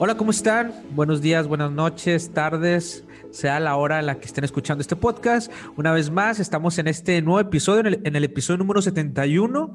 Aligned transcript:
Hola, 0.00 0.16
¿cómo 0.16 0.30
están? 0.30 0.72
Buenos 0.92 1.20
días, 1.20 1.48
buenas 1.48 1.72
noches, 1.72 2.30
tardes, 2.32 3.02
sea 3.32 3.58
la 3.58 3.74
hora 3.74 3.98
en 3.98 4.06
la 4.06 4.20
que 4.20 4.26
estén 4.26 4.44
escuchando 4.44 4.80
este 4.80 4.94
podcast. 4.94 5.50
Una 5.76 5.90
vez 5.90 6.08
más, 6.08 6.38
estamos 6.38 6.78
en 6.78 6.86
este 6.86 7.20
nuevo 7.20 7.40
episodio, 7.40 7.80
en 7.80 8.14
el, 8.14 8.22
episodio 8.22 8.58
número 8.58 8.80
71 8.80 9.74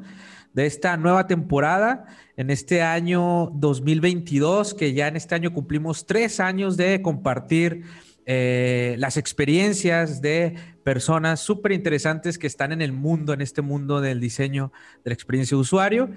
de 0.54 0.66
esta 0.66 0.96
nueva 0.96 1.28
temporada, 1.28 2.06
en 2.38 2.52
este 2.52 2.82
año 2.82 3.52
2022, 3.56 4.74
que 4.76 4.94
ya 4.94 5.10
en 5.10 5.18
este 5.18 5.36
año 5.36 5.52
cumplimos 5.52 6.06
tres 6.06 6.40
años 6.40 6.78
de 6.78 7.02
compartir 7.02 7.84
eh, 8.26 8.96
las 9.00 9.18
experiencias 9.18 10.22
de 10.22 10.56
personas 10.86 11.42
súper 11.42 11.74
interesantes 11.74 12.38
que 12.38 12.48
están 12.48 12.72
en 12.72 12.82
el 12.82 12.94
mundo, 12.94 13.34
en 13.34 13.42
este 13.42 13.62
mundo 13.62 14.00
del 14.00 14.22
diseño 14.22 14.72
de 15.04 15.10
la 15.10 15.16
experiencia 15.16 15.58
de 15.58 15.62
usuario. 15.62 16.10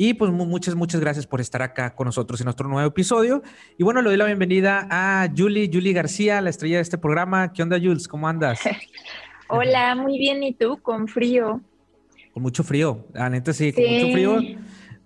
Y 0.00 0.14
pues 0.14 0.30
muchas, 0.30 0.76
muchas 0.76 1.00
gracias 1.00 1.26
por 1.26 1.40
estar 1.40 1.60
acá 1.60 1.92
con 1.96 2.04
nosotros 2.04 2.40
en 2.40 2.44
nuestro 2.44 2.68
nuevo 2.68 2.86
episodio. 2.86 3.42
Y 3.76 3.82
bueno, 3.82 4.00
le 4.00 4.10
doy 4.10 4.16
la 4.16 4.26
bienvenida 4.26 4.86
a 4.88 5.28
Julie, 5.36 5.68
Julie 5.72 5.92
García, 5.92 6.40
la 6.40 6.50
estrella 6.50 6.76
de 6.76 6.82
este 6.82 6.98
programa. 6.98 7.52
¿Qué 7.52 7.64
onda, 7.64 7.80
Jules? 7.82 8.06
¿Cómo 8.06 8.28
andas? 8.28 8.60
Hola, 9.48 9.96
muy 9.96 10.16
bien. 10.16 10.44
¿Y 10.44 10.54
tú? 10.54 10.80
Con 10.80 11.08
frío. 11.08 11.60
Con 12.32 12.44
mucho 12.44 12.62
frío. 12.62 13.06
La 13.12 13.28
neta 13.28 13.52
sí, 13.52 13.72
con 13.72 13.82
mucho 13.82 14.12
frío. 14.12 14.40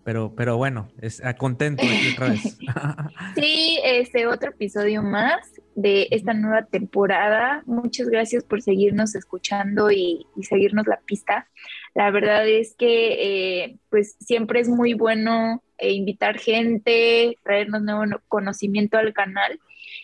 Pero, 0.05 0.35
pero 0.35 0.59
bueno, 0.59 0.91
es 1.01 1.25
ah, 1.25 1.35
contento 1.37 1.85
otra 2.13 2.29
vez. 2.29 2.59
sí, 3.35 3.81
este 3.85 4.27
otro 4.27 4.51
episodio 4.51 5.03
más 5.03 5.53
de 5.75 6.09
esta 6.11 6.35
nueva 6.35 6.65
temporada. 6.65 7.63
Muchas 7.67 8.09
gracias 8.09 8.45
por 8.45 8.63
seguirnos 8.63 9.15
escuchando 9.15 9.91
y, 9.91 10.27
seguirnos 10.43 10.87
la 10.87 11.01
pista. 11.07 11.49
La 11.95 12.11
verdad 12.11 12.49
es 12.49 12.75
que 12.75 13.65
eh, 13.65 13.77
pues 13.91 14.17
siempre 14.21 14.61
es 14.61 14.69
muy 14.69 14.95
bueno 14.95 15.63
eh, 15.79 15.93
invitar 15.93 16.39
gente, 16.39 17.39
traernos 17.43 17.83
nuevo 17.83 18.05
conocimiento 18.29 18.97
al 18.99 19.13
canal. 19.13 19.61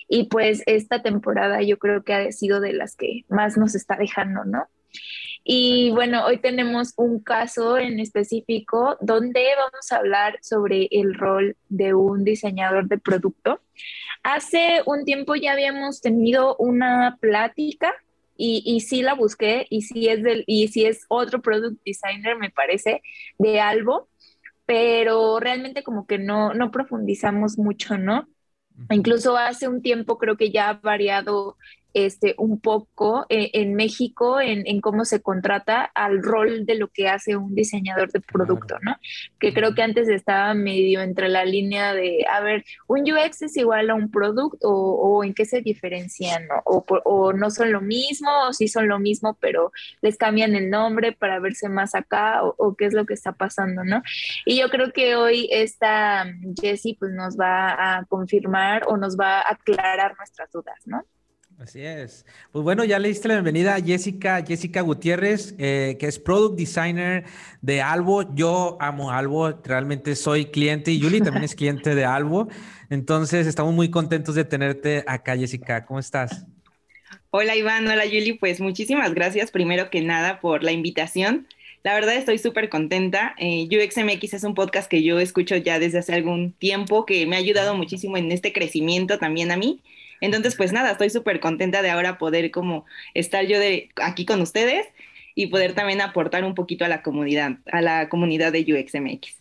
Y 0.09 0.25
pues 0.25 0.62
esta 0.66 1.03
temporada 1.03 1.62
yo 1.62 1.78
creo 1.78 2.03
que 2.03 2.14
ha 2.14 2.33
sido 2.33 2.61
de 2.61 2.72
las 2.72 2.97
que 2.97 3.25
más 3.28 3.56
nos 3.56 3.75
está 3.75 3.97
dejando, 3.97 4.44
¿no? 4.44 4.66
Y 5.44 5.91
bueno, 5.92 6.27
hoy 6.27 6.39
tenemos 6.39 6.92
un 6.97 7.20
caso 7.20 7.78
en 7.78 8.00
específico 8.00 8.98
donde 9.00 9.47
vamos 9.56 9.91
a 9.91 9.97
hablar 9.97 10.39
sobre 10.42 10.89
el 10.91 11.14
rol 11.14 11.56
de 11.70 11.94
un 11.94 12.22
diseñador 12.25 12.86
de 12.89 12.98
producto. 12.98 13.62
Hace 14.22 14.83
un 14.84 15.05
tiempo 15.05 15.36
ya 15.36 15.53
habíamos 15.53 16.03
tenido 16.03 16.55
una 16.56 17.16
plática 17.20 17.94
y, 18.39 18.62
y, 18.64 18.81
sí 18.81 19.03
la 19.03 19.14
busqué 19.14 19.67
y 19.69 19.83
sí 19.83 20.08
es 20.08 20.22
del 20.22 20.44
y 20.47 20.69
sí 20.69 20.86
es 20.86 21.05
otro 21.08 21.42
product 21.42 21.83
designer 21.84 22.39
me 22.39 22.50
parece 22.50 23.03
de 23.39 23.61
Albo 23.61 24.08
pero 24.64 25.41
realmente 25.41 25.83
como 25.83 26.06
que 26.06 26.19
no 26.19 26.55
no 26.55 26.70
profundizamos 26.70 27.59
mucho 27.59 27.98
no 27.98 28.28
incluso 28.91 29.36
hace 29.36 29.69
un 29.69 29.83
tiempo 29.83 30.19
creo 30.19 30.36
que 30.36 30.50
ya 30.50 30.70
ha 30.70 30.75
variado 30.75 31.56
este, 31.94 32.34
un 32.39 32.61
poco 32.61 33.27
eh, 33.28 33.50
en 33.55 33.75
México 33.75 34.41
en, 34.41 34.81
cómo 34.81 35.05
se 35.05 35.20
contrata 35.20 35.83
al 35.83 36.22
rol 36.22 36.67
de 36.67 36.77
lo 36.77 36.89
que 36.89 37.08
hace 37.08 37.36
un 37.36 37.55
diseñador 37.55 38.12
de 38.12 38.20
producto, 38.20 38.77
¿no? 38.83 38.97
Que 39.41 39.53
creo 39.53 39.75
que 39.75 39.82
antes 39.82 40.09
estaba 40.09 40.54
medio 40.54 41.00
entre 41.00 41.28
la 41.28 41.44
línea 41.44 41.94
de, 41.94 42.25
a 42.31 42.41
ver, 42.41 42.65
un 42.87 43.00
UX 43.00 43.43
es 43.43 43.56
igual 43.56 43.91
a 43.91 43.94
un 43.94 44.10
producto 44.10 44.69
o, 44.71 45.25
en 45.25 45.34
qué 45.34 45.44
se 45.44 45.60
diferencian, 45.60 46.47
¿no? 46.47 46.62
O, 46.66 47.32
no 47.32 47.50
son 47.50 47.72
lo 47.72 47.81
mismo, 47.81 48.31
o 48.49 48.53
sí 48.53 48.69
son 48.69 48.88
lo 48.88 48.99
mismo, 48.99 49.37
pero 49.41 49.72
les 50.03 50.16
cambian 50.16 50.55
el 50.55 50.70
nombre 50.70 51.12
para 51.12 51.41
verse 51.41 51.69
más 51.69 51.94
acá, 51.94 52.43
o, 52.43 52.76
qué 52.76 52.87
es 52.87 52.94
lo 52.94 53.06
que 53.06 53.15
está 53.15 53.32
pasando, 53.32 53.82
¿no? 53.84 54.03
Y 54.44 54.59
yo 54.59 54.69
creo 54.69 54.93
que 54.93 55.16
hoy 55.16 55.49
esta 55.50 56.26
Jessie 56.60 56.97
pues 56.99 57.12
nos 57.12 57.37
va 57.37 57.99
a 57.99 58.05
confirmar 58.05 58.84
o 58.87 58.97
nos 58.97 59.16
va 59.16 59.41
a 59.41 59.53
aclarar 59.53 60.16
nuestras 60.16 60.50
dudas, 60.53 60.78
¿no? 60.87 61.05
Así 61.58 61.80
es. 61.80 62.24
Pues 62.52 62.62
bueno, 62.62 62.84
ya 62.84 63.00
le 63.00 63.08
diste 63.08 63.26
la 63.26 63.34
bienvenida 63.34 63.74
a 63.74 63.82
Jessica, 63.82 64.44
Jessica 64.46 64.80
Gutiérrez, 64.80 65.56
eh, 65.58 65.96
que 65.98 66.06
es 66.06 66.20
Product 66.20 66.56
Designer 66.56 67.24
de 67.62 67.82
Albo. 67.82 68.32
Yo 68.36 68.78
amo 68.80 69.10
Albo, 69.10 69.50
realmente 69.64 70.14
soy 70.14 70.46
cliente 70.46 70.92
y 70.92 71.00
Yuli 71.00 71.20
también 71.20 71.42
es 71.42 71.56
cliente 71.56 71.96
de 71.96 72.04
Albo. 72.04 72.46
Entonces, 72.91 73.48
estamos 73.48 73.74
muy 73.74 73.91
contentos 73.91 74.36
de 74.36 74.44
tenerte 74.44 75.02
acá, 75.08 75.36
Jessica. 75.36 75.84
¿Cómo 75.84 75.98
estás? 75.98 76.46
Hola 77.30 77.56
Iván, 77.56 77.88
hola 77.88 78.06
Yuli, 78.06 78.34
pues 78.34 78.60
muchísimas 78.60 79.12
gracias 79.12 79.50
primero 79.50 79.90
que 79.90 80.00
nada 80.00 80.38
por 80.38 80.62
la 80.62 80.70
invitación. 80.70 81.48
La 81.82 81.92
verdad 81.94 82.14
estoy 82.14 82.38
súper 82.38 82.69
contenta. 82.69 83.34
Eh, 83.36 83.66
UXMX 83.66 84.34
es 84.34 84.44
un 84.44 84.54
podcast 84.54 84.88
que 84.88 85.02
yo 85.02 85.19
escucho 85.19 85.56
ya 85.56 85.80
desde 85.80 85.98
hace 85.98 86.14
algún 86.14 86.52
tiempo, 86.52 87.04
que 87.04 87.26
me 87.26 87.34
ha 87.34 87.40
ayudado 87.40 87.75
muchísimo 87.75 88.16
en 88.16 88.30
este 88.30 88.52
crecimiento 88.52 89.19
también 89.19 89.50
a 89.50 89.56
mí. 89.56 89.82
Entonces, 90.21 90.56
pues 90.56 90.73
nada, 90.73 90.93
estoy 90.93 91.11
súper 91.11 91.41
contenta 91.41 91.83
de 91.83 91.91
ahora 91.91 92.19
poder 92.19 92.51
como 92.51 92.87
estar 93.15 93.45
yo 93.47 93.59
de 93.59 93.91
aquí 94.03 94.27
con 94.27 94.41
ustedes 94.41 94.87
y 95.34 95.47
poder 95.47 95.75
también 95.75 96.01
aportar 96.01 96.45
un 96.45 96.55
poquito 96.55 96.84
a 96.84 96.89
la 96.89 97.03
comunidad, 97.03 97.59
a 97.71 97.81
la 97.81 98.09
comunidad 98.09 98.53
de 98.53 98.61
UXMX. 98.61 99.38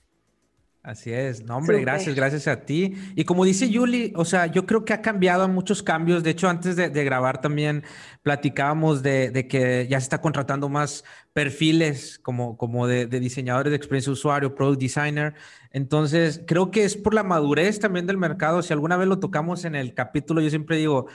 Así 0.88 1.12
es, 1.12 1.44
no 1.44 1.58
hombre, 1.58 1.81
gracias, 1.81 2.16
gracias 2.16 2.48
a 2.48 2.62
ti. 2.62 2.96
Y 3.14 3.25
como 3.25 3.44
dice 3.44 3.70
Yuli, 3.70 4.14
o 4.16 4.24
sea, 4.24 4.46
yo 4.46 4.66
creo 4.66 4.86
que 4.86 4.94
ha 4.94 5.02
cambiado 5.02 5.46
muchos 5.50 5.84
cambios. 5.84 6.24
De 6.24 6.30
hecho, 6.30 6.48
antes 6.48 6.78
de, 6.78 6.90
grabar 7.03 7.42
también 7.42 7.84
platicábamos 8.24 9.03
de, 9.03 9.47
que 9.50 9.86
ya 9.90 10.00
se 10.00 10.06
está 10.06 10.22
contratando 10.22 10.70
más 10.70 11.03
perfiles 11.34 12.20
como, 12.20 12.56
como 12.56 12.88
de, 12.88 13.06
de, 13.06 13.20
diseñadores 13.20 13.72
de 13.72 13.76
experiencia 13.76 14.12
de 14.12 14.14
usuario, 14.14 14.56
product 14.56 14.80
designer. 14.80 15.34
Entonces, 15.72 16.42
creo 16.47 16.72
que 16.72 16.86
es 16.86 16.96
por 16.96 17.14
la 17.14 17.24
madurez 17.24 17.81
también 17.81 18.08
del 18.08 18.16
mercado. 18.16 18.62
Si 18.62 18.72
alguna 18.72 18.96
vez 18.96 19.09
lo 19.09 19.20
tocamos 19.20 19.66
en 19.66 19.76
el 19.76 19.94
capítulo, 19.94 20.40
yo 20.40 20.50
siempre 20.50 20.78
digo, 20.78 21.08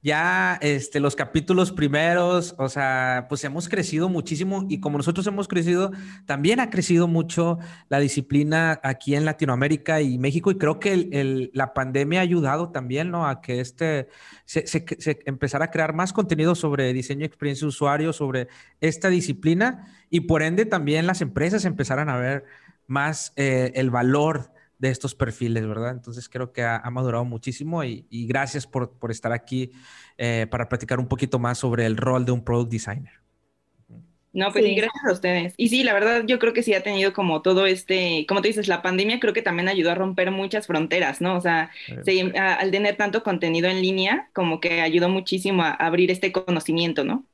ya 0.00 0.58
este, 0.62 1.00
los 1.00 1.16
capítulos 1.16 1.72
primeros, 1.72 2.54
o 2.58 2.68
sea, 2.68 3.26
pues 3.28 3.42
hemos 3.42 3.68
crecido 3.68 4.08
muchísimo 4.08 4.64
y 4.68 4.78
como 4.78 4.98
nosotros 4.98 5.26
hemos 5.26 5.48
crecido, 5.48 5.90
también 6.24 6.60
ha 6.60 6.70
crecido 6.70 7.08
mucho 7.08 7.58
la 7.88 7.98
disciplina 7.98 8.80
aquí 8.84 9.16
en 9.16 9.24
Latinoamérica 9.24 10.00
y 10.00 10.18
México 10.18 10.50
y 10.52 10.58
creo 10.58 10.78
que 10.78 11.50
la 11.52 11.74
pandemia 11.74 12.20
ha 12.20 12.22
ayudado 12.22 12.70
también, 12.70 13.10
¿no? 13.10 13.26
A 13.26 13.40
que 13.40 13.60
este, 13.60 14.08
se, 14.44 14.84
empezara 15.26 15.66
a 15.66 15.70
crear 15.70 15.94
más 15.94 16.12
contenido 16.12 16.54
sobre 16.54 16.92
diseño 16.92 17.26
experiencia 17.26 17.64
de 17.64 17.70
usuario, 17.70 18.12
sobre 18.12 18.48
esta 18.80 19.08
disciplina 19.08 19.92
y 20.10 20.20
por 20.20 20.42
ende 20.42 20.64
también 20.64 21.06
las 21.08 21.22
empresas 21.22 21.64
empezaran 21.64 22.08
a 22.08 22.16
ver 22.16 22.44
más 22.86 23.32
eh, 23.36 23.72
el 23.74 23.90
valor 23.90 24.52
de 24.78 24.90
estos 24.90 25.14
perfiles, 25.14 25.66
¿verdad? 25.66 25.92
Entonces 25.92 26.28
creo 26.28 26.52
que 26.52 26.62
ha, 26.62 26.88
madurado 26.90 27.24
muchísimo 27.24 27.82
y, 27.84 28.06
gracias 28.10 28.66
por, 28.66 28.92
estar 29.10 29.32
aquí 29.32 29.72
eh, 30.16 30.46
para 30.50 30.68
platicar 30.68 30.98
un 30.98 31.08
poquito 31.08 31.38
más 31.38 31.58
sobre 31.58 31.86
el 31.86 31.96
rol 31.96 32.24
de 32.24 32.32
un 32.32 32.44
product 32.44 32.70
designer. 32.70 33.12
No, 34.32 34.52
pues 34.52 34.64
sí. 34.64 34.74
gracias 34.74 35.04
a 35.04 35.12
ustedes. 35.12 35.54
Y 35.56 35.68
sí, 35.68 35.82
la 35.82 35.94
verdad 35.94 36.22
yo 36.26 36.38
creo 36.38 36.52
que 36.52 36.62
sí 36.62 36.74
ha 36.74 36.82
tenido 36.82 37.12
como 37.12 37.42
todo 37.42 37.66
este, 37.66 38.24
como 38.28 38.40
tú 38.40 38.46
dices, 38.46 38.68
la 38.68 38.82
pandemia 38.82 39.18
creo 39.18 39.32
que 39.32 39.42
también 39.42 39.68
ayudó 39.68 39.90
a 39.90 39.94
romper 39.94 40.30
muchas 40.30 40.66
fronteras, 40.66 41.20
¿no? 41.20 41.36
O 41.36 41.40
sea, 41.40 41.70
al 42.36 42.70
tener 42.70 42.96
tanto 42.96 43.22
contenido 43.22 43.68
en 43.68 43.80
línea, 43.80 44.28
como 44.34 44.60
que 44.60 44.80
ayudó 44.80 45.08
muchísimo 45.08 45.62
a 45.62 45.70
abrir 45.70 46.10
este 46.10 46.30
conocimiento, 46.30 47.04
¿no? 47.04 47.24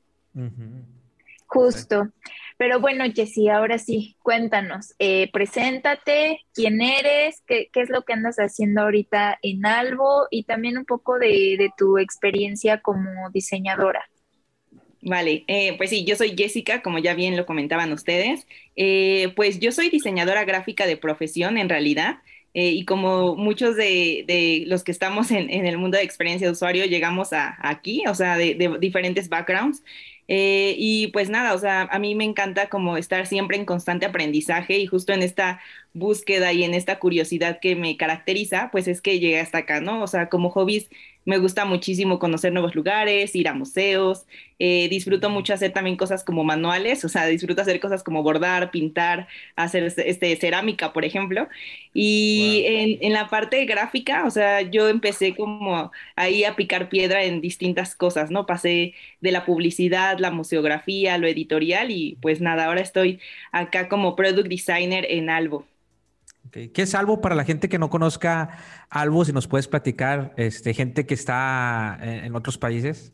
Justo. 1.45 2.09
Pero 2.57 2.79
bueno, 2.79 3.03
Jessy, 3.13 3.49
ahora 3.49 3.77
sí, 3.77 4.15
cuéntanos, 4.23 4.93
eh, 4.99 5.29
preséntate, 5.33 6.39
quién 6.53 6.81
eres, 6.81 7.43
qué, 7.45 7.69
es 7.73 7.89
lo 7.89 8.03
que 8.03 8.13
andas 8.13 8.37
haciendo 8.37 8.81
ahorita 8.81 9.37
en 9.41 9.65
Albo 9.65 10.27
y 10.31 10.43
también 10.43 10.77
un 10.77 10.85
poco 10.85 11.19
de, 11.19 11.69
tu 11.77 11.97
experiencia 11.97 12.79
como 12.79 13.29
diseñadora. 13.33 14.05
Vale, 15.01 15.43
eh, 15.47 15.75
pues 15.77 15.89
sí, 15.89 16.05
yo 16.05 16.15
soy 16.15 16.33
Jessica, 16.35 16.81
como 16.81 16.99
ya 16.99 17.13
bien 17.13 17.35
lo 17.35 17.45
comentaban 17.45 17.91
ustedes. 17.91 18.47
Eh, 18.75 19.33
pues 19.35 19.59
yo 19.59 19.71
soy 19.71 19.89
diseñadora 19.89 20.45
gráfica 20.45 20.87
de 20.87 20.97
profesión 20.97 21.57
en 21.57 21.69
realidad. 21.69 22.19
y 22.57 22.85
como 22.85 23.35
muchos 23.35 23.75
de, 23.75 24.63
los 24.67 24.85
que 24.85 24.93
estamos 24.93 25.29
en, 25.31 25.49
el 25.49 25.77
mundo 25.77 25.97
de 25.97 26.05
experiencia 26.05 26.47
de 26.47 26.53
usuario 26.53 26.85
llegamos 26.85 27.33
a, 27.33 27.57
aquí, 27.59 28.03
o 28.07 28.15
sea, 28.15 28.37
de, 28.37 28.55
de 28.55 28.77
diferentes 28.79 29.27
backgrounds, 29.27 29.83
eh, 30.27 30.75
y 30.77 31.07
pues 31.07 31.29
nada, 31.29 31.53
o 31.53 31.57
sea, 31.59 31.83
a 31.83 31.99
mí 31.99 32.15
me 32.15 32.23
encanta 32.23 32.69
como 32.69 32.97
estar 32.97 33.27
siempre 33.27 33.57
en 33.57 33.65
constante 33.65 34.05
aprendizaje 34.05 34.77
y 34.79 34.87
justo 34.87 35.13
en 35.13 35.21
esta 35.21 35.61
búsqueda 35.93 36.51
y 36.53 36.63
en 36.63 36.73
esta 36.73 36.99
curiosidad 36.99 37.59
que 37.61 37.75
me 37.75 37.97
caracteriza, 37.97 38.69
pues 38.71 38.87
es 38.87 39.01
que 39.01 39.19
llegué 39.19 39.39
hasta 39.39 39.59
acá, 39.59 39.81
¿no? 39.81 40.01
O 40.03 40.07
sea, 40.07 40.29
como 40.29 40.49
hobbies 40.49 40.89
me 41.25 41.39
gusta 41.39 41.65
muchísimo 41.65 42.19
conocer 42.19 42.53
nuevos 42.53 42.75
lugares, 42.75 43.35
ir 43.35 43.47
a 43.47 43.53
museos, 43.53 44.25
eh, 44.59 44.87
disfruto 44.89 45.29
mucho 45.29 45.53
hacer 45.53 45.73
también 45.73 45.97
cosas 45.97 46.23
como 46.23 46.43
manuales, 46.43 47.03
o 47.03 47.09
sea, 47.09 47.25
disfruto 47.25 47.61
hacer 47.61 47.79
cosas 47.79 48.03
como 48.03 48.23
bordar, 48.23 48.71
pintar, 48.71 49.27
hacer 49.55 49.83
este, 49.83 50.35
cerámica, 50.37 50.93
por 50.93 51.03
ejemplo. 51.05 51.49
Y 51.93 52.63
en, 52.67 52.97
en, 53.01 53.13
la 53.13 53.27
parte 53.29 53.65
gráfica, 53.65 54.25
o 54.25 54.31
sea, 54.31 54.61
yo 54.61 54.87
empecé 54.89 55.35
como 55.35 55.91
ahí 56.15 56.43
a 56.43 56.55
picar 56.55 56.89
piedra 56.89 57.23
en 57.23 57.41
distintas 57.41 57.95
cosas, 57.95 58.31
¿no? 58.31 58.45
Pasé 58.45 58.93
de 59.21 59.31
la 59.31 59.45
publicidad, 59.45 60.19
la 60.19 60.31
museografía, 60.31 61.17
lo 61.17 61.27
editorial 61.27 61.91
y 61.91 62.17
pues 62.21 62.41
nada, 62.41 62.65
ahora 62.65 62.81
estoy 62.81 63.19
acá 63.51 63.89
como 63.89 64.15
product 64.15 64.47
designer 64.47 65.05
en 65.09 65.29
Albo. 65.29 65.65
¿Qué 66.73 66.81
es 66.81 66.95
Albo 66.95 67.19
para 67.19 67.35
la 67.35 67.43
gente 67.43 67.67
que 67.67 67.77
no 67.77 67.89
conozca 67.89 68.57
Albo? 68.89 69.25
Si 69.25 69.33
nos 69.33 69.47
puedes 69.47 69.67
platicar, 69.67 70.33
este, 70.37 70.73
gente 70.73 71.05
que 71.05 71.13
está 71.13 71.99
en, 72.01 72.33
otros 72.35 72.57
países. 72.57 73.11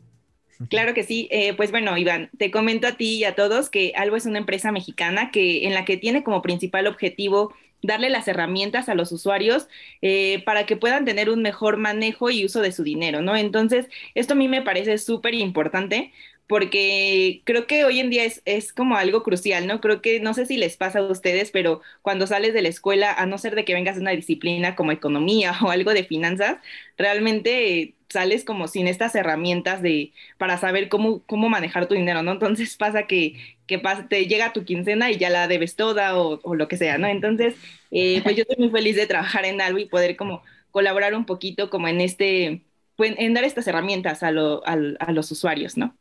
Claro 0.70 0.94
que 0.94 1.02
sí. 1.02 1.28
Eh, 1.32 1.54
pues 1.54 1.72
bueno, 1.72 1.96
Iván, 1.98 2.30
te 2.38 2.52
comento 2.52 2.86
a 2.86 2.92
ti 2.92 3.16
y 3.16 3.24
a 3.24 3.34
todos 3.34 3.68
que 3.68 3.92
Albo 3.96 4.16
es 4.16 4.26
una 4.26 4.38
empresa 4.38 4.70
mexicana 4.70 5.30
que 5.32 5.66
en 5.66 5.74
la 5.74 5.84
que 5.84 5.96
tiene 5.96 6.22
como 6.22 6.40
principal 6.40 6.86
objetivo 6.86 7.52
darle 7.82 8.10
las 8.10 8.28
herramientas 8.28 8.88
a 8.88 8.94
los 8.94 9.10
usuarios 9.12 9.66
eh, 10.00 10.42
para 10.44 10.66
que 10.66 10.76
puedan 10.76 11.04
tener 11.04 11.28
un 11.28 11.42
mejor 11.42 11.76
manejo 11.76 12.30
y 12.30 12.44
uso 12.44 12.60
de 12.60 12.72
su 12.72 12.84
dinero, 12.84 13.22
¿no? 13.22 13.36
Entonces, 13.36 13.88
esto 14.14 14.34
a 14.34 14.36
mí 14.36 14.48
me 14.48 14.62
parece 14.62 14.98
súper 14.98 15.34
importante 15.34 16.12
porque 16.46 17.42
creo 17.44 17.66
que 17.66 17.84
hoy 17.84 18.00
en 18.00 18.10
día 18.10 18.24
es, 18.24 18.42
es, 18.44 18.72
como 18.72 18.96
algo 18.96 19.22
crucial, 19.22 19.66
¿no? 19.66 19.80
Creo 19.80 20.02
que 20.02 20.20
no 20.20 20.34
sé 20.34 20.46
si 20.46 20.56
les 20.56 20.76
pasa 20.76 20.98
a 20.98 21.02
ustedes, 21.02 21.50
pero 21.50 21.80
cuando 22.02 22.26
sales 22.26 22.52
de 22.54 22.62
la 22.62 22.68
escuela, 22.68 23.12
a 23.12 23.26
no 23.26 23.38
ser 23.38 23.54
de 23.54 23.64
que 23.64 23.74
vengas 23.74 23.96
de 23.96 24.02
una 24.02 24.10
disciplina 24.10 24.74
como 24.76 24.92
economía 24.92 25.54
o 25.62 25.70
algo 25.70 25.94
de 25.94 26.04
finanzas, 26.04 26.58
realmente 26.98 27.94
sales 28.08 28.44
como 28.44 28.68
sin 28.68 28.86
estas 28.88 29.14
herramientas 29.14 29.82
de 29.82 30.12
para 30.38 30.58
saber 30.58 30.88
cómo, 30.88 31.22
cómo 31.26 31.48
manejar 31.48 31.86
tu 31.88 31.94
dinero, 31.94 32.22
¿no? 32.22 32.32
Entonces 32.32 32.76
pasa 32.76 33.06
que, 33.06 33.36
que 33.66 33.80
te 34.08 34.26
llega 34.26 34.52
tu 34.52 34.64
quincena 34.64 35.10
y 35.10 35.16
ya 35.18 35.30
la 35.30 35.48
debes 35.48 35.76
toda 35.76 36.16
o, 36.18 36.54
lo 36.54 36.68
que 36.68 36.76
sea, 36.76 36.98
¿no? 36.98 37.06
Entonces, 37.08 37.54
eh, 37.90 38.20
pues 38.22 38.36
yo 38.36 38.42
estoy 38.42 38.56
muy 38.58 38.70
feliz 38.70 38.96
de 38.96 39.06
trabajar 39.06 39.44
en 39.46 39.60
algo 39.60 39.78
y 39.78 39.86
poder 39.86 40.16
como 40.16 40.42
colaborar 40.70 41.14
un 41.14 41.24
poquito 41.26 41.70
como 41.70 41.88
en 41.88 42.00
este, 42.00 42.62
pues, 42.96 43.14
en 43.18 43.34
dar 43.34 43.44
estas 43.44 43.66
herramientas 43.66 44.22
a, 44.22 44.30
lo, 44.30 44.62
a 44.66 45.12
los 45.12 45.30
usuarios, 45.30 45.76
¿no? 45.76 45.96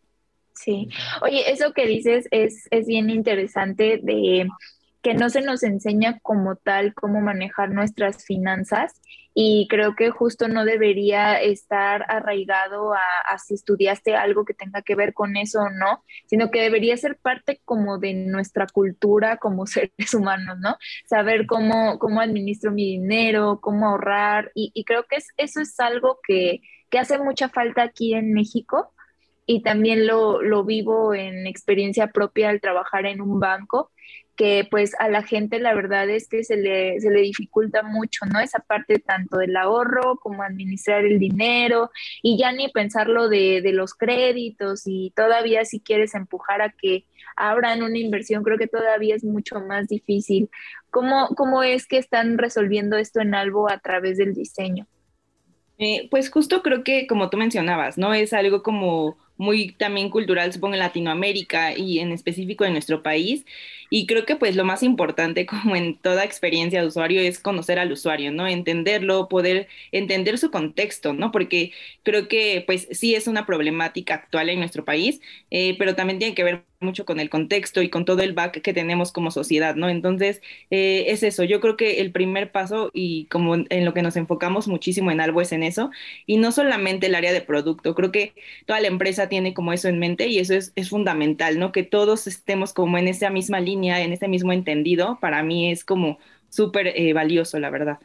Sí. 0.53 0.89
Oye, 1.21 1.51
eso 1.51 1.74
que 1.74 1.88
dices 1.88 2.27
es, 2.31 2.68
es 2.71 2.86
bien 2.86 3.09
interesante 3.09 4.00
de 4.01 4.48
que 5.01 5.13
no 5.13 5.30
se 5.30 5.42
nos 5.42 5.63
enseña 5.63 6.19
como 6.19 6.56
tal 6.56 6.94
cómo 6.94 7.21
manejar 7.21 7.71
nuestras 7.71 8.24
finanzas 8.24 9.01
y 9.33 9.68
creo 9.69 9.95
que 9.95 10.12
justo 10.12 10.48
no 10.48 10.65
debería 10.65 11.42
estar 11.42 12.06
arraigado 12.09 12.94
a, 12.94 13.38
si 13.39 13.56
estudiaste 13.56 14.15
algo 14.15 14.45
que 14.45 14.53
tenga 14.53 14.81
que 14.81 14.95
ver 14.95 15.13
con 15.13 15.38
eso 15.38 15.62
o 15.62 15.69
no, 15.69 16.03
sino 16.27 16.51
que 16.51 16.62
debería 16.62 16.95
ser 16.98 17.18
parte 17.18 17.62
como 17.65 17.98
de 17.98 18.13
nuestra 18.13 18.68
cultura 18.68 19.38
como 19.38 19.65
seres 19.68 20.13
humanos, 20.13 20.57
¿no? 20.59 20.75
Saber 21.07 21.48
cómo, 21.48 21.98
cómo 21.98 22.21
administro 22.21 22.71
mi 22.71 22.86
dinero, 22.86 23.59
cómo 23.62 23.88
ahorrar 23.88 24.51
y, 24.53 24.71
y 24.74 24.83
creo 24.83 25.06
que 25.09 25.15
es, 25.15 25.27
eso 25.38 25.62
es 25.62 25.80
algo 25.80 26.19
que, 26.27 26.62
que 26.89 27.00
hace 27.00 27.18
mucha 27.18 27.50
falta 27.50 27.83
aquí 27.83 28.13
en 28.13 28.33
México 28.33 28.94
y 29.45 29.63
también 29.63 30.07
lo, 30.07 30.41
lo, 30.41 30.63
vivo 30.63 31.13
en 31.13 31.47
experiencia 31.47 32.07
propia 32.07 32.49
al 32.49 32.61
trabajar 32.61 33.05
en 33.05 33.21
un 33.21 33.39
banco, 33.39 33.91
que 34.35 34.67
pues 34.69 34.95
a 34.99 35.09
la 35.09 35.23
gente 35.23 35.59
la 35.59 35.73
verdad 35.73 36.09
es 36.09 36.27
que 36.27 36.43
se 36.43 36.57
le, 36.57 36.99
se 36.99 37.11
le 37.11 37.21
dificulta 37.21 37.83
mucho, 37.83 38.25
¿no? 38.25 38.39
Esa 38.39 38.59
parte 38.59 38.99
tanto 38.99 39.38
del 39.38 39.55
ahorro 39.55 40.17
como 40.17 40.43
administrar 40.43 41.05
el 41.05 41.19
dinero 41.19 41.91
y 42.21 42.38
ya 42.38 42.51
ni 42.51 42.69
pensarlo 42.69 43.29
de, 43.29 43.61
de 43.61 43.73
los 43.73 43.93
créditos 43.93 44.83
y 44.85 45.11
todavía 45.15 45.65
si 45.65 45.79
quieres 45.79 46.15
empujar 46.15 46.61
a 46.61 46.71
que 46.71 47.05
abran 47.35 47.83
una 47.83 47.97
inversión, 47.97 48.43
creo 48.43 48.57
que 48.57 48.67
todavía 48.67 49.15
es 49.15 49.23
mucho 49.23 49.59
más 49.59 49.88
difícil. 49.88 50.49
¿Cómo, 50.89 51.27
cómo 51.35 51.63
es 51.63 51.88
que 51.88 51.97
están 51.97 52.38
resolviendo 52.38 52.97
esto 52.97 53.21
en 53.21 53.35
Albo 53.35 53.69
a 53.69 53.79
través 53.79 54.17
del 54.17 54.33
diseño? 54.33 54.88
Eh, 55.77 56.07
pues 56.11 56.29
justo 56.29 56.61
creo 56.61 56.83
que 56.83 57.07
como 57.07 57.29
tú 57.29 57.38
mencionabas, 57.38 57.97
¿no? 57.97 58.13
Es 58.13 58.33
algo 58.33 58.61
como 58.61 59.17
muy 59.41 59.71
también 59.73 60.09
cultural, 60.11 60.53
supongo, 60.53 60.75
en 60.75 60.79
Latinoamérica 60.79 61.75
y 61.75 61.99
en 61.99 62.11
específico 62.11 62.63
en 62.63 62.73
nuestro 62.73 63.01
país. 63.03 63.43
Y 63.89 64.05
creo 64.05 64.25
que 64.25 64.35
pues 64.35 64.55
lo 64.55 64.63
más 64.65 64.83
importante 64.83 65.45
como 65.47 65.75
en 65.75 65.97
toda 65.97 66.23
experiencia 66.23 66.81
de 66.81 66.88
usuario 66.88 67.21
es 67.21 67.39
conocer 67.39 67.79
al 67.79 67.91
usuario, 67.91 68.31
¿no? 68.31 68.47
Entenderlo, 68.47 69.27
poder 69.29 69.67
entender 69.91 70.38
su 70.38 70.51
contexto, 70.51 71.13
¿no? 71.13 71.31
Porque 71.31 71.71
creo 72.03 72.27
que 72.27 72.63
pues 72.65 72.88
sí 72.91 73.15
es 73.15 73.27
una 73.27 73.45
problemática 73.45 74.13
actual 74.15 74.49
en 74.49 74.59
nuestro 74.59 74.85
país, 74.85 75.21
eh, 75.49 75.75
pero 75.79 75.95
también 75.95 76.19
tiene 76.19 76.35
que 76.35 76.43
ver 76.43 76.63
mucho 76.81 77.05
con 77.05 77.19
el 77.19 77.29
contexto 77.29 77.81
y 77.81 77.89
con 77.89 78.05
todo 78.05 78.21
el 78.21 78.33
back 78.33 78.61
que 78.61 78.73
tenemos 78.73 79.11
como 79.11 79.31
sociedad, 79.31 79.75
¿no? 79.75 79.89
Entonces, 79.89 80.41
eh, 80.71 81.05
es 81.07 81.23
eso, 81.23 81.43
yo 81.43 81.61
creo 81.61 81.77
que 81.77 82.01
el 82.01 82.11
primer 82.11 82.51
paso 82.51 82.89
y 82.93 83.25
como 83.27 83.55
en 83.55 83.85
lo 83.85 83.93
que 83.93 84.01
nos 84.01 84.15
enfocamos 84.17 84.67
muchísimo 84.67 85.11
en 85.11 85.21
algo 85.21 85.41
es 85.41 85.51
en 85.51 85.63
eso, 85.63 85.91
y 86.25 86.38
no 86.38 86.51
solamente 86.51 87.07
el 87.07 87.15
área 87.15 87.33
de 87.33 87.41
producto, 87.41 87.95
creo 87.95 88.11
que 88.11 88.33
toda 88.65 88.79
la 88.81 88.88
empresa 88.88 89.29
tiene 89.31 89.53
como 89.53 89.71
eso 89.71 89.87
en 89.87 89.97
mente 89.97 90.27
y 90.27 90.39
eso 90.39 90.53
es, 90.53 90.73
es 90.75 90.89
fundamental, 90.89 91.57
¿no? 91.57 91.71
Que 91.71 91.83
todos 91.83 92.27
estemos 92.27 92.73
como 92.73 92.97
en 92.97 93.07
esa 93.07 93.29
misma 93.29 93.61
línea, 93.61 94.01
en 94.01 94.11
ese 94.11 94.27
mismo 94.27 94.51
entendido, 94.51 95.17
para 95.21 95.41
mí 95.41 95.71
es 95.71 95.85
como 95.85 96.19
súper 96.49 96.87
eh, 96.87 97.13
valioso, 97.13 97.57
la 97.57 97.69
verdad. 97.69 97.99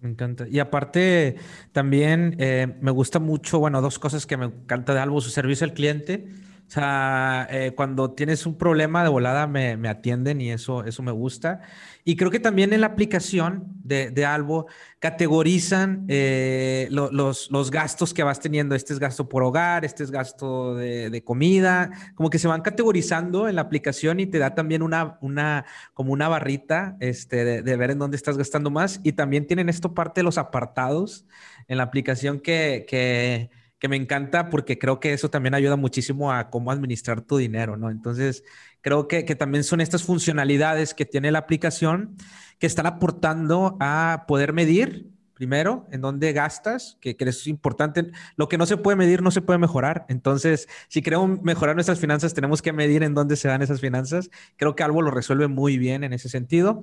Me 0.00 0.10
encanta. 0.10 0.48
Y 0.50 0.58
aparte, 0.58 1.36
también 1.70 2.34
eh, 2.40 2.66
me 2.80 2.90
gusta 2.90 3.20
mucho, 3.20 3.60
bueno, 3.60 3.80
dos 3.80 4.00
cosas 4.00 4.26
que 4.26 4.36
me 4.36 4.46
encanta 4.46 4.92
de 4.92 4.98
algo, 4.98 5.20
su 5.20 5.30
servicio 5.30 5.64
al 5.64 5.72
cliente 5.72 6.26
o 6.70 6.72
sea, 6.72 7.48
eh, 7.50 7.72
cuando 7.74 8.12
tienes 8.12 8.46
un 8.46 8.56
problema 8.56 9.02
de 9.02 9.08
volada 9.08 9.48
me, 9.48 9.76
me, 9.76 9.88
atienden 9.88 10.40
y 10.40 10.52
eso, 10.52 10.84
eso 10.84 11.02
me 11.02 11.10
gusta. 11.10 11.62
Y 12.04 12.14
creo 12.14 12.30
que 12.30 12.38
también 12.38 12.72
en 12.72 12.82
la 12.82 12.86
aplicación 12.86 13.64
de, 13.82 14.12
de 14.12 14.24
Albo 14.24 14.68
categorizan 15.00 16.04
eh, 16.06 16.86
los, 16.92 17.50
los, 17.50 17.70
gastos 17.72 18.14
que 18.14 18.22
vas 18.22 18.38
teniendo. 18.38 18.76
Este 18.76 18.92
es 18.92 19.00
gasto 19.00 19.28
por 19.28 19.42
hogar, 19.42 19.84
este 19.84 20.04
es 20.04 20.12
gasto 20.12 20.76
de, 20.76 21.10
de, 21.10 21.24
comida. 21.24 21.90
Como 22.14 22.30
que 22.30 22.38
se 22.38 22.46
van 22.46 22.62
categorizando 22.62 23.48
en 23.48 23.56
la 23.56 23.62
aplicación 23.62 24.20
y 24.20 24.26
te 24.26 24.38
da 24.38 24.54
también 24.54 24.82
una, 24.82 25.18
una, 25.22 25.64
como 25.92 26.12
una 26.12 26.28
barrita 26.28 26.96
este, 27.00 27.44
de, 27.44 27.62
de 27.62 27.76
ver 27.76 27.90
en 27.90 27.98
dónde 27.98 28.16
estás 28.16 28.38
gastando 28.38 28.70
más. 28.70 29.00
Y 29.02 29.14
también 29.14 29.48
tienen 29.48 29.68
esto 29.68 29.92
parte 29.92 30.20
de 30.20 30.24
los 30.24 30.38
apartados 30.38 31.26
en 31.66 31.78
la 31.78 31.82
aplicación 31.82 32.38
que... 32.38 32.86
que 32.88 33.58
que 33.80 33.88
me 33.88 33.96
encanta 33.96 34.50
porque 34.50 34.78
creo 34.78 35.00
que 35.00 35.14
eso 35.14 35.30
también 35.30 35.54
ayuda 35.54 35.74
muchísimo 35.74 36.32
a 36.32 36.50
cómo 36.50 36.70
administrar 36.70 37.22
tu 37.22 37.38
dinero, 37.38 37.76
¿no? 37.78 37.90
Entonces, 37.90 38.44
creo 38.82 39.08
que, 39.08 39.24
que 39.24 39.34
también 39.34 39.64
son 39.64 39.80
estas 39.80 40.04
funcionalidades 40.04 40.94
que 40.94 41.06
tiene 41.06 41.32
la 41.32 41.40
aplicación 41.40 42.14
que 42.58 42.66
están 42.66 42.86
aportando 42.86 43.78
a 43.80 44.26
poder 44.28 44.52
medir 44.52 45.10
primero, 45.40 45.86
en 45.90 46.02
dónde 46.02 46.34
gastas, 46.34 46.98
que, 47.00 47.16
que, 47.16 47.24
es 47.24 47.46
importante. 47.46 48.10
Lo 48.36 48.46
que 48.46 48.58
no 48.58 48.66
se 48.66 48.76
puede 48.76 48.94
medir 48.94 49.22
no 49.22 49.30
se 49.30 49.40
puede 49.40 49.58
mejorar. 49.58 50.04
Entonces, 50.10 50.68
si 50.88 51.00
queremos 51.00 51.40
mejorar 51.40 51.74
nuestras 51.76 51.98
finanzas, 51.98 52.34
tenemos 52.34 52.60
que 52.60 52.74
medir 52.74 53.02
en 53.02 53.14
dónde 53.14 53.36
se 53.36 53.48
dan 53.48 53.62
esas 53.62 53.80
finanzas. 53.80 54.28
Creo 54.58 54.76
que 54.76 54.82
algo 54.82 55.00
lo 55.00 55.10
resuelve 55.10 55.48
muy 55.48 55.78
bien 55.78 56.04
en 56.04 56.12
ese 56.12 56.28
sentido. 56.28 56.82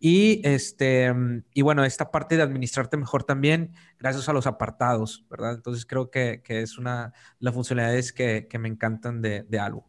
Y, 0.00 0.40
este, 0.42 1.12
y 1.52 1.60
bueno, 1.60 1.84
esta 1.84 2.10
parte 2.10 2.38
de 2.38 2.42
administrarte 2.44 2.96
mejor 2.96 3.24
también, 3.24 3.74
gracias 3.98 4.26
a 4.30 4.32
los 4.32 4.46
apartados, 4.46 5.26
¿verdad? 5.28 5.52
Entonces, 5.52 5.84
creo 5.84 6.10
que, 6.10 6.40
que 6.42 6.62
es 6.62 6.78
una 6.78 7.08
de 7.08 7.12
las 7.40 7.52
funcionalidades 7.52 8.14
que, 8.14 8.46
que 8.48 8.58
me 8.58 8.68
encantan 8.68 9.20
de, 9.20 9.42
de 9.42 9.58
algo. 9.58 9.87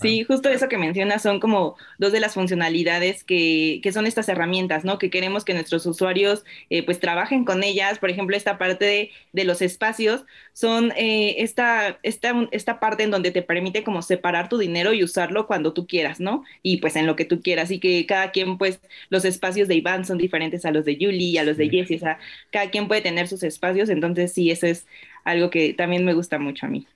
Sí, 0.00 0.24
justo 0.24 0.48
eso 0.48 0.68
que 0.68 0.78
mencionas 0.78 1.22
son 1.22 1.38
como 1.38 1.76
dos 1.98 2.10
de 2.10 2.18
las 2.18 2.34
funcionalidades 2.34 3.22
que, 3.22 3.78
que 3.84 3.92
son 3.92 4.04
estas 4.06 4.28
herramientas, 4.28 4.84
¿no? 4.84 4.98
Que 4.98 5.10
queremos 5.10 5.44
que 5.44 5.54
nuestros 5.54 5.86
usuarios 5.86 6.44
eh, 6.70 6.84
pues 6.84 6.98
trabajen 6.98 7.44
con 7.44 7.62
ellas. 7.62 8.00
Por 8.00 8.10
ejemplo, 8.10 8.36
esta 8.36 8.58
parte 8.58 8.84
de, 8.84 9.10
de 9.32 9.44
los 9.44 9.62
espacios 9.62 10.24
son 10.52 10.92
eh, 10.96 11.36
esta, 11.38 12.00
esta, 12.02 12.34
esta 12.50 12.80
parte 12.80 13.04
en 13.04 13.12
donde 13.12 13.30
te 13.30 13.42
permite 13.42 13.84
como 13.84 14.02
separar 14.02 14.48
tu 14.48 14.58
dinero 14.58 14.92
y 14.92 15.04
usarlo 15.04 15.46
cuando 15.46 15.72
tú 15.72 15.86
quieras, 15.86 16.18
¿no? 16.18 16.42
Y 16.62 16.78
pues 16.78 16.96
en 16.96 17.06
lo 17.06 17.14
que 17.14 17.24
tú 17.24 17.40
quieras. 17.40 17.70
Y 17.70 17.78
que 17.78 18.04
cada 18.06 18.32
quien, 18.32 18.58
pues, 18.58 18.80
los 19.08 19.24
espacios 19.24 19.68
de 19.68 19.76
Iván 19.76 20.04
son 20.04 20.18
diferentes 20.18 20.64
a 20.64 20.72
los 20.72 20.84
de 20.84 20.96
Julie 21.00 21.28
y 21.30 21.38
a 21.38 21.44
los 21.44 21.56
de 21.56 21.68
Jessie. 21.70 21.96
O 21.96 22.00
sea, 22.00 22.18
cada 22.50 22.70
quien 22.70 22.88
puede 22.88 23.02
tener 23.02 23.28
sus 23.28 23.44
espacios. 23.44 23.88
Entonces, 23.88 24.32
sí, 24.32 24.50
eso 24.50 24.66
es 24.66 24.84
algo 25.24 25.48
que 25.50 25.74
también 25.74 26.04
me 26.04 26.14
gusta 26.14 26.38
mucho 26.40 26.66
a 26.66 26.68
mí. 26.70 26.88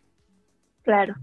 Claro, 0.83 1.15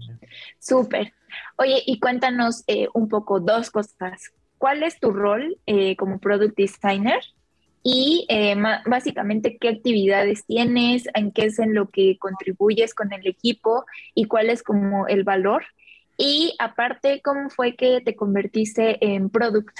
súper. 0.58 1.14
Oye, 1.56 1.82
y 1.86 2.00
cuéntanos 2.00 2.64
eh, 2.66 2.88
un 2.94 3.08
poco 3.08 3.40
dos 3.40 3.70
cosas. 3.70 4.32
¿Cuál 4.58 4.82
es 4.82 4.98
tu 4.98 5.12
rol 5.12 5.56
eh, 5.66 5.96
como 5.96 6.18
product 6.18 6.56
designer? 6.56 7.20
Y 7.82 8.26
eh, 8.28 8.56
básicamente, 8.86 9.56
¿qué 9.58 9.68
actividades 9.68 10.44
tienes? 10.44 11.04
¿En 11.14 11.32
qué 11.32 11.46
es 11.46 11.58
en 11.58 11.74
lo 11.74 11.88
que 11.88 12.18
contribuyes 12.18 12.94
con 12.94 13.12
el 13.12 13.26
equipo? 13.26 13.84
¿Y 14.14 14.24
cuál 14.24 14.50
es 14.50 14.62
como 14.62 15.06
el 15.06 15.24
valor? 15.24 15.64
Y 16.16 16.54
aparte, 16.58 17.22
¿cómo 17.22 17.48
fue 17.48 17.76
que 17.76 18.00
te 18.00 18.16
convertiste 18.16 18.98
en 19.04 19.30
product? 19.30 19.74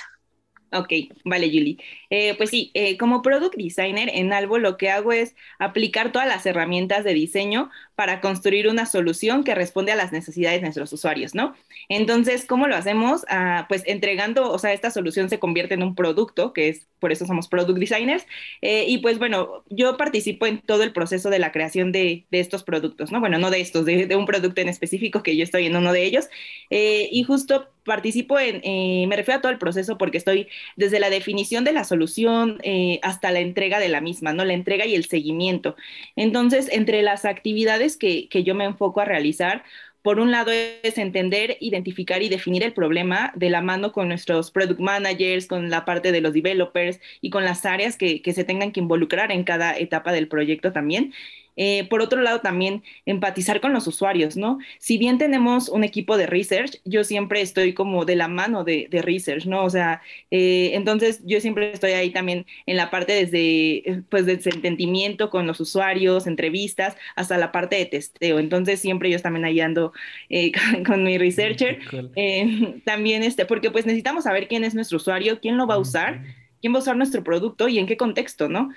Ok, 0.71 0.93
vale, 1.25 1.47
Julie. 1.49 1.79
Eh, 2.11 2.35
pues 2.37 2.51
sí, 2.51 2.71
eh, 2.75 2.99
como 2.99 3.23
product 3.23 3.57
designer 3.57 4.11
en 4.13 4.35
Albo 4.35 4.59
lo 4.59 4.77
que 4.77 4.91
hago 4.91 5.13
es 5.13 5.35
aplicar 5.59 6.13
todas 6.13 6.29
las 6.29 6.45
herramientas 6.45 7.05
de 7.05 7.15
diseño 7.15 7.71
para 7.95 8.21
construir 8.21 8.69
una 8.69 8.85
solución 8.85 9.45
que 9.45 9.55
responde 9.55 9.93
a 9.93 9.97
las 9.97 10.13
necesidades 10.13 10.59
de 10.59 10.67
nuestros 10.67 10.93
usuarios, 10.93 11.35
¿no? 11.35 11.55
Entonces, 11.89 12.45
¿cómo 12.45 12.67
lo 12.67 12.77
hacemos? 12.77 13.25
Ah, 13.31 13.65
pues 13.69 13.83
entregando, 13.87 14.53
o 14.53 14.59
sea, 14.59 14.75
esta 14.75 14.91
solución 14.91 15.31
se 15.31 15.39
convierte 15.39 15.73
en 15.73 15.83
un 15.83 15.95
producto, 15.95 16.53
que 16.53 16.69
es, 16.69 16.87
por 16.99 17.13
eso 17.13 17.25
somos 17.25 17.49
product 17.49 17.79
designers, 17.79 18.27
eh, 18.61 18.85
y 18.87 18.99
pues 18.99 19.19
bueno, 19.19 19.65
yo 19.71 19.97
participo 19.97 20.45
en 20.47 20.61
todo 20.61 20.83
el 20.83 20.93
proceso 20.93 21.31
de 21.31 21.39
la 21.39 21.51
creación 21.51 21.93
de, 21.93 22.27
de 22.31 22.41
estos 22.41 22.63
productos, 22.63 23.11
¿no? 23.11 23.21
Bueno, 23.21 23.39
no 23.39 23.51
de 23.51 23.61
estos, 23.63 23.87
de, 23.87 24.07
de, 24.07 24.17
un 24.17 24.27
producto 24.27 24.61
en 24.61 24.69
específico, 24.69 25.23
que 25.23 25.35
yo 25.35 25.45
estoy 25.45 25.65
en 25.67 25.77
uno 25.77 25.93
de 25.93 26.05
ellos, 26.05 26.29
y 26.71 27.23
justo 27.23 27.69
participo 27.89 28.39
en, 28.39 28.61
eh, 28.63 29.07
me 29.09 29.17
refiero 29.17 29.39
a 29.39 29.43
todo 29.43 29.51
el 29.51 29.59
proceso 29.59 29.99
porque 29.99 30.19
estoy 30.19 30.47
desde 30.77 31.01
la 31.01 31.11
definición 31.11 31.65
de 31.65 31.73
la 31.73 31.83
solución 31.83 32.59
eh, 32.63 33.01
hasta 33.03 33.33
la 33.33 33.41
entrega 33.41 33.81
de 33.81 33.89
la 33.89 34.01
misma, 34.01 34.33
¿no? 34.33 34.45
La 34.45 34.53
entrega 34.55 34.87
y 34.87 34.95
el 34.95 35.07
seguimiento. 35.07 35.75
Entonces, 36.15 36.69
entre 36.71 37.03
las 37.03 37.25
actividades 37.25 37.97
que, 37.97 38.29
que 38.29 38.45
yo 38.45 38.55
me 38.55 38.65
enfoco 38.65 39.01
a 39.01 39.05
realizar, 39.05 39.65
por 40.03 40.21
un 40.21 40.31
lado 40.31 40.53
es 40.53 40.97
entender, 40.97 41.57
identificar 41.61 42.23
y 42.23 42.29
definir 42.29 42.63
el 42.63 42.73
problema 42.73 43.33
de 43.35 43.51
la 43.51 43.61
mano 43.61 43.93
con 43.93 44.09
nuestros 44.09 44.51
product 44.51 44.81
managers, 44.81 45.47
con 45.47 45.71
la 45.71 45.85
parte 45.85 46.13
de 46.13 46.21
los 46.21 46.33
developers 46.33 47.01
y 47.21 47.31
con 47.31 47.45
las 47.45 47.67
áreas 47.67 47.97
que, 47.97 48.23
que 48.23 48.33
se 48.33 48.45
tengan 48.45 48.73
que 48.73 48.81
involucrar 48.81 49.33
en 49.33 49.45
cada 49.45 49.77
etapa 49.77 50.13
del 50.13 50.29
proyecto 50.29 50.73
también. 50.73 51.13
Eh, 51.61 51.89
por 51.91 52.01
otro 52.01 52.23
lado, 52.23 52.41
también 52.41 52.85
empatizar 53.05 53.61
con 53.61 53.73
los 53.73 53.87
usuarios, 53.89 54.37
¿no? 54.37 54.59
Si 54.79 54.97
bien 54.97 55.19
tenemos 55.19 55.69
un 55.69 55.83
equipo 55.83 56.17
de 56.17 56.27
research, 56.27 56.81
yo 56.85 57.03
siempre 57.03 57.41
estoy 57.41 57.75
como 57.75 58.05
de 58.05 58.15
la 58.15 58.29
mano 58.29 58.63
de, 58.63 58.89
research, 59.03 59.45
¿no? 59.45 59.65
O 59.65 59.71
sea, 59.71 60.01
eh, 60.31 60.71
entonces 60.75 61.21
yo 61.25 61.41
siempre 61.41 61.73
estoy 61.73 61.93
ahí 61.93 62.11
también 62.11 62.47
en 62.67 62.77
la 62.77 62.91
parte 62.91 63.13
desde, 63.13 63.91
eh, 63.91 64.03
pues, 64.09 64.25
del 64.25 64.41
entendimiento 64.45 65.31
con 65.31 65.49
los 65.49 65.59
usuarios, 65.59 66.29
entrevistas, 66.29 66.97
hasta 67.17 67.37
la 67.39 67.51
parte 67.51 67.75
de 67.75 67.87
testeo. 67.87 68.39
Entonces 68.39 68.81
siempre 68.81 69.11
yo 69.11 69.21
también 69.21 69.45
ahí 69.45 69.61
ando 69.61 69.93
con, 70.87 71.03
mi 71.03 71.19
researcher. 71.19 71.81
también, 72.85 73.25
este, 73.25 73.47
porque 73.47 73.73
pues 73.73 73.85
necesitamos 73.85 74.25
saber 74.25 74.47
quién 74.47 74.63
es 74.63 74.77
nuestro 74.77 74.99
usuario, 74.99 75.41
quién 75.41 75.57
lo 75.57 75.67
va 75.67 75.75
a 75.75 75.79
usar 75.79 76.21
quién 76.61 76.73
va 76.73 76.79
a 76.79 76.83
usar 76.83 76.97
nuestro 76.97 77.23
producto 77.23 77.69
y 77.69 77.79
en 77.79 77.87
qué 77.87 77.97
contexto, 77.97 78.49
¿no? 78.49 78.71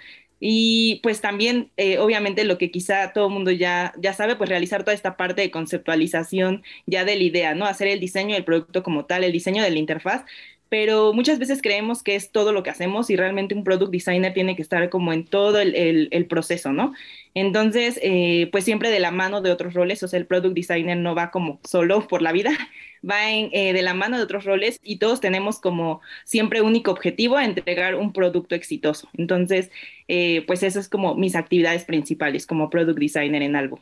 Y 0.43 0.99
pues 1.03 1.21
también, 1.21 1.71
eh, 1.77 1.99
obviamente, 1.99 2.43
lo 2.45 2.57
que 2.57 2.71
quizá 2.71 3.13
todo 3.13 3.27
el 3.27 3.33
mundo 3.33 3.51
ya, 3.51 3.93
ya 3.99 4.13
sabe, 4.13 4.35
pues 4.35 4.49
realizar 4.49 4.83
toda 4.83 4.95
esta 4.95 5.15
parte 5.15 5.41
de 5.41 5.51
conceptualización 5.51 6.63
ya 6.87 7.05
de 7.05 7.15
la 7.15 7.23
idea, 7.23 7.53
¿no? 7.55 7.65
Hacer 7.65 7.87
el 7.87 7.99
diseño 7.99 8.33
del 8.33 8.43
producto 8.43 8.81
como 8.81 9.05
tal, 9.05 9.23
el 9.23 9.31
diseño 9.31 9.63
de 9.63 9.69
la 9.69 9.77
interfaz, 9.77 10.23
pero 10.71 11.11
muchas 11.11 11.37
veces 11.37 11.61
creemos 11.61 12.01
que 12.01 12.15
es 12.15 12.31
todo 12.31 12.53
lo 12.53 12.63
que 12.63 12.69
hacemos 12.69 13.09
y 13.09 13.17
realmente 13.17 13.53
un 13.53 13.65
product 13.65 13.91
designer 13.91 14.33
tiene 14.33 14.55
que 14.55 14.61
estar 14.61 14.89
como 14.89 15.11
en 15.11 15.25
todo 15.25 15.59
el, 15.59 16.25
proceso, 16.29 16.71
¿no? 16.71 16.93
Entonces, 17.33 17.99
eh, 18.01 18.47
pues 18.53 18.63
siempre 18.63 18.89
de 18.89 19.01
la 19.01 19.11
mano 19.11 19.41
de 19.41 19.51
otros 19.51 19.73
roles, 19.73 20.01
o 20.01 20.07
sea, 20.07 20.17
el 20.17 20.27
product 20.27 20.55
designer 20.55 20.95
no 20.95 21.13
va 21.13 21.29
como 21.29 21.59
solo 21.65 22.07
por 22.07 22.21
la 22.21 22.31
vida, 22.31 22.51
va 23.03 23.29
eh, 23.33 23.73
de 23.73 23.81
la 23.81 23.93
mano 23.93 24.15
de 24.15 24.23
otros 24.23 24.45
roles 24.45 24.79
y 24.81 24.95
todos 24.95 25.19
tenemos 25.19 25.59
como 25.59 25.99
siempre 26.23 26.61
único 26.61 26.91
objetivo, 26.91 27.37
entregar 27.37 27.95
un 27.95 28.13
producto 28.13 28.55
exitoso. 28.55 29.09
Entonces, 29.17 29.71
eh, 30.07 30.45
pues 30.47 30.63
eso 30.63 30.79
es 30.79 30.87
como 30.87 31.15
mis 31.15 31.35
actividades 31.35 31.83
principales 31.83 32.47
como 32.47 32.69
product 32.69 32.97
designer 32.97 33.41
en 33.41 33.57
algo. 33.57 33.81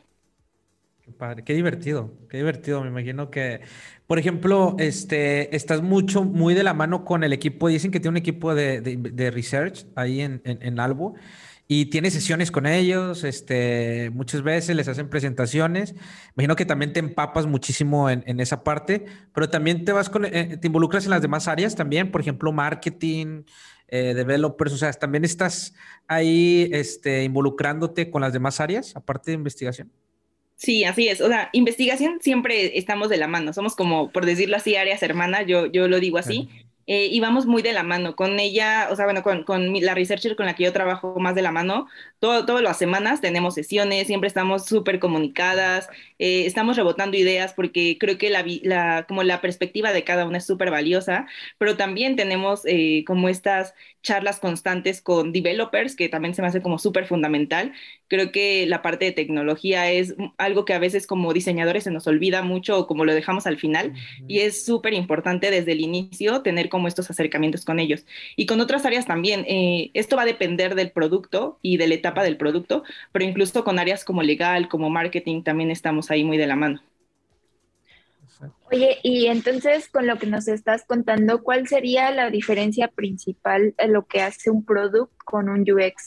Qué 1.10 1.16
padre, 1.16 1.44
qué 1.44 1.54
divertido, 1.54 2.12
qué 2.28 2.36
divertido. 2.36 2.80
Me 2.82 2.88
imagino 2.88 3.30
que 3.30 3.62
por 4.06 4.20
ejemplo, 4.20 4.76
este, 4.78 5.54
estás 5.56 5.82
mucho, 5.82 6.22
muy 6.24 6.54
de 6.54 6.62
la 6.62 6.72
mano 6.72 7.04
con 7.04 7.24
el 7.24 7.32
equipo. 7.32 7.68
Dicen 7.68 7.90
que 7.90 7.98
tiene 7.98 8.10
un 8.10 8.16
equipo 8.16 8.54
de, 8.54 9.30
research 9.34 9.86
ahí 9.96 10.20
en, 10.20 10.40
en, 10.44 10.78
Albo 10.78 11.14
y 11.66 11.86
tiene 11.86 12.12
sesiones 12.12 12.52
con 12.52 12.66
ellos. 12.66 13.24
Este, 13.24 14.10
muchas 14.14 14.42
veces 14.42 14.76
les 14.76 14.86
hacen 14.86 15.08
presentaciones. 15.10 15.96
Imagino 16.36 16.54
que 16.54 16.64
también 16.64 16.92
te 16.92 17.00
empapas 17.00 17.46
muchísimo 17.46 18.08
en, 18.08 18.38
esa 18.38 18.62
parte, 18.62 19.06
pero 19.34 19.48
también 19.48 19.84
te 19.84 19.92
vas 19.92 20.08
con, 20.08 20.24
eh, 20.24 20.58
te 20.60 20.66
involucras 20.68 21.04
en 21.06 21.10
las 21.10 21.22
demás 21.22 21.48
áreas 21.48 21.74
también, 21.74 22.12
por 22.12 22.20
ejemplo, 22.20 22.52
marketing, 22.52 23.42
eh, 23.88 24.14
developers. 24.14 24.72
O 24.72 24.76
sea, 24.76 24.92
también 24.92 25.24
estás 25.24 25.74
ahí, 26.06 26.68
este, 26.72 27.24
involucrándote 27.24 28.10
con 28.10 28.22
las 28.22 28.32
demás 28.32 28.60
áreas, 28.60 28.94
aparte 28.94 29.32
de 29.32 29.36
investigación. 29.36 29.90
Sí, 30.60 30.84
así 30.84 31.08
es. 31.08 31.22
O 31.22 31.28
sea, 31.28 31.48
investigación 31.54 32.18
siempre 32.20 32.76
estamos 32.78 33.08
de 33.08 33.16
la 33.16 33.26
mano. 33.26 33.52
Somos 33.54 33.74
como, 33.74 34.10
por 34.12 34.26
decirlo 34.26 34.56
así, 34.56 34.76
áreas 34.76 35.02
hermanas, 35.02 35.44
yo, 35.46 35.64
yo 35.66 35.88
lo 35.88 36.00
digo 36.00 36.18
así. 36.18 36.50
Eh, 36.86 37.06
y 37.06 37.18
vamos 37.20 37.46
muy 37.46 37.62
de 37.62 37.72
la 37.72 37.82
mano. 37.82 38.14
Con 38.14 38.38
ella, 38.38 38.88
o 38.90 38.96
sea, 38.96 39.06
bueno, 39.06 39.22
con, 39.22 39.44
con 39.44 39.72
la 39.80 39.94
researcher 39.94 40.36
con 40.36 40.44
la 40.44 40.54
que 40.54 40.64
yo 40.64 40.72
trabajo 40.72 41.18
más 41.18 41.34
de 41.34 41.40
la 41.40 41.50
mano, 41.50 41.86
todo, 42.18 42.44
todas 42.44 42.62
las 42.62 42.76
semanas 42.78 43.22
tenemos 43.22 43.54
sesiones, 43.54 44.06
siempre 44.06 44.28
estamos 44.28 44.66
súper 44.66 44.98
comunicadas, 44.98 45.88
eh, 46.20 46.46
estamos 46.46 46.76
rebotando 46.76 47.16
ideas 47.16 47.54
porque 47.54 47.96
creo 47.98 48.18
que 48.18 48.30
la, 48.30 48.44
la, 48.62 49.06
como 49.08 49.22
la 49.24 49.40
perspectiva 49.40 49.92
de 49.92 50.04
cada 50.04 50.26
una 50.26 50.38
es 50.38 50.46
súper 50.46 50.70
valiosa, 50.70 51.26
pero 51.58 51.76
también 51.76 52.16
tenemos 52.16 52.62
eh, 52.66 53.04
como 53.06 53.28
estas 53.28 53.74
charlas 54.02 54.40
constantes 54.40 55.02
con 55.02 55.32
developers, 55.32 55.96
que 55.96 56.08
también 56.08 56.34
se 56.34 56.42
me 56.42 56.48
hace 56.48 56.62
como 56.62 56.78
súper 56.78 57.06
fundamental. 57.06 57.72
Creo 58.08 58.32
que 58.32 58.66
la 58.66 58.82
parte 58.82 59.04
de 59.06 59.12
tecnología 59.12 59.90
es 59.90 60.14
algo 60.38 60.64
que 60.64 60.74
a 60.74 60.78
veces 60.78 61.06
como 61.06 61.32
diseñadores 61.32 61.84
se 61.84 61.90
nos 61.90 62.06
olvida 62.06 62.42
mucho 62.42 62.78
o 62.78 62.86
como 62.86 63.04
lo 63.04 63.14
dejamos 63.14 63.46
al 63.46 63.58
final 63.58 63.92
y 64.26 64.40
es 64.40 64.64
súper 64.64 64.94
importante 64.94 65.50
desde 65.50 65.72
el 65.72 65.80
inicio 65.80 66.42
tener 66.42 66.68
como 66.68 66.88
estos 66.88 67.10
acercamientos 67.10 67.64
con 67.64 67.78
ellos. 67.78 68.06
Y 68.36 68.46
con 68.46 68.60
otras 68.60 68.84
áreas 68.86 69.06
también, 69.06 69.44
eh, 69.48 69.90
esto 69.94 70.16
va 70.16 70.22
a 70.22 70.26
depender 70.26 70.74
del 70.74 70.90
producto 70.92 71.58
y 71.62 71.76
de 71.76 71.88
la 71.88 71.94
etapa 71.94 72.22
del 72.22 72.36
producto, 72.36 72.82
pero 73.12 73.24
incluso 73.24 73.64
con 73.64 73.78
áreas 73.78 74.04
como 74.04 74.22
legal, 74.22 74.68
como 74.68 74.90
marketing, 74.90 75.42
también 75.42 75.70
estamos 75.70 76.09
ahí 76.10 76.24
muy 76.24 76.36
de 76.36 76.46
la 76.46 76.56
mano. 76.56 76.82
Oye, 78.72 78.98
y 79.02 79.26
entonces 79.26 79.88
con 79.88 80.06
lo 80.06 80.18
que 80.18 80.26
nos 80.26 80.48
estás 80.48 80.84
contando, 80.84 81.42
¿cuál 81.42 81.66
sería 81.66 82.10
la 82.10 82.30
diferencia 82.30 82.88
principal 82.88 83.74
de 83.76 83.88
lo 83.88 84.06
que 84.06 84.22
hace 84.22 84.50
un 84.50 84.64
producto 84.64 85.14
con 85.24 85.48
un 85.48 85.60
UX? 85.60 86.06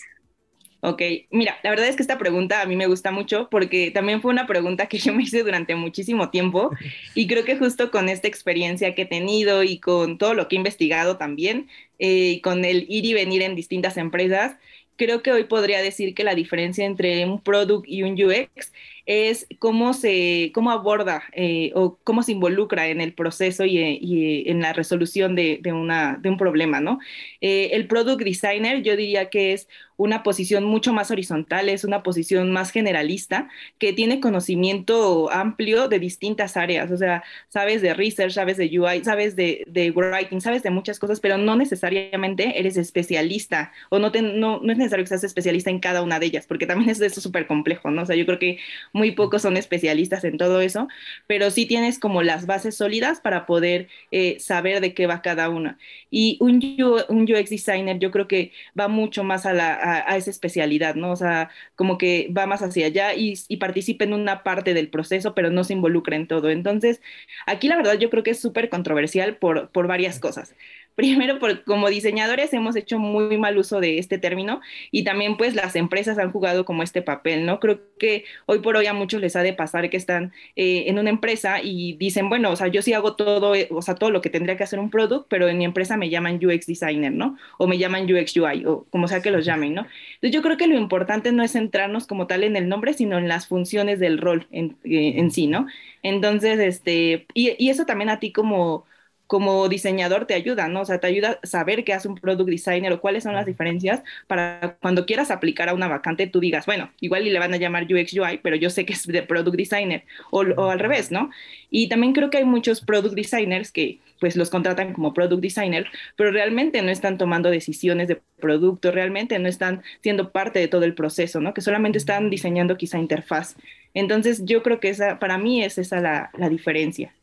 Ok, 0.85 1.01
mira, 1.31 1.57
la 1.63 1.69
verdad 1.69 1.87
es 1.87 1.95
que 1.95 2.01
esta 2.01 2.17
pregunta 2.17 2.61
a 2.61 2.65
mí 2.65 2.75
me 2.75 2.87
gusta 2.87 3.09
mucho 3.09 3.47
porque 3.49 3.89
también 3.91 4.21
fue 4.21 4.31
una 4.31 4.47
pregunta 4.47 4.87
que 4.87 4.97
yo 4.99 5.13
me 5.13 5.23
hice 5.23 5.43
durante 5.43 5.75
muchísimo 5.75 6.29
tiempo 6.29 6.71
y 7.15 7.27
creo 7.27 7.45
que 7.45 7.57
justo 7.57 7.91
con 7.91 8.09
esta 8.09 8.27
experiencia 8.27 8.93
que 8.95 9.03
he 9.03 9.05
tenido 9.05 9.63
y 9.63 9.79
con 9.79 10.17
todo 10.17 10.33
lo 10.33 10.47
que 10.47 10.55
he 10.55 10.57
investigado 10.57 11.17
también, 11.17 11.69
eh, 11.99 12.41
con 12.41 12.65
el 12.65 12.85
ir 12.89 13.05
y 13.05 13.13
venir 13.13 13.43
en 13.43 13.55
distintas 13.55 13.97
empresas, 13.97 14.57
creo 14.97 15.21
que 15.21 15.31
hoy 15.31 15.45
podría 15.45 15.81
decir 15.81 16.13
que 16.13 16.23
la 16.23 16.35
diferencia 16.35 16.85
entre 16.85 17.25
un 17.25 17.41
product 17.41 17.87
y 17.87 18.03
un 18.03 18.21
UX 18.21 18.73
es 19.05 19.47
cómo 19.59 19.93
se 19.93 20.51
cómo 20.53 20.71
aborda 20.71 21.23
eh, 21.33 21.71
o 21.75 21.97
cómo 22.03 22.23
se 22.23 22.31
involucra 22.31 22.87
en 22.87 23.01
el 23.01 23.13
proceso 23.13 23.65
y, 23.65 23.77
y 23.79 24.49
en 24.49 24.61
la 24.61 24.73
resolución 24.73 25.35
de, 25.35 25.59
de, 25.61 25.73
una, 25.73 26.17
de 26.21 26.29
un 26.29 26.37
problema, 26.37 26.79
¿no? 26.79 26.99
Eh, 27.41 27.71
el 27.73 27.87
product 27.87 28.21
designer 28.23 28.81
yo 28.83 28.95
diría 28.95 29.29
que 29.29 29.53
es 29.53 29.67
una 29.97 30.23
posición 30.23 30.63
mucho 30.63 30.91
más 30.93 31.11
horizontal, 31.11 31.69
es 31.69 31.83
una 31.83 32.03
posición 32.03 32.51
más 32.51 32.71
generalista, 32.71 33.49
que 33.77 33.93
tiene 33.93 34.19
conocimiento 34.19 35.31
amplio 35.31 35.87
de 35.87 35.99
distintas 35.99 36.57
áreas, 36.57 36.91
o 36.91 36.97
sea, 36.97 37.23
sabes 37.49 37.81
de 37.81 37.93
research, 37.93 38.33
sabes 38.33 38.57
de 38.57 38.79
UI, 38.79 39.03
sabes 39.03 39.35
de, 39.35 39.63
de 39.67 39.91
writing, 39.91 40.41
sabes 40.41 40.63
de 40.63 40.71
muchas 40.71 40.99
cosas, 40.99 41.19
pero 41.19 41.37
no 41.37 41.55
necesariamente 41.55 42.59
eres 42.59 42.77
especialista 42.77 43.71
o 43.89 43.99
no, 43.99 44.11
no, 44.11 44.59
no, 44.61 44.71
es 44.71 44.77
necesario 44.77 45.05
que 45.05 45.09
seas 45.09 45.23
especialista 45.23 45.69
en 45.69 45.79
cada 45.79 46.01
una 46.01 46.19
de 46.19 46.25
ellas, 46.25 46.47
porque 46.47 46.65
también 46.65 46.89
es 46.89 46.99
eso 46.99 47.21
súper 47.21 47.47
complejo, 47.47 47.91
¿no? 47.91 48.01
O 48.01 48.05
sea, 48.05 48.15
yo 48.15 48.25
creo 48.25 48.39
que 48.39 48.57
muy 48.93 49.11
pocos 49.11 49.41
son 49.41 49.57
especialistas 49.57 50.23
en 50.23 50.37
todo 50.37 50.61
eso, 50.61 50.87
pero 51.27 51.51
sí 51.51 51.65
tienes 51.65 51.99
como 51.99 52.23
las 52.23 52.45
bases 52.45 52.77
sólidas 52.77 53.19
para 53.19 53.45
poder 53.45 53.89
eh, 54.11 54.39
saber 54.39 54.81
de 54.81 54.93
qué 54.93 55.07
va 55.07 55.21
cada 55.21 55.49
una. 55.49 55.77
Y 56.09 56.37
un, 56.39 56.61
un 57.09 57.23
UX 57.23 57.49
designer 57.49 57.99
yo 57.99 58.11
creo 58.11 58.27
que 58.27 58.51
va 58.79 58.87
mucho 58.87 59.23
más 59.23 59.45
a 59.45 59.53
la 59.53 59.73
a, 60.07 60.17
esa 60.17 60.29
especialidad, 60.29 60.95
¿no? 60.95 61.11
O 61.11 61.15
sea, 61.15 61.49
como 61.75 61.97
que 61.97 62.29
va 62.35 62.45
más 62.45 62.61
hacia 62.61 62.85
allá 62.87 63.13
y, 63.15 63.33
y, 63.47 63.57
participa 63.57 64.03
en 64.05 64.13
una 64.13 64.43
parte 64.43 64.73
del 64.73 64.89
proceso, 64.89 65.33
pero 65.35 65.49
no 65.49 65.63
se 65.63 65.73
involucra 65.73 66.15
en 66.15 66.27
todo. 66.27 66.49
Entonces, 66.49 67.01
aquí 67.47 67.67
la 67.67 67.77
verdad 67.77 67.97
yo 67.99 68.09
creo 68.09 68.23
que 68.23 68.31
es 68.31 68.39
súper 68.39 68.69
controversial 68.69 69.37
por, 69.37 69.69
por 69.71 69.87
varias 69.87 70.19
cosas. 70.19 70.55
Primero, 70.95 71.39
por, 71.39 71.63
como 71.63 71.89
diseñadores 71.89 72.53
hemos 72.53 72.75
hecho 72.75 72.99
muy 72.99 73.37
mal 73.37 73.57
uso 73.57 73.79
de 73.79 73.97
este 73.97 74.17
término 74.19 74.61
y 74.91 75.03
también 75.03 75.37
pues 75.37 75.55
las 75.55 75.75
empresas 75.75 76.17
han 76.19 76.31
jugado 76.31 76.65
como 76.65 76.83
este 76.83 77.01
papel, 77.01 77.45
¿no? 77.45 77.59
Creo 77.59 77.81
que 77.97 78.25
hoy 78.45 78.59
por 78.59 78.75
hoy 78.77 78.85
a 78.85 78.93
muchos 78.93 79.19
les 79.21 79.35
ha 79.35 79.41
de 79.43 79.53
pasar 79.53 79.89
que 79.89 79.97
están 79.97 80.33
eh, 80.55 80.85
en 80.87 80.99
una 80.99 81.09
empresa 81.09 81.61
y 81.63 81.93
dicen, 81.97 82.29
bueno, 82.29 82.51
o 82.51 82.55
sea, 82.55 82.67
yo 82.67 82.81
sí 82.81 82.93
hago 82.93 83.15
todo, 83.15 83.55
eh, 83.55 83.67
o 83.71 83.81
sea, 83.81 83.95
todo 83.95 84.11
lo 84.11 84.21
que 84.21 84.29
tendría 84.29 84.55
que 84.57 84.63
hacer 84.63 84.79
un 84.79 84.89
product, 84.89 85.27
pero 85.29 85.47
en 85.47 85.57
mi 85.57 85.65
empresa 85.65 85.97
me 85.97 86.09
llaman 86.09 86.39
UX 86.43 86.67
designer, 86.67 87.11
¿no? 87.11 87.37
O 87.57 87.67
me 87.67 87.77
llaman 87.77 88.03
UX 88.11 88.35
UI 88.37 88.65
o 88.65 88.85
como 88.91 89.07
sea 89.07 89.21
que 89.21 89.31
los 89.31 89.45
llamen, 89.45 89.73
¿no? 89.73 89.81
Entonces 90.15 90.31
yo 90.31 90.41
creo 90.41 90.57
que 90.57 90.67
lo 90.67 90.77
importante 90.77 91.31
no 91.31 91.43
es 91.43 91.53
centrarnos 91.53 92.07
como 92.07 92.27
tal 92.27 92.43
en 92.43 92.55
el 92.55 92.69
nombre, 92.69 92.93
sino 92.93 93.17
en 93.17 93.27
las 93.27 93.47
funciones 93.47 93.99
del 93.99 94.17
rol 94.19 94.47
en, 94.51 94.77
eh, 94.83 95.13
en 95.17 95.31
sí, 95.31 95.47
¿no? 95.47 95.67
Entonces, 96.03 96.59
este, 96.59 97.25
y, 97.33 97.55
y 97.63 97.69
eso 97.69 97.85
también 97.85 98.09
a 98.09 98.19
ti 98.19 98.31
como 98.31 98.85
como 99.27 99.67
diseñador 99.69 100.25
te 100.25 100.33
ayuda, 100.33 100.67
¿no? 100.67 100.81
O 100.81 100.85
sea, 100.85 100.99
te 100.99 101.07
ayuda 101.07 101.39
a 101.41 101.47
saber 101.47 101.83
qué 101.83 101.93
hace 101.93 102.07
un 102.07 102.15
product 102.15 102.49
designer 102.49 102.93
o 102.93 103.01
cuáles 103.01 103.23
son 103.23 103.33
las 103.33 103.45
diferencias 103.45 104.03
para 104.27 104.77
cuando 104.81 105.05
quieras 105.05 105.31
aplicar 105.31 105.69
a 105.69 105.73
una 105.73 105.87
vacante 105.87 106.27
tú 106.27 106.39
digas, 106.39 106.65
bueno, 106.65 106.91
igual 106.99 107.25
y 107.27 107.31
le 107.31 107.39
van 107.39 107.53
a 107.53 107.57
llamar 107.57 107.83
UX 107.83 108.13
UI, 108.13 108.39
pero 108.43 108.55
yo 108.55 108.69
sé 108.69 108.85
que 108.85 108.93
es 108.93 109.07
de 109.07 109.23
product 109.23 109.57
designer 109.57 110.03
o, 110.31 110.41
o 110.41 110.69
al 110.69 110.79
revés, 110.79 111.11
¿no? 111.11 111.29
Y 111.69 111.89
también 111.89 112.13
creo 112.13 112.29
que 112.29 112.37
hay 112.37 112.45
muchos 112.45 112.81
product 112.81 113.15
designers 113.15 113.71
que 113.71 113.99
pues 114.19 114.37
los 114.37 114.49
contratan 114.49 114.93
como 114.93 115.13
product 115.13 115.41
designer, 115.41 115.87
pero 116.15 116.31
realmente 116.31 116.81
no 116.81 116.91
están 116.91 117.17
tomando 117.17 117.49
decisiones 117.49 118.07
de 118.07 118.21
producto, 118.39 118.91
realmente 118.91 119.37
no 119.39 119.49
están 119.49 119.83
siendo 120.01 120.31
parte 120.31 120.59
de 120.59 120.67
todo 120.69 120.85
el 120.85 120.93
proceso, 120.93 121.41
¿no? 121.41 121.53
Que 121.53 121.61
solamente 121.61 121.97
están 121.97 122.29
diseñando 122.29 122.77
quizá 122.77 122.99
interfaz. 122.99 123.55
Entonces 123.93 124.45
yo 124.45 124.63
creo 124.63 124.79
que 124.79 124.89
esa, 124.89 125.19
para 125.19 125.37
mí 125.37 125.63
es 125.63 125.77
esa 125.77 125.99
la, 125.99 126.29
la 126.37 126.49
diferencia. 126.49 127.13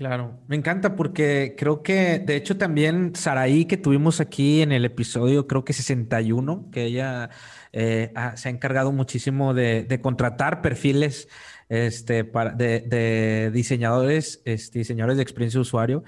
Claro, 0.00 0.40
me 0.48 0.56
encanta 0.56 0.96
porque 0.96 1.54
creo 1.58 1.82
que, 1.82 2.18
de 2.20 2.34
hecho, 2.34 2.56
también 2.56 3.14
Saraí, 3.14 3.66
que 3.66 3.76
tuvimos 3.76 4.18
aquí 4.18 4.62
en 4.62 4.72
el 4.72 4.86
episodio, 4.86 5.46
creo 5.46 5.62
que 5.62 5.74
61, 5.74 6.70
que 6.72 6.84
ella 6.84 7.28
eh, 7.74 8.10
se 8.34 8.48
ha 8.48 8.50
encargado 8.50 8.92
muchísimo 8.92 9.52
de, 9.52 10.00
contratar 10.02 10.62
perfiles 10.62 11.28
este, 11.68 12.22
de, 12.22 13.50
diseñadores, 13.52 14.40
este, 14.46 14.78
diseñadores 14.78 15.18
de 15.18 15.22
experiencia 15.22 15.58
de 15.58 15.62
usuario. 15.62 16.02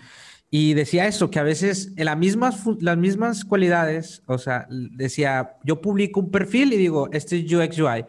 Y 0.49 0.72
decía 0.72 1.06
eso, 1.06 1.30
que 1.30 1.38
a 1.38 1.42
veces 1.42 1.92
en 1.99 2.06
las 2.06 2.16
mismas, 2.16 2.64
las 2.80 2.96
mismas 2.96 3.44
cualidades, 3.44 4.22
o 4.25 4.38
sea, 4.38 4.66
decía, 4.70 5.56
yo 5.64 5.82
publico 5.82 6.18
un 6.18 6.30
perfil 6.30 6.72
y 6.72 6.78
digo, 6.78 7.11
este 7.12 7.40
es 7.40 7.52
UX 7.52 7.78
UI 7.78 8.06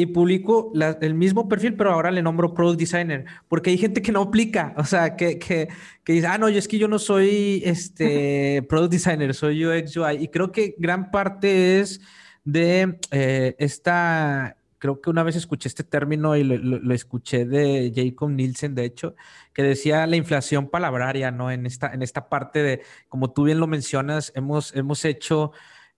y 0.00 0.06
publico 0.06 0.72
el 1.02 1.14
mismo 1.14 1.46
perfil, 1.46 1.74
pero 1.74 1.92
ahora 1.92 2.10
le 2.10 2.22
nombro 2.22 2.54
Product 2.54 2.80
Designer, 2.80 3.26
porque 3.48 3.68
hay 3.68 3.76
gente 3.76 4.00
que 4.00 4.12
no 4.12 4.22
aplica, 4.22 4.72
o 4.78 4.84
sea, 4.84 5.14
que, 5.14 5.38
que, 5.38 5.68
que 6.04 6.12
dice, 6.14 6.26
ah, 6.26 6.38
no, 6.38 6.48
yo 6.48 6.58
es 6.58 6.68
que 6.68 6.78
yo 6.78 6.88
no 6.88 6.98
soy 6.98 7.62
este 7.66 8.62
Product 8.68 8.92
Designer, 8.92 9.34
soy 9.34 9.62
UX 9.62 9.94
UI. 9.98 10.16
Y 10.24 10.28
creo 10.28 10.52
que 10.52 10.74
gran 10.78 11.10
parte 11.10 11.80
es 11.80 12.00
de 12.44 12.98
eh, 13.10 13.56
esta, 13.58 14.56
creo 14.78 15.02
que 15.02 15.10
una 15.10 15.22
vez 15.22 15.36
escuché 15.36 15.68
este 15.68 15.84
término 15.84 16.34
y 16.34 16.44
lo, 16.44 16.56
lo, 16.56 16.94
escuché 16.94 17.44
de 17.44 17.92
Jacob 17.94 18.30
Nielsen, 18.30 18.74
de 18.74 18.86
hecho, 18.86 19.14
que 19.52 19.62
decía 19.62 20.06
la 20.06 20.16
inflación 20.16 20.70
palabraria, 20.70 21.30
¿no? 21.30 21.50
En 21.50 21.66
esta, 21.66 21.92
en 21.92 22.00
esta 22.00 22.30
parte 22.30 22.62
de, 22.62 22.80
como 23.10 23.32
tú 23.32 23.44
bien 23.44 23.60
lo 23.60 23.66
mencionas, 23.66 24.32
hemos, 24.34 24.74
hemos 24.74 25.04
hecho 25.04 25.52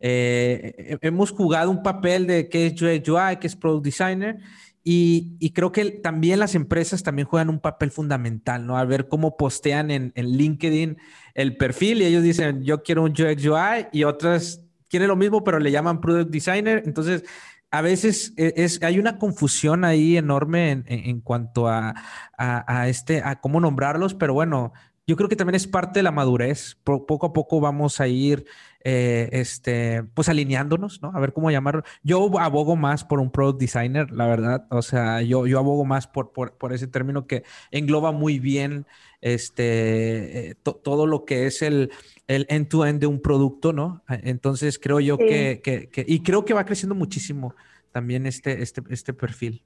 eh, 0.04 0.98
hemos 1.00 1.30
jugado 1.30 1.70
un 1.70 1.82
papel 1.82 2.26
de 2.26 2.48
qué 2.48 2.66
es 2.66 2.82
UI, 2.82 3.36
qué 3.40 3.46
es 3.46 3.56
Product 3.56 3.84
Designer, 3.84 4.40
y, 4.84 5.50
creo 5.52 5.70
que 5.70 5.84
también 5.92 6.40
las 6.40 6.56
empresas 6.56 7.04
también 7.04 7.28
juegan 7.28 7.50
un 7.50 7.60
papel 7.60 7.92
fundamental, 7.92 8.66
¿no? 8.66 8.76
A 8.76 8.84
ver 8.84 9.06
cómo 9.06 9.36
postean 9.36 9.92
en, 9.92 10.12
LinkedIn 10.16 10.98
el 11.34 11.56
perfil 11.56 12.02
y 12.02 12.06
ellos 12.06 12.24
dicen, 12.24 12.64
yo 12.64 12.82
quiero 12.82 13.04
un 13.04 13.12
UX 13.12 13.46
UI 13.46 13.86
y 13.92 14.02
otras 14.02 14.64
quieren 14.88 15.08
lo 15.08 15.14
mismo, 15.14 15.44
pero 15.44 15.60
le 15.60 15.70
llaman 15.70 16.00
Product 16.00 16.30
Designer. 16.30 16.82
Entonces, 16.84 17.22
a 17.70 17.80
veces 17.80 18.34
e, 18.36 18.54
es, 18.56 18.82
hay 18.82 18.98
una 18.98 19.18
confusión 19.18 19.84
ahí 19.84 20.16
enorme 20.16 20.82
en, 20.86 21.20
cuanto 21.20 21.68
a, 21.68 21.94
a, 22.36 22.88
este, 22.88 23.22
a 23.22 23.40
cómo 23.40 23.60
nombrarlos, 23.60 24.14
pero 24.14 24.34
bueno, 24.34 24.72
yo 25.06 25.16
creo 25.16 25.28
que 25.28 25.36
también 25.36 25.56
es 25.56 25.66
parte 25.66 25.98
de 25.98 26.02
la 26.04 26.12
madurez. 26.12 26.76
Poco 26.84 27.26
a 27.26 27.32
poco 27.32 27.60
vamos 27.60 28.00
a 28.00 28.06
ir 28.06 28.46
eh, 28.84 29.28
este, 29.32 30.04
pues 30.14 30.28
alineándonos, 30.28 31.02
¿no? 31.02 31.10
A 31.14 31.20
ver 31.20 31.32
cómo 31.32 31.50
llamarlo. 31.50 31.82
Yo 32.02 32.38
abogo 32.38 32.76
más 32.76 33.04
por 33.04 33.18
un 33.18 33.30
product 33.30 33.60
designer, 33.60 34.12
la 34.12 34.26
verdad. 34.26 34.66
O 34.70 34.82
sea, 34.82 35.20
yo, 35.22 35.46
yo 35.46 35.58
abogo 35.58 35.84
más 35.84 36.06
por, 36.06 36.32
por, 36.32 36.72
ese 36.72 36.86
término 36.86 37.26
que 37.26 37.42
engloba 37.72 38.12
muy 38.12 38.38
bien 38.38 38.86
este, 39.20 40.50
eh, 40.50 40.54
todo 40.54 41.06
lo 41.06 41.24
que 41.24 41.46
es 41.46 41.62
el, 41.62 41.90
el 42.28 42.46
end-to-end 42.48 43.00
de 43.00 43.06
un 43.06 43.20
producto, 43.20 43.72
¿no? 43.72 44.04
Entonces 44.08 44.78
creo 44.78 45.00
yo 45.00 45.18
que, 45.18 45.60
que, 45.62 45.88
que, 45.88 46.04
y 46.06 46.22
creo 46.22 46.44
que 46.44 46.54
va 46.54 46.64
creciendo 46.64 46.94
muchísimo 46.94 47.54
también 47.90 48.26
este, 48.26 48.62
este, 48.62 48.82
este 48.88 49.12
perfil. 49.12 49.62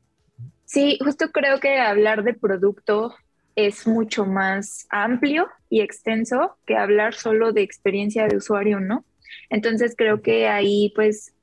Sí, 0.64 0.98
justo 1.02 1.30
creo 1.30 1.60
que 1.60 1.78
hablar 1.78 2.24
de 2.24 2.34
producto 2.34 3.14
es 3.56 3.86
mucho 3.86 4.26
más 4.26 4.86
amplio 4.90 5.48
y 5.68 5.80
extenso 5.80 6.58
que 6.66 6.76
hablar 6.76 7.14
solo 7.14 7.52
de 7.52 7.62
experiencia 7.62 8.28
de 8.28 8.36
usuario, 8.36 8.80
¿no? 8.80 9.04
Entonces 9.50 9.94
creo 9.96 10.22
que 10.22 10.46
ahí 10.46 10.92
pues 10.94 11.34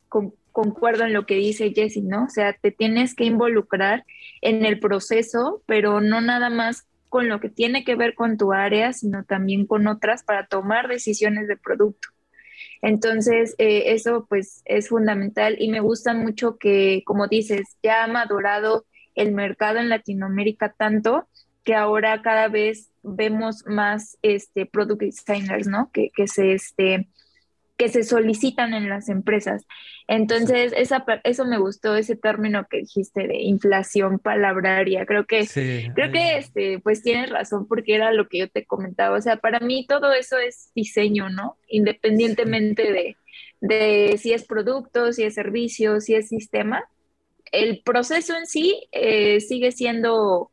concuerdo 0.52 1.04
en 1.04 1.13
lo 1.13 1.26
que 1.26 1.36
dice 1.36 1.73
Jessie, 1.73 2.04
¿no? 2.04 2.26
O 2.26 2.30
sea, 2.30 2.54
te 2.54 2.71
tienes 2.71 3.15
que 3.15 3.26
involucrar 3.26 4.06
en 4.41 4.63
el 4.63 4.80
proceso, 4.80 5.63
pero 5.65 5.99
no 5.99 6.21
nada 6.21 6.49
más 6.49 6.88
con 7.10 7.28
lo 7.28 7.39
que 7.39 7.49
tiene 7.49 7.84
que 7.84 7.95
ver 7.95 8.13
con 8.13 8.38
tu 8.38 8.54
área, 8.54 8.93
sino 8.93 9.23
también 9.23 9.65
con 9.65 9.88
otras 9.88 10.23
para 10.23 10.45
tomar 10.47 10.88
decisiones 10.88 11.47
de 11.47 11.58
producto. 11.58 12.10
Entonces, 12.82 13.56
eh, 13.58 13.93
eso 13.93 14.26
pues 14.30 14.62
es 14.65 14.89
fundamental 14.89 15.56
y 15.58 15.69
me 15.69 15.80
gusta 15.80 16.13
mucho 16.13 16.58
que, 16.58 17.02
como 17.06 17.28
dices, 17.28 17.78
ya 17.82 18.04
ha 18.04 18.08
madurado 18.08 18.86
el 19.15 19.32
mercado 19.32 19.80
en 19.80 19.89
Latinoamérica 19.89 20.73
tanto 20.78 21.28
que 21.63 21.76
ahora 21.76 22.21
cada 22.21 22.47
vez 22.47 22.91
vemos 23.04 23.65
más 23.65 24.17
este, 24.21 24.65
product 24.65 25.02
designers, 25.02 25.67
¿no? 25.67 25.89
Que, 25.91 26.10
que 26.15 26.28
se, 26.28 26.54
este, 26.54 27.08
que 27.78 27.89
se 27.89 28.04
solicitan 28.04 28.73
en 28.73 28.89
las 28.89 29.10
empresas. 29.10 29.65
Entonces, 30.08 30.73
esa, 30.76 31.06
eso 31.23 31.45
me 31.45 31.58
gustó, 31.58 31.95
ese 31.95 32.15
término 32.15 32.65
que 32.69 32.78
dijiste 32.78 33.28
de 33.28 33.41
inflación 33.41 34.19
palabraria. 34.19 35.06
Creo 35.06 35.26
que, 35.26 35.47
creo 35.93 36.12
que 36.12 36.38
este, 36.38 36.80
pues 36.80 37.02
tienes 37.02 37.30
razón, 37.30 37.67
porque 37.67 37.95
era 37.95 38.12
lo 38.12 38.28
que 38.28 38.39
yo 38.39 38.49
te 38.49 38.65
comentaba. 38.65 39.17
O 39.17 39.21
sea, 39.21 39.38
para 39.38 39.60
mí 39.60 39.86
todo 39.88 40.13
eso 40.13 40.38
es 40.38 40.71
diseño, 40.76 41.30
¿no? 41.30 41.58
Independientemente 41.67 42.91
de, 42.91 43.17
de 43.60 44.17
si 44.17 44.34
es 44.34 44.45
producto, 44.45 45.12
si 45.12 45.23
es 45.23 45.34
servicio, 45.34 45.99
si 45.99 46.15
es 46.15 46.30
sistema. 46.30 46.88
El 47.52 47.82
proceso 47.84 48.36
en 48.36 48.47
sí 48.47 48.88
eh, 48.91 49.39
sigue 49.39 49.71
siendo 49.71 50.52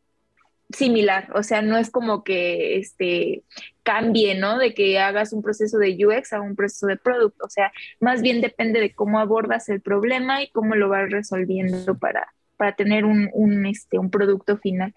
similar, 0.72 1.28
o 1.34 1.42
sea, 1.42 1.62
no 1.62 1.76
es 1.76 1.90
como 1.90 2.22
que 2.24 2.78
este 2.78 3.42
cambie, 3.82 4.34
¿no? 4.34 4.58
De 4.58 4.74
que 4.74 4.98
hagas 4.98 5.32
un 5.32 5.42
proceso 5.42 5.78
de 5.78 5.96
UX 6.04 6.32
a 6.32 6.40
un 6.40 6.56
proceso 6.56 6.86
de 6.86 6.96
producto, 6.96 7.44
o 7.44 7.50
sea, 7.50 7.72
más 7.98 8.22
bien 8.22 8.40
depende 8.40 8.80
de 8.80 8.94
cómo 8.94 9.18
abordas 9.18 9.68
el 9.68 9.80
problema 9.80 10.42
y 10.42 10.50
cómo 10.50 10.74
lo 10.74 10.88
vas 10.88 11.10
resolviendo 11.10 11.96
para, 11.98 12.32
para 12.56 12.76
tener 12.76 13.04
un, 13.04 13.30
un, 13.32 13.66
este, 13.66 13.98
un 13.98 14.10
producto 14.10 14.58
final. 14.58 14.94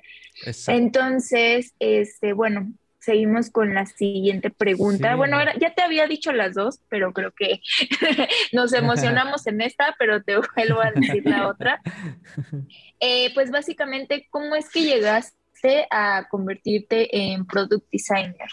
Entonces, 0.67 1.73
este, 1.79 2.33
bueno, 2.33 2.73
seguimos 3.03 3.49
con 3.49 3.73
la 3.73 3.85
siguiente 3.85 4.49
pregunta. 4.49 5.15
Bueno, 5.15 5.37
ya 5.59 5.73
te 5.73 5.81
había 5.81 6.07
dicho 6.07 6.31
las 6.31 6.53
dos, 6.53 6.79
pero 6.87 7.11
creo 7.11 7.31
que 7.31 7.61
nos 8.53 8.73
emocionamos 8.73 9.45
en 9.47 9.61
esta, 9.61 9.95
pero 9.99 10.23
te 10.23 10.37
vuelvo 10.55 10.81
a 10.81 10.91
decir 10.91 11.25
la 11.25 11.47
otra. 11.47 11.81
Eh, 12.99 13.33
pues 13.33 13.51
básicamente, 13.51 14.27
¿cómo 14.29 14.55
es 14.55 14.69
que 14.69 14.83
llegaste 14.83 15.42
a 15.89 16.27
convertirte 16.29 17.15
en 17.15 17.45
product 17.45 17.85
designer? 17.91 18.49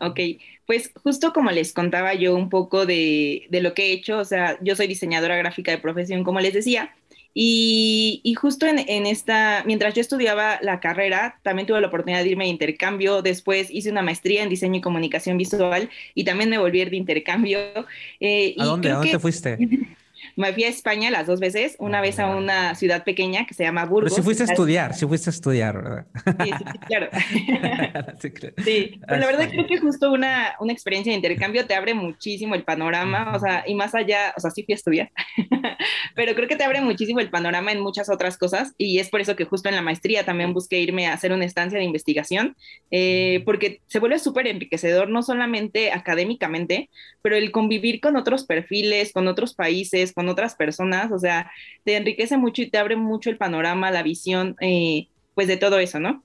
Ok, 0.00 0.18
pues 0.66 0.90
justo 1.02 1.32
como 1.32 1.50
les 1.50 1.72
contaba 1.72 2.14
yo 2.14 2.34
un 2.34 2.48
poco 2.48 2.86
de, 2.86 3.46
lo 3.50 3.74
que 3.74 3.86
he 3.86 3.92
hecho, 3.92 4.18
o 4.18 4.24
sea, 4.24 4.58
yo 4.62 4.76
soy 4.76 4.86
diseñadora 4.86 5.36
gráfica 5.36 5.70
de 5.70 5.78
profesión, 5.78 6.24
como 6.24 6.40
les 6.40 6.54
decía, 6.54 6.94
y, 7.36 8.34
justo 8.40 8.64
en, 8.66 9.06
esta, 9.06 9.64
mientras 9.66 9.92
yo 9.94 10.00
estudiaba 10.00 10.58
la 10.62 10.78
carrera, 10.78 11.40
también 11.42 11.66
tuve 11.66 11.80
la 11.80 11.88
oportunidad 11.88 12.22
de 12.22 12.30
irme 12.30 12.44
de 12.44 12.50
intercambio, 12.50 13.22
después 13.22 13.70
hice 13.70 13.90
una 13.90 14.02
maestría 14.02 14.42
en 14.42 14.48
diseño 14.48 14.76
y 14.76 14.80
comunicación 14.80 15.36
visual 15.36 15.90
y 16.14 16.24
también 16.24 16.48
me 16.48 16.58
volví 16.58 16.84
de 16.84 16.96
intercambio. 16.96 17.58
Eh, 18.20 18.54
¿A 18.58 18.64
dónde, 18.64 18.90
¿A 18.90 18.94
dónde 18.94 19.10
te 19.10 19.18
fuiste? 19.18 19.58
Me 20.36 20.52
fui 20.52 20.64
a 20.64 20.68
España 20.68 21.10
las 21.10 21.26
dos 21.26 21.40
veces, 21.40 21.76
una 21.78 22.00
vez 22.00 22.18
a 22.18 22.34
una 22.34 22.74
ciudad 22.74 23.04
pequeña 23.04 23.46
que 23.46 23.54
se 23.54 23.64
llama 23.64 23.84
Burgos. 23.84 24.12
Pero 24.12 24.16
si 24.16 24.22
fuiste 24.22 24.42
a 24.44 24.46
estudiar, 24.46 24.94
si 24.94 25.06
fuiste 25.06 25.30
a 25.30 25.32
estudiar, 25.32 25.82
¿verdad? 25.82 26.06
Sí, 26.14 26.50
sí, 26.58 26.64
claro. 26.86 27.08
sí, 28.64 29.00
pero 29.06 29.20
la 29.20 29.26
verdad 29.26 29.48
creo 29.50 29.66
que 29.66 29.78
justo 29.78 30.12
una, 30.12 30.54
una 30.60 30.72
experiencia 30.72 31.12
de 31.12 31.16
intercambio 31.16 31.66
te 31.66 31.74
abre 31.74 31.94
muchísimo 31.94 32.54
el 32.54 32.64
panorama, 32.64 33.32
o 33.34 33.38
sea, 33.38 33.64
y 33.66 33.74
más 33.74 33.94
allá, 33.94 34.34
o 34.36 34.40
sea, 34.40 34.50
sí 34.50 34.64
fui 34.64 34.72
a 34.72 34.76
estudiar, 34.76 35.12
pero 36.14 36.34
creo 36.34 36.48
que 36.48 36.56
te 36.56 36.64
abre 36.64 36.80
muchísimo 36.80 37.20
el 37.20 37.30
panorama 37.30 37.72
en 37.72 37.80
muchas 37.80 38.08
otras 38.10 38.36
cosas 38.36 38.72
y 38.78 38.98
es 38.98 39.10
por 39.10 39.20
eso 39.20 39.36
que 39.36 39.44
justo 39.44 39.68
en 39.68 39.74
la 39.74 39.82
maestría 39.82 40.24
también 40.24 40.52
busqué 40.52 40.80
irme 40.80 41.06
a 41.06 41.12
hacer 41.12 41.32
una 41.32 41.44
estancia 41.44 41.78
de 41.78 41.84
investigación, 41.84 42.56
eh, 42.90 43.42
porque 43.44 43.80
se 43.86 43.98
vuelve 43.98 44.18
súper 44.18 44.46
enriquecedor, 44.46 45.08
no 45.08 45.22
solamente 45.22 45.92
académicamente, 45.92 46.90
pero 47.22 47.36
el 47.36 47.50
convivir 47.50 48.00
con 48.00 48.16
otros 48.16 48.44
perfiles, 48.44 49.12
con 49.12 49.28
otros 49.28 49.54
países, 49.54 50.12
con 50.12 50.23
otras 50.28 50.54
personas, 50.54 51.10
o 51.12 51.18
sea, 51.18 51.50
te 51.84 51.96
enriquece 51.96 52.36
mucho 52.36 52.62
y 52.62 52.70
te 52.70 52.78
abre 52.78 52.96
mucho 52.96 53.30
el 53.30 53.36
panorama, 53.36 53.90
la 53.90 54.02
visión, 54.02 54.56
eh, 54.60 55.08
pues 55.34 55.48
de 55.48 55.56
todo 55.56 55.78
eso, 55.78 56.00
¿no? 56.00 56.22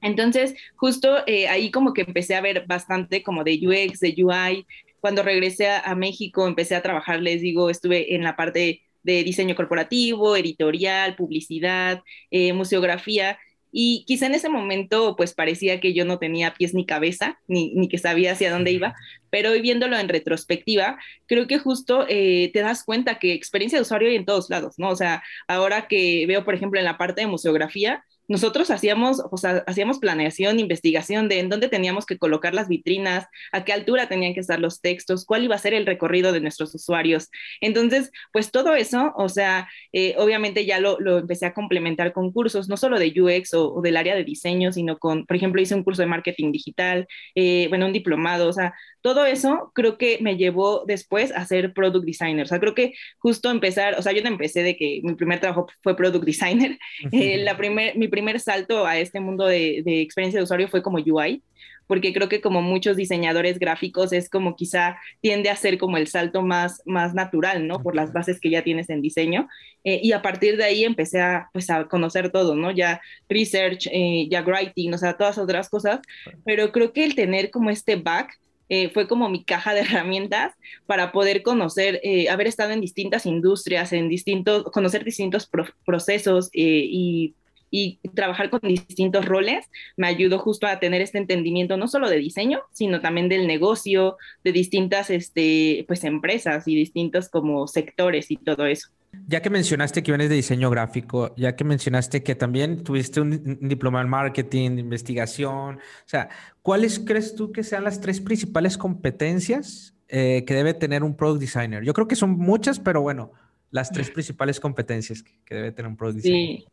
Entonces, 0.00 0.54
justo 0.76 1.26
eh, 1.26 1.48
ahí 1.48 1.70
como 1.70 1.92
que 1.92 2.02
empecé 2.02 2.36
a 2.36 2.40
ver 2.40 2.66
bastante 2.66 3.22
como 3.22 3.42
de 3.42 3.58
UX, 3.60 3.98
de 3.98 4.14
UI. 4.16 4.66
Cuando 5.00 5.22
regresé 5.22 5.68
a, 5.68 5.94
México, 5.94 6.46
empecé 6.46 6.76
a 6.76 6.82
trabajar, 6.82 7.20
les 7.20 7.40
digo, 7.40 7.68
estuve 7.68 8.14
en 8.14 8.22
la 8.22 8.36
parte 8.36 8.82
de 9.02 9.24
diseño 9.24 9.54
corporativo, 9.54 10.36
editorial, 10.36 11.16
publicidad, 11.16 12.02
eh, 12.30 12.52
museografía, 12.52 13.38
y 13.78 14.04
quizá 14.06 14.24
en 14.24 14.34
ese 14.34 14.48
momento 14.48 15.16
pues 15.16 15.34
parecía 15.34 15.80
que 15.80 15.92
yo 15.92 16.06
no 16.06 16.18
tenía 16.18 16.54
pies 16.54 16.72
ni 16.72 16.86
cabeza, 16.86 17.38
ni, 17.46 17.74
ni 17.74 17.88
que 17.88 17.98
sabía 17.98 18.32
hacia 18.32 18.50
dónde 18.50 18.72
iba, 18.72 18.94
pero 19.36 19.50
hoy 19.50 19.60
viéndolo 19.60 19.98
en 19.98 20.08
retrospectiva, 20.08 20.98
creo 21.26 21.46
que 21.46 21.58
justo 21.58 22.06
eh, 22.08 22.48
te 22.54 22.60
das 22.60 22.82
cuenta 22.84 23.18
que 23.18 23.34
experiencia 23.34 23.76
de 23.76 23.82
usuario 23.82 24.08
hay 24.08 24.16
en 24.16 24.24
todos 24.24 24.48
lados, 24.48 24.78
¿no? 24.78 24.88
O 24.88 24.96
sea, 24.96 25.22
ahora 25.46 25.88
que 25.88 26.24
veo, 26.26 26.42
por 26.42 26.54
ejemplo, 26.54 26.78
en 26.80 26.86
la 26.86 26.96
parte 26.96 27.20
de 27.20 27.26
museografía, 27.26 28.02
nosotros 28.28 28.70
hacíamos, 28.70 29.22
o 29.30 29.36
sea, 29.36 29.64
hacíamos 29.66 29.98
planeación, 29.98 30.58
investigación 30.58 31.28
de 31.28 31.40
en 31.40 31.48
dónde 31.48 31.68
teníamos 31.68 32.06
que 32.06 32.18
colocar 32.18 32.54
las 32.54 32.68
vitrinas, 32.68 33.26
a 33.52 33.64
qué 33.64 33.72
altura 33.72 34.08
tenían 34.08 34.34
que 34.34 34.40
estar 34.40 34.60
los 34.60 34.80
textos, 34.80 35.24
cuál 35.24 35.44
iba 35.44 35.54
a 35.54 35.58
ser 35.58 35.74
el 35.74 35.86
recorrido 35.86 36.32
de 36.32 36.40
nuestros 36.40 36.74
usuarios. 36.74 37.30
Entonces, 37.60 38.10
pues 38.32 38.50
todo 38.50 38.74
eso, 38.74 39.12
o 39.16 39.28
sea, 39.28 39.68
eh, 39.92 40.14
obviamente 40.18 40.66
ya 40.66 40.80
lo, 40.80 40.98
lo, 41.00 41.18
empecé 41.18 41.46
a 41.46 41.54
complementar 41.54 42.12
con 42.12 42.32
cursos, 42.32 42.68
no 42.68 42.76
solo 42.76 42.98
de 42.98 43.12
UX 43.20 43.54
o, 43.54 43.80
del 43.80 43.96
área 43.96 44.14
de 44.14 44.24
diseño, 44.24 44.72
sino 44.72 44.98
con, 44.98 45.26
por 45.26 45.36
ejemplo, 45.36 45.62
hice 45.62 45.74
un 45.74 45.84
curso 45.84 46.02
de 46.02 46.08
marketing 46.08 46.52
digital, 46.52 47.06
eh, 47.34 47.66
bueno, 47.68 47.86
un 47.86 47.92
diplomado, 47.92 48.48
o 48.48 48.52
sea, 48.52 48.74
todo 49.06 49.24
eso 49.24 49.70
creo 49.72 49.98
que 49.98 50.18
me 50.20 50.36
llevó 50.36 50.84
después 50.84 51.30
a 51.30 51.44
ser 51.46 51.72
product 51.72 52.04
designer. 52.04 52.42
O 52.44 52.48
sea, 52.48 52.58
creo 52.58 52.74
que 52.74 52.94
justo 53.18 53.52
empezar, 53.52 53.94
o 53.96 54.02
sea, 54.02 54.12
yo 54.12 54.20
empecé 54.26 54.64
de 54.64 54.76
que 54.76 55.00
mi 55.04 55.14
primer 55.14 55.38
trabajo 55.38 55.68
fue 55.82 55.96
product 55.96 56.24
designer. 56.24 56.76
Eh, 57.12 57.38
la 57.38 57.56
primer, 57.56 57.96
mi 57.96 58.08
primer 58.16 58.40
salto 58.40 58.86
a 58.86 58.96
este 58.96 59.20
mundo 59.20 59.44
de, 59.44 59.82
de 59.84 60.00
experiencia 60.00 60.40
de 60.40 60.44
usuario 60.44 60.68
fue 60.68 60.82
como 60.82 60.96
UI 60.96 61.42
porque 61.86 62.12
creo 62.12 62.28
que 62.28 62.40
como 62.40 62.62
muchos 62.62 62.96
diseñadores 62.96 63.58
gráficos 63.60 64.12
es 64.12 64.28
como 64.28 64.56
quizá 64.56 64.98
tiende 65.20 65.50
a 65.50 65.56
ser 65.56 65.78
como 65.78 65.98
el 65.98 66.08
salto 66.08 66.42
más, 66.42 66.82
más 66.84 67.14
natural, 67.14 67.68
¿no? 67.68 67.80
Por 67.80 67.94
las 67.94 68.12
bases 68.12 68.40
que 68.40 68.50
ya 68.50 68.64
tienes 68.64 68.90
en 68.90 69.02
diseño. 69.02 69.48
Eh, 69.84 70.00
y 70.02 70.10
a 70.10 70.20
partir 70.22 70.56
de 70.56 70.64
ahí 70.64 70.82
empecé 70.82 71.20
a, 71.20 71.48
pues, 71.52 71.70
a 71.70 71.84
conocer 71.84 72.32
todo, 72.32 72.56
¿no? 72.56 72.72
Ya 72.72 73.00
research, 73.28 73.86
eh, 73.92 74.26
ya 74.28 74.42
writing, 74.42 74.94
o 74.94 74.98
sea, 74.98 75.16
todas 75.16 75.38
otras 75.38 75.68
cosas, 75.68 76.00
pero 76.44 76.72
creo 76.72 76.92
que 76.92 77.04
el 77.04 77.14
tener 77.14 77.52
como 77.52 77.70
este 77.70 77.94
back 77.94 78.36
eh, 78.68 78.90
fue 78.90 79.06
como 79.06 79.28
mi 79.28 79.44
caja 79.44 79.74
de 79.74 79.80
herramientas 79.82 80.54
para 80.86 81.12
poder 81.12 81.42
conocer, 81.42 82.00
eh, 82.02 82.28
haber 82.28 82.48
estado 82.48 82.72
en 82.72 82.80
distintas 82.80 83.26
industrias, 83.26 83.92
en 83.92 84.08
distintos, 84.08 84.64
conocer 84.64 85.04
distintos 85.04 85.48
procesos 85.84 86.50
eh, 86.52 86.86
y, 86.88 87.34
y, 87.70 87.98
trabajar 88.14 88.50
con 88.50 88.60
distintos 88.62 89.24
roles, 89.24 89.66
me 89.96 90.06
ayudó 90.06 90.38
justo 90.38 90.66
a 90.66 90.78
tener 90.78 91.00
este 91.00 91.18
entendimiento 91.18 91.76
no 91.76 91.88
solo 91.88 92.08
de 92.08 92.18
diseño, 92.18 92.60
sino 92.72 93.00
también 93.00 93.28
del 93.28 93.46
negocio, 93.46 94.16
de 94.44 94.52
distintas 94.52 95.10
este, 95.10 95.84
pues, 95.86 96.04
empresas 96.04 96.66
y 96.68 96.74
distintos 96.74 97.28
como 97.28 97.66
sectores 97.66 98.30
y 98.30 98.36
todo 98.36 98.66
eso. 98.66 98.88
Ya 99.28 99.40
que 99.40 99.50
mencionaste 99.50 100.02
que 100.02 100.12
vienes 100.12 100.28
de 100.28 100.36
diseño 100.36 100.70
gráfico, 100.70 101.34
ya 101.36 101.56
que 101.56 101.64
mencionaste 101.64 102.22
que 102.22 102.34
también 102.34 102.84
tuviste 102.84 103.20
un, 103.20 103.58
diploma 103.62 104.00
en 104.00 104.08
marketing, 104.08 104.78
investigación, 104.78 105.76
o 105.76 106.08
sea, 106.08 106.28
¿cuáles 106.62 106.98
crees 106.98 107.34
tú 107.34 107.50
que 107.50 107.62
sean 107.62 107.84
las 107.84 108.00
tres 108.00 108.20
principales 108.20 108.76
competencias 108.76 109.94
eh, 110.08 110.44
que 110.46 110.54
debe 110.54 110.74
tener 110.74 111.02
un 111.02 111.16
product 111.16 111.40
designer? 111.40 111.82
Yo 111.82 111.94
creo 111.94 112.06
que 112.06 112.16
son 112.16 112.30
muchas, 112.30 112.78
pero 112.78 113.00
bueno, 113.00 113.32
las 113.70 113.90
tres 113.90 114.10
principales 114.12 114.60
competencias 114.60 115.22
que, 115.22 115.54
debe 115.54 115.72
tener 115.72 115.90
un 115.90 115.96
product 115.96 116.16
designer. 116.16 116.58
Sí. 116.58 116.66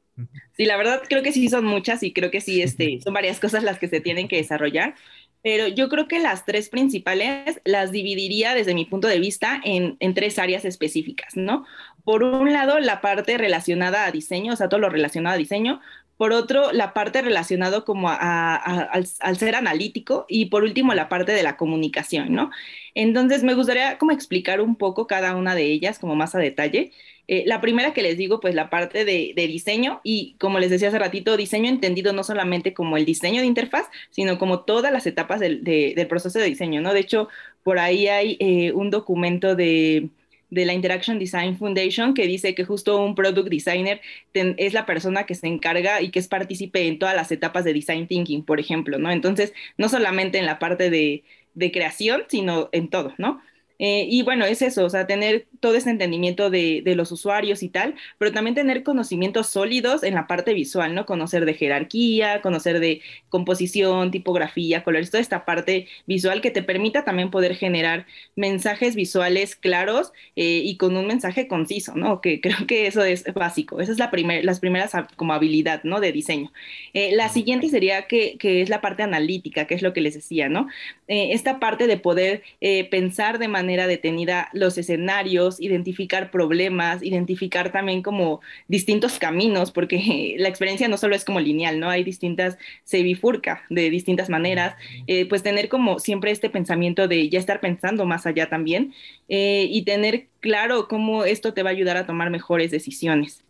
Sí, 0.56 0.66
la 0.66 0.78
verdad 0.78 1.02
creo 1.08 1.24
que 1.24 1.32
sí 1.32 1.50
son 1.50 1.66
muchas 1.66 2.04
y 2.04 2.14
creo 2.14 2.30
que 2.30 2.42
sí 2.42 2.62
este, 2.62 3.00
son 3.02 3.14
varias 3.14 3.40
cosas 3.40 3.64
las 3.64 3.80
que 3.80 3.88
se 3.88 4.00
tienen 4.02 4.28
que 4.28 4.38
desarrollar, 4.38 4.96
pero 5.42 5.68
yo 5.68 5.90
creo 5.90 6.08
que 6.08 6.20
las 6.20 6.46
tres 6.46 6.70
principales 6.70 7.60
las 7.66 7.92
dividiría 7.92 8.54
desde 8.54 8.76
mi 8.76 8.86
punto 8.86 9.08
de 9.08 9.20
vista 9.20 9.60
en, 9.64 9.98
en 10.00 10.14
tres 10.14 10.38
áreas 10.38 10.66
específicas, 10.66 11.36
¿no? 11.36 11.66
por 12.04 12.24
un 12.24 12.52
lado, 12.52 12.80
la 12.80 13.02
parte 13.02 13.38
relacionada 13.38 14.06
a 14.06 14.12
diseño, 14.12 14.54
o 14.54 14.56
sea, 14.56 14.70
todo 14.70 14.80
lo 14.80 14.90
relacionado 14.90 15.36
a 15.36 15.38
diseño. 15.38 15.80
Por 16.18 16.32
otro, 16.32 16.72
la 16.72 16.94
parte 16.94 17.22
relacionada 17.22 17.82
como 17.82 18.10
al, 18.10 19.08
ser 19.38 19.56
analítico. 19.56 20.26
Y 20.30 20.46
por 20.46 20.64
último, 20.64 20.94
la 20.94 21.10
parte 21.10 21.32
de 21.32 21.44
la 21.44 21.58
comunicación, 21.58 22.34
¿no? 22.34 22.52
Entonces, 22.94 23.44
me 23.44 23.56
gustaría 23.56 23.98
como 23.98 24.12
explicar 24.12 24.62
un 24.62 24.76
poco 24.76 25.08
cada 25.08 25.36
una 25.36 25.56
de 25.56 25.64
ellas, 25.66 26.00
como 26.00 26.16
más 26.16 26.36
a 26.36 26.40
detalle. 26.40 26.92
Eh, 27.28 27.44
la 27.46 27.62
primera 27.62 27.94
que 27.94 28.02
les 28.02 28.18
digo, 28.18 28.40
pues 28.40 28.54
la 28.54 28.70
parte 28.70 29.06
de, 29.06 29.34
diseño 29.36 30.02
y 30.04 30.36
como 30.40 30.60
les 30.60 30.70
decía 30.70 30.90
hace 30.90 31.00
ratito, 31.00 31.38
diseño 31.38 31.70
entendido 31.70 32.12
no 32.12 32.24
solamente 32.24 32.74
como 32.74 32.98
el 32.98 33.06
diseño 33.06 33.42
de 33.42 33.48
interfaz, 33.48 33.88
sino 34.10 34.38
como 34.38 34.62
todas 34.62 34.92
las 34.92 35.08
etapas 35.08 35.40
del, 35.40 35.62
proceso 36.10 36.40
de 36.40 36.46
diseño, 36.46 36.82
¿no? 36.82 36.94
De 36.94 37.00
hecho, 37.00 37.30
por 37.64 37.80
ahí 37.80 38.08
hay 38.08 38.38
eh, 38.40 38.74
un 38.74 38.90
documento 38.90 39.56
de 39.56 40.10
la 40.50 40.74
Interaction 40.74 41.18
Design 41.18 41.58
Foundation 41.58 42.14
que 42.14 42.28
dice 42.28 42.56
que 42.56 42.66
justo 42.66 43.02
un 43.02 43.16
product 43.16 43.50
designer 43.50 44.02
es 44.34 44.74
la 44.74 44.86
persona 44.86 45.26
que 45.26 45.36
se 45.36 45.48
encarga 45.48 46.02
y 46.02 46.12
que 46.12 46.20
es 46.20 46.28
partícipe 46.28 46.88
en 46.88 47.00
todas 47.00 47.16
las 47.16 47.32
etapas 47.32 47.64
de 47.64 47.74
design 47.74 48.08
thinking, 48.08 48.44
por 48.44 48.60
ejemplo, 48.60 49.00
¿no? 49.00 49.12
Entonces, 49.12 49.54
no 49.78 49.88
solamente 49.90 50.40
en 50.40 50.46
la 50.46 50.60
parte 50.60 50.90
de, 50.90 51.24
de 51.54 51.72
creación, 51.72 52.24
sino 52.28 52.70
en 52.74 52.90
todo, 52.90 53.14
¿no? 53.18 53.42
Eh, 53.86 54.08
y 54.10 54.22
bueno, 54.22 54.46
es 54.46 54.62
eso, 54.62 54.86
o 54.86 54.90
sea, 54.90 55.08
tener 55.08 55.46
todo 55.60 55.76
ese 55.76 55.90
entendimiento 55.90 56.50
de, 56.50 56.82
de, 56.86 56.96
los 56.96 57.12
usuarios 57.12 57.64
y 57.64 57.68
tal, 57.68 57.96
pero 58.18 58.32
también 58.32 58.56
tener 58.56 58.82
conocimientos 58.82 59.48
sólidos 59.48 60.04
en 60.04 60.14
la 60.14 60.26
parte 60.26 60.54
visual, 60.54 60.96
¿no? 60.96 61.06
Conocer 61.06 61.44
de 61.44 61.54
jerarquía, 61.54 62.42
conocer 62.42 62.80
de 62.80 63.02
composición, 63.28 64.10
tipografía, 64.10 64.86
colores, 64.86 65.12
toda 65.12 65.20
esta 65.20 65.44
parte 65.44 65.90
visual 66.06 66.40
que 66.40 66.50
te 66.50 66.64
permita 66.64 67.04
también 67.04 67.30
poder 67.30 67.56
generar 67.56 68.06
mensajes 68.38 68.96
visuales 68.96 69.58
claros 69.58 70.14
eh, 70.38 70.62
y 70.64 70.78
con 70.78 70.96
un 70.96 71.06
mensaje 71.06 71.50
conciso, 71.50 71.94
¿no? 71.94 72.22
Que 72.22 72.40
creo 72.42 72.66
que 72.66 72.88
eso 72.88 73.04
es 73.04 73.26
básico. 73.34 73.82
Esa 73.82 73.92
es 73.92 74.00
la 74.00 74.12
primer, 74.12 74.46
las 74.46 74.62
primeras 74.62 74.94
como 75.18 75.34
habilidad, 75.34 75.84
¿no? 75.84 76.00
De 76.00 76.14
diseño. 76.14 76.54
Eh, 76.94 77.12
la 77.18 77.28
siguiente 77.28 77.68
sería 77.68 78.04
que, 78.08 78.38
que, 78.38 78.62
es 78.62 78.70
la 78.70 78.80
parte 78.80 79.04
analítica, 79.04 79.68
que 79.68 79.76
es 79.76 79.82
lo 79.82 79.92
que 79.92 80.00
les 80.00 80.14
decía, 80.14 80.48
¿no? 80.48 80.70
esta 81.08 81.60
parte 81.60 81.86
de 81.86 81.98
poder 81.98 82.44
pensar 82.90 83.38
de 83.38 83.48
manera 83.48 83.73
manera 83.74 83.88
detenida 83.88 84.50
los 84.54 84.78
escenarios, 84.78 85.60
identificar 85.60 86.30
problemas, 86.30 87.02
identificar 87.02 87.72
también 87.72 88.04
como 88.04 88.42
distintos 88.68 89.18
caminos, 89.18 89.72
porque 89.72 90.36
la 90.38 90.48
experiencia 90.48 90.88
no 90.88 90.98
solo 90.98 91.16
es 91.16 91.26
como 91.26 91.40
lineal, 91.40 91.80
¿no? 91.80 91.90
Hay 91.90 92.04
distintas, 92.04 92.58
se 92.84 93.02
bifurca 93.02 93.64
de 93.70 93.90
distintas 93.90 94.30
maneras, 94.30 94.76
eh, 95.08 95.26
pues 95.28 95.42
tener 95.42 95.70
como 95.70 95.98
siempre 96.00 96.30
este 96.30 96.52
pensamiento 96.52 97.08
de 97.08 97.30
ya 97.30 97.40
estar 97.40 97.60
pensando 97.62 98.06
más 98.06 98.28
allá 98.28 98.48
también 98.48 98.94
eh, 99.28 99.68
y 99.72 99.84
tener 99.84 100.28
claro 100.40 100.88
cómo 100.88 101.26
esto 101.26 101.54
te 101.54 101.64
va 101.64 101.72
a 101.72 101.74
ayudar 101.74 101.98
a 101.98 102.06
tomar 102.06 102.30
mejores 102.30 102.70
decisiones. 102.70 103.43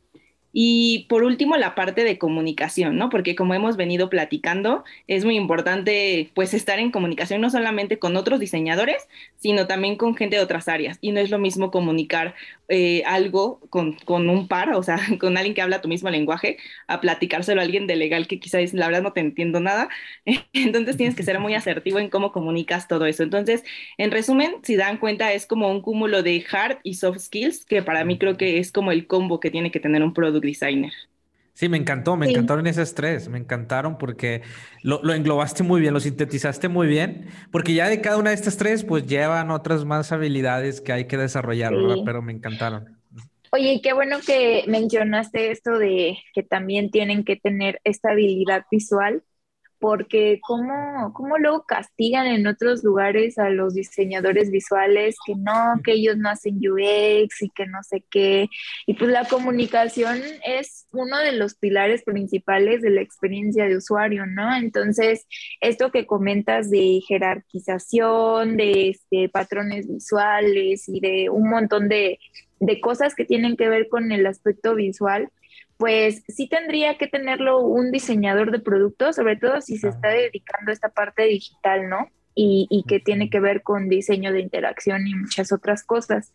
Y 0.53 1.07
por 1.09 1.23
último, 1.23 1.57
la 1.57 1.73
parte 1.73 2.03
de 2.03 2.19
comunicación, 2.19 2.95
¿no? 2.95 3.09
Porque 3.09 3.35
como 3.35 3.55
hemos 3.55 3.75
venido 3.75 4.09
platicando, 4.09 4.83
es 5.07 5.25
muy 5.25 5.35
importante 5.35 6.29
pues 6.35 6.53
estar 6.53 6.77
en 6.77 6.91
comunicación 6.91 7.41
no 7.41 7.49
solamente 7.49 7.97
con 7.97 8.15
otros 8.15 8.39
diseñadores, 8.39 9.07
sino 9.35 9.65
también 9.65 9.97
con 9.97 10.15
gente 10.15 10.35
de 10.35 10.43
otras 10.43 10.67
áreas. 10.67 10.99
Y 11.01 11.11
no 11.11 11.19
es 11.19 11.31
lo 11.31 11.39
mismo 11.39 11.71
comunicar 11.71 12.35
eh, 12.73 13.03
algo 13.05 13.59
con, 13.69 13.93
con, 13.93 14.29
un 14.29 14.47
par, 14.47 14.73
o 14.73 14.83
sea, 14.83 14.97
con 15.19 15.37
alguien 15.37 15.53
que 15.53 15.61
habla 15.61 15.81
tu 15.81 15.87
mismo 15.87 16.09
lenguaje, 16.09 16.57
a 16.87 16.99
platicárselo 17.01 17.61
a 17.61 17.63
alguien 17.63 17.87
de 17.87 17.95
legal 17.95 18.27
que 18.27 18.39
quizás 18.39 18.73
la 18.73 18.87
verdad 18.87 19.03
no 19.03 19.13
te 19.13 19.21
entiendo 19.21 19.59
nada. 19.59 19.89
Entonces 20.53 20.97
tienes 20.97 21.15
que 21.15 21.23
ser 21.23 21.39
muy 21.39 21.53
asertivo 21.53 21.99
en 21.99 22.09
cómo 22.09 22.31
comunicas 22.31 22.87
todo 22.87 23.05
eso. 23.05 23.23
Entonces, 23.23 23.63
en 23.97 24.11
resumen, 24.11 24.55
si 24.63 24.75
dan 24.75 24.97
cuenta, 24.97 25.33
es 25.33 25.45
como 25.45 25.69
un 25.69 25.81
cúmulo 25.81 26.23
de 26.23 26.43
hard 26.51 26.79
y 26.83 26.95
soft 26.95 27.19
skills, 27.19 27.65
que 27.65 27.83
para 27.83 28.05
mí 28.05 28.17
creo 28.17 28.37
que 28.37 28.57
es 28.59 28.71
como 28.71 28.91
el 28.91 29.07
combo 29.07 29.39
que 29.39 29.51
tiene 29.51 29.71
que 29.71 29.79
tener 29.79 30.03
un 30.03 30.13
producto 30.13 30.47
designer. 30.47 30.93
Sí, 31.53 31.69
me 31.69 31.77
encantó, 31.77 32.17
me 32.17 32.29
encantaron 32.29 32.65
esas 32.65 32.95
tres, 32.95 33.29
me 33.29 33.37
encantaron 33.37 33.99
porque 33.99 34.41
lo, 34.81 35.13
englobaste 35.13 35.61
muy 35.61 35.81
bien, 35.81 35.93
lo 35.93 35.99
sintetizaste 35.99 36.67
muy 36.67 36.87
bien, 36.87 37.27
porque 37.51 37.75
ya 37.75 37.87
de 37.89 38.01
cada 38.01 38.17
una 38.17 38.31
de 38.31 38.35
estas 38.35 38.57
tres, 38.57 38.83
pues 38.83 39.05
llevan 39.05 39.51
otras 39.51 39.85
más 39.85 40.11
habilidades 40.11 40.81
que 40.81 40.93
hay 40.93 41.05
que 41.05 41.17
desarrollar, 41.17 41.73
Pero 42.05 42.23
me 42.23 42.33
encantaron. 42.33 42.97
Oye, 43.51 43.81
qué 43.83 43.93
bueno 43.93 44.17
que 44.25 44.63
mencionaste 44.67 45.51
esto 45.51 45.77
de 45.77 46.17
que 46.33 46.41
también 46.41 46.89
tienen 46.89 47.23
que 47.23 47.35
tener 47.35 47.79
esta 47.83 48.09
habilidad 48.09 48.65
visual, 48.71 49.21
porque 49.83 50.39
cómo, 50.41 51.11
cómo 51.11 51.37
luego 51.37 51.65
castigan 51.67 52.25
en 52.27 52.47
otros 52.47 52.85
lugares 52.85 53.37
a 53.37 53.49
los 53.49 53.73
diseñadores 53.73 54.49
visuales 54.49 55.17
que 55.25 55.35
no, 55.35 55.81
que 55.83 55.91
ellos 55.91 56.15
no 56.15 56.29
hacen 56.29 56.55
UX 56.55 57.41
y 57.41 57.49
que 57.49 57.65
no 57.65 57.83
sé 57.83 58.01
qué. 58.09 58.47
Y 58.85 58.93
pues 58.93 59.11
la 59.11 59.25
comunicación 59.25 60.21
es 60.45 60.87
uno 60.93 61.17
de 61.17 61.33
los 61.33 61.55
pilares 61.55 62.03
principales 62.03 62.81
de 62.81 62.91
la 62.91 63.01
experiencia 63.01 63.65
de 63.65 63.75
usuario, 63.75 64.25
¿no? 64.25 64.55
Entonces, 64.55 65.27
esto 65.59 65.91
que 65.91 66.05
comentas 66.05 66.69
de 66.69 67.01
jerarquización, 67.05 68.55
de 68.55 68.91
este, 68.91 69.27
patrones 69.27 69.89
visuales 69.89 70.87
y 70.87 71.01
de 71.01 71.29
un 71.29 71.49
montón 71.49 71.89
de, 71.89 72.19
de 72.61 72.79
cosas 72.79 73.15
que 73.15 73.25
tienen 73.25 73.57
que 73.57 73.67
ver 73.67 73.89
con 73.89 74.13
el 74.13 74.25
aspecto 74.27 74.75
visual, 74.75 75.29
pues 75.83 76.23
sí 76.29 76.47
tendría 76.47 76.97
que 76.97 77.07
tenerlo 77.07 77.59
un 77.59 77.91
diseñador 77.91 78.51
de 78.51 78.59
productos, 78.59 79.17
sobre 79.17 79.35
todo 79.35 79.59
si 79.59 79.77
se 79.77 79.89
está 79.89 80.07
dedicando 80.07 80.71
a 80.71 80.73
esta 80.73 80.87
parte 80.87 81.23
digital, 81.23 81.89
¿no? 81.89 82.07
Y, 82.33 82.85
que 82.87 83.01
tiene 83.01 83.29
que 83.29 83.41
ver 83.41 83.63
con 83.63 83.89
diseño 83.89 84.31
de 84.31 84.39
interacción 84.39 85.05
y 85.05 85.13
muchas 85.13 85.51
otras 85.51 85.83
cosas. 85.83 86.31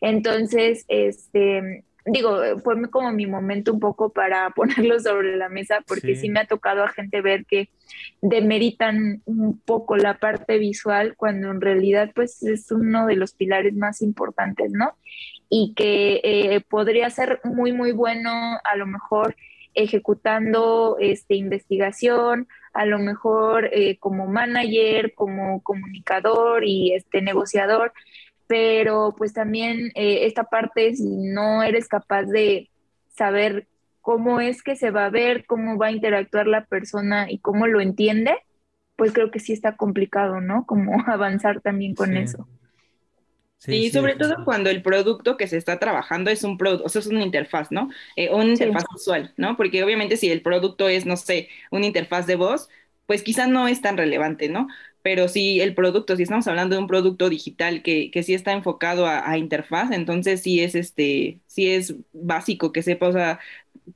Entonces, 0.00 0.84
este, 0.86 1.82
digo, 2.06 2.38
fue 2.62 2.88
como 2.88 3.10
mi 3.10 3.26
momento 3.26 3.72
un 3.72 3.80
poco 3.80 4.12
para 4.12 4.50
ponerlo 4.54 5.00
sobre 5.00 5.36
la 5.38 5.48
mesa, 5.48 5.82
porque 5.88 6.14
sí. 6.14 6.30
me 6.30 6.38
ha 6.38 6.46
tocado 6.46 6.84
a 6.84 6.88
gente 6.88 7.20
ver 7.20 7.46
que 7.46 7.70
demeritan 8.22 9.22
un 9.24 9.58
poco 9.58 9.96
la 9.96 10.20
parte 10.20 10.56
visual 10.58 11.16
cuando 11.16 11.50
en 11.50 11.60
realidad 11.60 12.12
pues 12.14 12.44
es 12.44 12.70
uno 12.70 13.08
de 13.08 13.16
los 13.16 13.34
pilares 13.34 13.74
más 13.74 14.02
importantes, 14.02 14.70
¿no? 14.70 14.92
Y 15.48 15.74
que 15.74 16.20
eh, 16.24 16.60
podría 16.68 17.10
ser 17.10 17.40
muy, 17.44 17.72
muy 17.72 17.92
bueno 17.92 18.30
a 18.64 18.76
lo 18.76 18.86
mejor 18.86 19.36
ejecutando 19.74 20.96
este, 21.00 21.34
investigación, 21.34 22.48
a 22.72 22.86
lo 22.86 22.98
mejor 22.98 23.68
eh, 23.72 23.98
como 23.98 24.26
manager, 24.26 25.14
como 25.14 25.62
comunicador 25.62 26.64
y 26.64 26.94
este 26.94 27.22
negociador, 27.22 27.92
pero 28.46 29.14
pues 29.16 29.32
también 29.32 29.90
eh, 29.94 30.26
esta 30.26 30.44
parte, 30.44 30.94
si 30.94 31.08
no 31.08 31.62
eres 31.62 31.88
capaz 31.88 32.24
de 32.24 32.70
saber 33.08 33.66
cómo 34.00 34.40
es 34.40 34.62
que 34.62 34.76
se 34.76 34.90
va 34.90 35.06
a 35.06 35.10
ver, 35.10 35.46
cómo 35.46 35.78
va 35.78 35.86
a 35.86 35.92
interactuar 35.92 36.46
la 36.46 36.64
persona 36.66 37.30
y 37.30 37.38
cómo 37.38 37.66
lo 37.66 37.80
entiende, 37.80 38.36
pues 38.96 39.12
creo 39.12 39.30
que 39.30 39.40
sí 39.40 39.52
está 39.52 39.76
complicado, 39.76 40.40
¿no? 40.40 40.66
Como 40.66 41.02
avanzar 41.06 41.60
también 41.60 41.94
con 41.94 42.16
eso. 42.16 42.46
Sí, 43.58 43.90
sobre 43.90 44.14
todo 44.16 44.44
cuando 44.44 44.68
el 44.68 44.82
producto 44.82 45.38
que 45.38 45.46
se 45.48 45.56
está 45.56 45.78
trabajando 45.78 46.30
es 46.30 46.44
un 46.44 46.58
producto, 46.58 46.84
o 46.84 46.88
sea, 46.90 47.00
es 47.00 47.06
una 47.06 47.22
interfaz, 47.22 47.72
¿no? 47.72 47.88
Eh, 48.14 48.28
una 48.30 48.44
interfaz 48.50 48.84
visual, 48.92 49.32
¿no? 49.38 49.56
Porque 49.56 49.82
obviamente 49.82 50.18
si 50.18 50.30
el 50.30 50.42
producto 50.42 50.88
es, 50.90 51.06
no 51.06 51.16
sé, 51.16 51.48
una 51.70 51.86
interfaz 51.86 52.26
de 52.26 52.36
voz, 52.36 52.68
pues 53.06 53.22
quizá 53.22 53.46
no 53.46 53.66
es 53.66 53.80
tan 53.80 53.96
relevante, 53.96 54.50
¿no? 54.50 54.68
Pero 55.00 55.28
si 55.28 55.60
el 55.60 55.74
producto, 55.74 56.14
si 56.16 56.24
estamos 56.24 56.46
hablando 56.46 56.76
de 56.76 56.82
un 56.82 56.88
producto 56.88 57.30
digital 57.30 57.82
que, 57.82 58.10
que 58.10 58.22
sí 58.22 58.34
está 58.34 58.52
enfocado 58.52 59.06
a, 59.06 59.30
a, 59.30 59.38
interfaz, 59.38 59.92
entonces 59.92 60.42
sí 60.42 60.60
es 60.60 60.74
este, 60.74 61.40
sí 61.46 61.70
es 61.70 61.94
básico 62.12 62.72
que 62.72 62.82
sepa, 62.82 63.08
o 63.08 63.12
sea, 63.12 63.40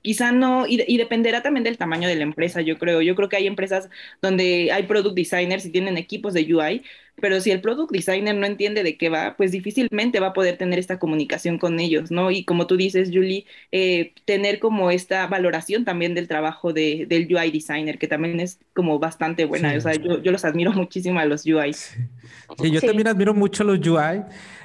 quizá 0.03 0.33
no, 0.33 0.67
y, 0.67 0.97
dependerá 0.97 1.43
también 1.43 1.65
del 1.65 1.79
tamaño 1.79 2.09
de 2.09 2.17
la 2.17 2.23
empresa, 2.23 2.61
yo 2.61 2.79
creo. 2.79 3.03
Yo 3.03 3.15
creo 3.15 3.29
que 3.29 3.37
hay 3.37 3.47
empresas 3.47 3.89
donde 4.23 4.71
hay 4.73 4.85
product 4.85 5.15
designers 5.17 5.65
y 5.67 5.71
tienen 5.73 5.97
equipos 5.97 6.35
de 6.35 6.55
UI, 6.55 6.83
pero 7.21 7.41
si 7.41 7.51
el 7.51 7.61
product 7.61 7.93
designer 7.93 8.35
no 8.35 8.47
entiende 8.47 8.83
de 8.83 8.97
qué 8.97 9.09
va, 9.09 9.35
pues 9.37 9.53
difícilmente 9.53 10.21
va 10.21 10.29
a 10.29 10.33
poder 10.33 10.57
tener 10.57 10.79
esta 10.79 10.99
comunicación 10.99 11.59
con 11.59 11.81
ellos, 11.81 12.11
¿no? 12.11 12.31
Y 12.31 12.45
como 12.45 12.67
tú 12.67 12.77
dices, 12.77 13.11
Julie, 13.13 13.47
eh, 13.73 14.13
tener 14.25 14.59
como 14.59 14.91
esta 14.91 15.27
valoración 15.27 15.85
también 15.85 16.15
del 16.15 16.29
trabajo 16.29 16.73
de, 16.73 17.07
del 17.09 17.33
UI 17.33 17.51
designer, 17.51 17.99
que 17.99 18.09
también 18.09 18.41
es 18.41 18.59
como 18.75 18.99
bastante 18.99 19.45
buena. 19.45 19.75
O 19.77 19.81
sea, 19.81 19.95
yo, 19.95 20.23
yo, 20.23 20.33
los 20.33 20.45
admiro 20.45 20.73
muchísimo 20.73 21.19
a 21.21 21.25
los 21.25 21.45
UI. 21.47 21.73
Sí, 21.73 22.71
yo 22.71 22.81
también 22.81 23.09
admiro 23.09 23.35
mucho 23.35 23.63
a 23.63 23.67
los 23.67 23.87
UI 23.87 24.23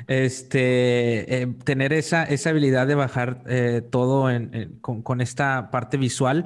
este, 0.08 1.42
eh, 1.42 1.48
tener 1.64 1.94
esa, 1.94 2.24
esa 2.24 2.50
habilidad 2.50 2.88
de 2.88 2.96
bajar 2.96 3.44
eh, 3.48 3.82
todo 3.90 4.30
con, 4.82 5.22
esta 5.22 5.72
parte 5.72 5.98
visual. 5.98 6.46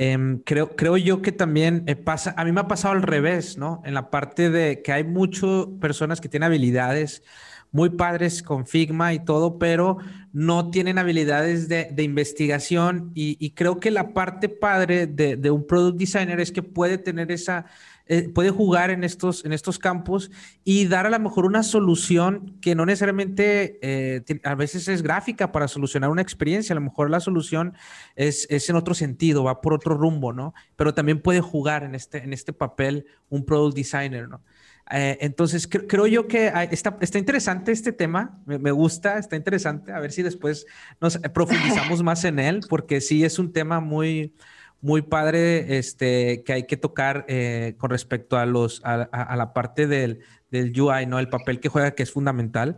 Em, 0.00 0.38
creo, 0.44 0.76
creo 0.76 0.96
yo 0.96 1.22
que 1.22 1.32
también 1.32 1.82
eh, 1.88 1.96
pasa, 1.96 2.32
a 2.36 2.44
mí 2.44 2.52
me 2.52 2.60
ha 2.60 2.68
pasado 2.68 2.94
al 2.94 3.02
revés, 3.02 3.58
¿no? 3.58 3.82
En 3.84 3.94
la 3.94 4.10
parte 4.10 4.48
de 4.48 4.80
que 4.80 4.92
hay 4.92 5.02
muchas 5.02 5.66
personas 5.80 6.20
que 6.20 6.28
tienen 6.28 6.46
habilidades 6.46 7.24
muy 7.72 7.90
padres 7.90 8.44
con 8.44 8.64
Figma 8.64 9.12
y 9.12 9.24
todo, 9.24 9.58
pero 9.58 9.98
no 10.32 10.70
tienen 10.70 10.98
habilidades 10.98 11.68
de, 11.68 11.92
investigación 12.00 13.10
y, 13.12 13.50
creo 13.50 13.80
que 13.80 13.90
la 13.90 14.14
parte 14.14 14.48
padre 14.48 15.08
de, 15.08 15.36
de, 15.36 15.50
un 15.50 15.66
product 15.66 15.98
designer 15.98 16.38
es 16.38 16.52
que 16.52 16.62
puede 16.62 16.98
tener 16.98 17.32
esa, 17.32 17.66
eh, 18.10 18.30
puede 18.30 18.50
jugar 18.50 18.90
en 18.90 19.04
estos, 19.04 19.44
en 19.44 19.52
estos 19.52 19.78
campos 19.78 20.30
y 20.64 20.86
dar 20.86 21.06
a 21.06 21.10
lo 21.10 21.18
mejor 21.18 21.44
una 21.44 21.62
solución 21.62 22.56
que 22.62 22.74
no 22.74 22.86
necesariamente 22.86 23.78
eh, 23.82 24.22
a 24.44 24.54
veces 24.54 24.88
es 24.88 25.02
gráfica 25.02 25.52
para 25.52 25.68
solucionar 25.68 26.08
una 26.08 26.22
experiencia, 26.22 26.72
a 26.72 26.76
lo 26.76 26.80
mejor 26.80 27.10
la 27.10 27.20
solución 27.20 27.74
es, 28.16 28.46
es, 28.48 28.70
en 28.70 28.76
otro 28.76 28.94
sentido, 28.94 29.44
va 29.44 29.60
por 29.60 29.74
otro 29.74 29.94
rumbo, 29.94 30.32
¿no? 30.32 30.54
Pero 30.76 30.94
también 30.94 31.20
puede 31.20 31.42
jugar 31.42 31.84
en 31.84 31.94
este, 31.94 32.18
en 32.18 32.32
este 32.32 32.54
papel 32.54 33.04
un 33.28 33.44
product 33.44 33.76
designer, 33.76 34.26
¿no? 34.26 34.42
Eh, 34.90 35.18
entonces, 35.20 35.68
creo 35.68 36.06
yo 36.06 36.26
que 36.28 36.50
está, 36.70 36.96
está 37.02 37.18
interesante 37.18 37.72
este 37.72 37.92
tema, 37.92 38.40
me, 38.46 38.58
me, 38.58 38.70
gusta, 38.70 39.18
está 39.18 39.36
interesante, 39.36 39.92
a 39.92 40.00
ver 40.00 40.12
si 40.12 40.22
después 40.22 40.66
nos 40.98 41.18
profundizamos 41.18 42.02
más 42.02 42.24
en 42.24 42.38
él, 42.38 42.60
porque 42.70 43.02
sí 43.02 43.22
es 43.22 43.38
un 43.38 43.52
tema 43.52 43.80
muy, 43.80 44.32
muy 44.80 45.02
padre 45.02 45.78
este, 45.78 46.42
que 46.44 46.52
hay 46.52 46.66
que 46.66 46.76
tocar 46.76 47.24
eh, 47.28 47.74
con 47.78 47.90
respecto 47.90 48.36
a, 48.36 48.46
los, 48.46 48.80
a, 48.84 49.36
la 49.36 49.52
parte 49.52 49.86
del, 49.86 50.20
del, 50.50 50.78
UI, 50.80 51.06
¿no? 51.06 51.18
El 51.18 51.28
papel 51.28 51.60
que 51.60 51.68
juega 51.68 51.92
que 51.92 52.02
es 52.02 52.12
fundamental. 52.12 52.76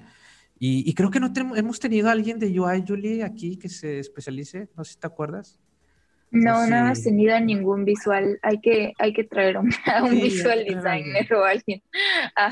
Y, 0.59 0.89
y 0.89 0.95
creo 0.95 1.11
que 1.11 1.21
no 1.21 1.33
hemos 1.57 1.81
tenido 1.81 2.09
a 2.09 2.13
alguien 2.13 2.39
de 2.39 2.59
UI, 2.59 2.85
Julie, 2.87 3.25
aquí 3.25 3.57
que 3.57 3.69
se 3.69 3.99
especialice, 3.99 4.69
no 4.77 4.85
sé 4.85 4.93
si 4.93 4.99
te 4.99 5.07
acuerdas. 5.07 5.59
No, 6.31 6.67
no 6.67 6.77
hemos 6.77 7.03
tenido 7.03 7.39
ningún 7.41 7.85
visual. 7.85 8.39
Hay 8.43 8.61
que, 8.61 8.93
hay 8.99 9.13
que 9.13 9.25
traer 9.25 9.57
un, 9.59 9.71
a 9.87 10.05
un 10.05 10.21
visual 10.21 10.65
designer 10.65 11.33
o 11.33 11.45
alguien. 11.45 11.83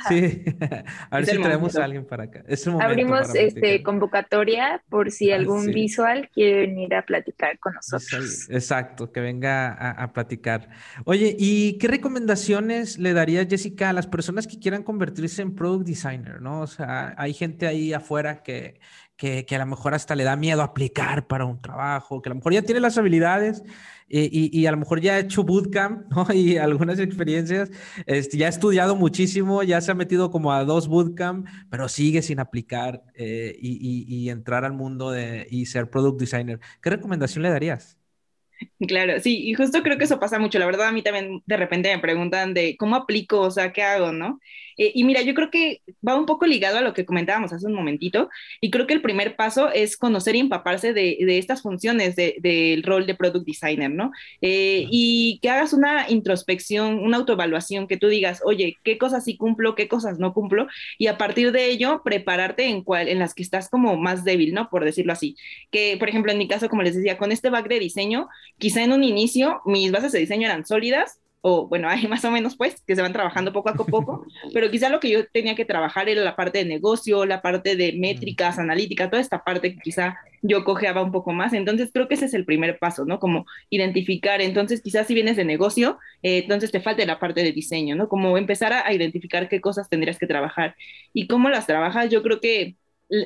Sí, 0.09 0.45
a 1.11 1.17
ver 1.17 1.27
si 1.27 1.39
traemos 1.39 1.77
a 1.77 1.85
alguien 1.85 2.05
para 2.05 2.25
acá. 2.25 2.45
Abrimos 2.81 3.35
este 3.35 3.83
convocatoria 3.83 4.83
por 4.89 5.11
si 5.11 5.31
algún 5.31 5.67
visual 5.67 6.29
quiere 6.33 6.67
venir 6.67 6.95
a 6.95 7.03
platicar 7.03 7.59
con 7.59 7.75
nosotros. 7.75 8.49
Exacto, 8.51 9.13
que 9.13 9.21
venga 9.21 9.69
a, 9.73 9.91
a, 9.91 10.13
platicar. 10.13 10.69
Oye, 11.05 11.37
¿y 11.39 11.79
qué 11.79 11.89
recomendaciones 11.89 12.99
le 12.99 13.13
daría 13.13 13.45
Jessica 13.47 13.91
a 13.91 13.93
las 13.93 14.07
personas 14.07 14.47
que 14.47 14.59
quieran 14.59 14.83
convertirse 14.83 15.43
en 15.43 15.55
product 15.55 15.87
designer? 15.87 16.39
¿no? 16.41 16.61
O 16.61 16.67
sea, 16.67 17.15
hay 17.17 17.33
gente 17.33 17.67
ahí 17.67 17.93
afuera 17.93 18.43
que, 18.43 18.81
que, 19.19 19.45
a 19.51 19.59
lo 19.59 19.67
mejor 19.67 19.95
hasta 19.95 20.15
le 20.15 20.23
da 20.23 20.37
miedo 20.37 20.63
aplicar 20.63 21.27
para 21.27 21.45
un 21.45 21.61
trabajo, 21.61 22.23
que 22.23 22.29
a 22.29 22.31
lo 22.31 22.37
mejor 22.37 22.53
ya 22.55 22.63
tiene 22.63 22.81
las 22.81 22.97
habilidades 22.99 23.65
eh, 24.09 24.29
y, 24.33 24.65
a 24.67 24.71
lo 24.71 24.79
mejor 24.79 25.01
ya 25.01 25.15
ha 25.15 25.19
hecho 25.19 25.43
bootcamp 25.43 26.07
y 26.35 26.57
algunas 26.57 27.01
experiencias, 27.01 27.71
este, 28.07 28.39
ya 28.39 28.47
ha 28.47 28.49
estudiado 28.49 28.95
muchísimo, 28.95 29.65
ya 29.65 29.81
se 29.81 29.91
ha 29.91 29.95
metido 29.95 30.31
como 30.31 30.53
a 30.53 30.65
dos 30.65 30.87
bootcamp, 30.87 31.49
pero 31.69 31.89
sigue 31.89 32.23
sin 32.23 32.39
aplicar 32.39 33.03
eh, 33.15 33.57
y, 33.61 34.07
y, 34.07 34.31
entrar 34.31 34.65
al 34.65 34.73
mundo 34.73 35.11
de, 35.11 35.49
y 35.51 35.67
ser 35.67 35.91
product 35.91 36.21
designer. 36.21 36.61
¿Qué 36.81 36.91
recomendación 36.91 37.43
le 37.43 37.51
darías? 37.51 37.99
Claro, 38.87 39.21
sí, 39.21 39.49
y 39.49 39.55
justo 39.55 39.83
creo 39.83 39.99
que 39.99 40.05
eso 40.05 40.19
pasa 40.19 40.39
mucho. 40.39 40.59
La 40.59 40.67
verdad, 40.67 40.89
a 40.89 40.93
mí 40.93 41.03
también 41.03 41.43
de 41.47 41.57
repente 41.57 41.95
me 41.95 42.01
preguntan 42.01 42.55
de 42.55 42.77
cómo 42.77 42.97
aplico, 42.97 43.41
o 43.41 43.51
sea, 43.51 43.73
qué 43.73 43.83
hago, 43.83 44.13
¿no? 44.13 44.41
Eh, 44.79 44.93
y 44.95 45.05
mira, 45.05 45.23
yo 45.23 45.35
creo 45.35 45.51
que 45.51 45.83
va 46.07 46.17
un 46.17 46.27
poco 46.27 46.47
ligado 46.47 46.79
a 46.79 46.81
lo 46.81 46.95
que 46.95 47.05
comentábamos 47.05 47.53
hace 47.53 47.67
un 47.67 47.75
momentito, 47.75 48.31
y 48.61 48.71
creo 48.71 48.87
que 48.87 48.95
el 48.95 49.03
primer 49.03 49.37
paso 49.37 49.71
es 49.71 49.97
conocer 49.97 50.37
y 50.37 50.41
empaparse 50.41 50.93
de, 50.95 51.19
de 51.21 51.39
estas 51.39 51.63
funciones 51.63 52.17
del 52.17 52.83
rol 52.83 53.07
de 53.07 53.15
product 53.15 53.47
designer, 53.47 53.91
¿no? 53.91 54.13
Eh, 54.41 54.87
y 54.91 55.39
que 55.43 55.51
hagas 55.51 55.73
una 55.73 56.09
introspección, 56.09 56.99
una 57.01 57.19
autoevaluación, 57.19 57.87
que 57.87 57.97
tú 57.97 58.09
digas, 58.09 58.41
oye, 58.45 58.77
¿qué 58.85 58.97
cosas 58.99 59.25
sí 59.25 59.37
cumplo, 59.37 59.75
qué 59.75 59.89
cosas 59.89 60.19
no 60.19 60.33
cumplo? 60.33 60.69
Y 60.97 61.09
a 61.09 61.19
partir 61.19 61.53
de 61.53 61.67
ello, 61.67 62.03
prepararte 62.05 62.67
en, 62.67 62.83
cual, 62.83 63.09
en 63.09 63.19
las 63.19 63.35
que 63.35 63.43
estás 63.43 63.69
como 63.69 63.97
más 63.97 64.25
débil, 64.25 64.55
¿no? 64.55 64.71
Por 64.71 64.85
decirlo 64.85 65.13
así. 65.13 65.37
Que, 65.71 65.97
por 65.99 66.09
ejemplo, 66.09 66.33
en 66.33 66.39
mi 66.39 66.49
caso, 66.49 66.69
como 66.69 66.83
les 66.83 66.95
decía, 66.95 67.19
con 67.19 67.33
este 67.33 67.51
back 67.51 67.69
de 67.69 67.81
diseño, 67.81 68.29
quizá 68.59 68.83
en 68.83 68.93
un 68.93 69.05
inicio 69.05 69.61
mis 69.65 69.91
bases 69.91 70.13
de 70.13 70.21
diseño 70.21 70.47
eran 70.47 70.65
sólidas, 70.67 71.21
o 71.41 71.69
bueno, 71.69 71.89
hay 71.89 72.07
más 72.09 72.25
o 72.25 72.31
menos 72.31 72.57
pues, 72.57 72.83
que 72.87 72.97
se 72.97 73.03
van 73.03 73.13
trabajando 73.13 73.53
poco 73.53 73.69
a 73.69 73.75
poco, 73.75 74.27
pero 74.55 74.71
quizá 74.71 74.89
lo 74.89 75.01
que 75.01 75.11
yo 75.11 75.27
tenía 75.27 75.55
que 75.55 75.65
trabajar 75.65 76.09
era 76.09 76.23
la 76.23 76.37
parte 76.37 76.59
de 76.59 76.65
negocio, 76.65 77.25
la 77.27 77.43
parte 77.43 77.77
de 77.77 77.93
métricas, 77.93 78.59
analítica, 78.59 79.11
toda 79.11 79.23
esta 79.23 79.45
parte 79.45 79.75
que 79.75 79.81
quizá 79.81 80.19
yo 80.43 80.65
cojeaba 80.65 81.03
un 81.03 81.13
poco 81.13 81.33
más. 81.33 81.53
Entonces 81.53 81.91
creo 81.93 82.09
que 82.09 82.15
ese 82.15 82.27
es 82.27 82.35
el 82.35 82.45
primer 82.45 82.79
paso, 82.79 83.05
¿no? 83.05 83.19
Como 83.19 83.47
identificar, 83.71 84.41
entonces 84.41 84.83
quizás 84.83 85.07
si 85.07 85.15
vienes 85.15 85.37
de 85.37 85.45
negocio, 85.45 85.99
eh, 86.23 86.39
entonces 86.39 86.71
te 86.71 86.81
falta 86.81 87.05
la 87.05 87.19
parte 87.19 87.43
de 87.43 87.53
diseño, 87.53 87.97
¿no? 87.97 88.09
Como 88.09 88.37
empezar 88.39 88.73
a, 88.73 88.93
identificar 88.93 89.49
qué 89.49 89.61
cosas 89.61 89.89
tendrías 89.89 90.19
que 90.19 90.27
trabajar 90.27 90.75
y 91.13 91.29
cómo 91.29 91.51
las 91.51 91.67
trabajas, 91.67 92.11
yo 92.11 92.23
creo 92.23 92.41
que 92.41 92.77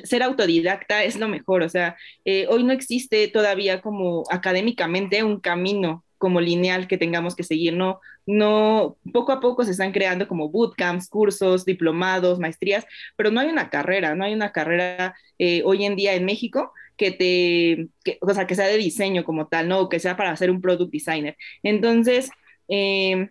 ser 0.03 0.23
autodidacta 0.23 1.03
es 1.03 1.17
lo 1.17 1.27
mejor, 1.27 1.63
o 1.63 1.69
sea, 1.69 1.97
eh, 2.25 2.47
hoy 2.49 2.63
no 2.63 2.71
existe 2.73 3.27
todavía 3.27 3.81
como 3.81 4.23
académicamente 4.29 5.23
un 5.23 5.39
camino 5.39 6.02
como 6.23 6.39
lineal 6.39 6.87
que 6.87 6.97
tengamos 6.97 7.35
que 7.35 7.43
seguir, 7.43 7.73
no, 7.73 7.99
no, 8.25 8.95
poco 9.11 9.33
a 9.33 9.41
poco 9.41 9.65
se 9.65 9.71
están 9.71 9.91
creando 9.91 10.25
como 10.29 10.47
bootcamps, 10.47 11.09
cursos, 11.09 11.65
diplomados, 11.65 12.39
maestrías, 12.39 12.85
pero 13.17 13.29
no 13.29 13.41
hay 13.41 13.49
una 13.49 13.69
carrera, 13.69 14.15
no 14.15 14.23
hay 14.23 14.33
una 14.33 14.53
carrera 14.53 15.15
eh, 15.37 15.63
hoy 15.65 15.83
en 15.83 15.97
día 15.97 16.13
en 16.13 16.23
México 16.23 16.71
que 16.95 17.11
te, 17.11 17.89
que, 18.05 18.19
o 18.21 18.33
sea, 18.33 18.47
que 18.47 18.55
sea 18.55 18.67
de 18.67 18.77
diseño 18.77 19.25
como 19.25 19.47
tal, 19.49 19.67
¿no? 19.67 19.89
Que 19.89 19.99
sea 19.99 20.15
para 20.15 20.33
ser 20.37 20.49
un 20.49 20.61
product 20.61 20.93
designer. 20.93 21.35
Entonces, 21.61 22.29
eh, 22.69 23.27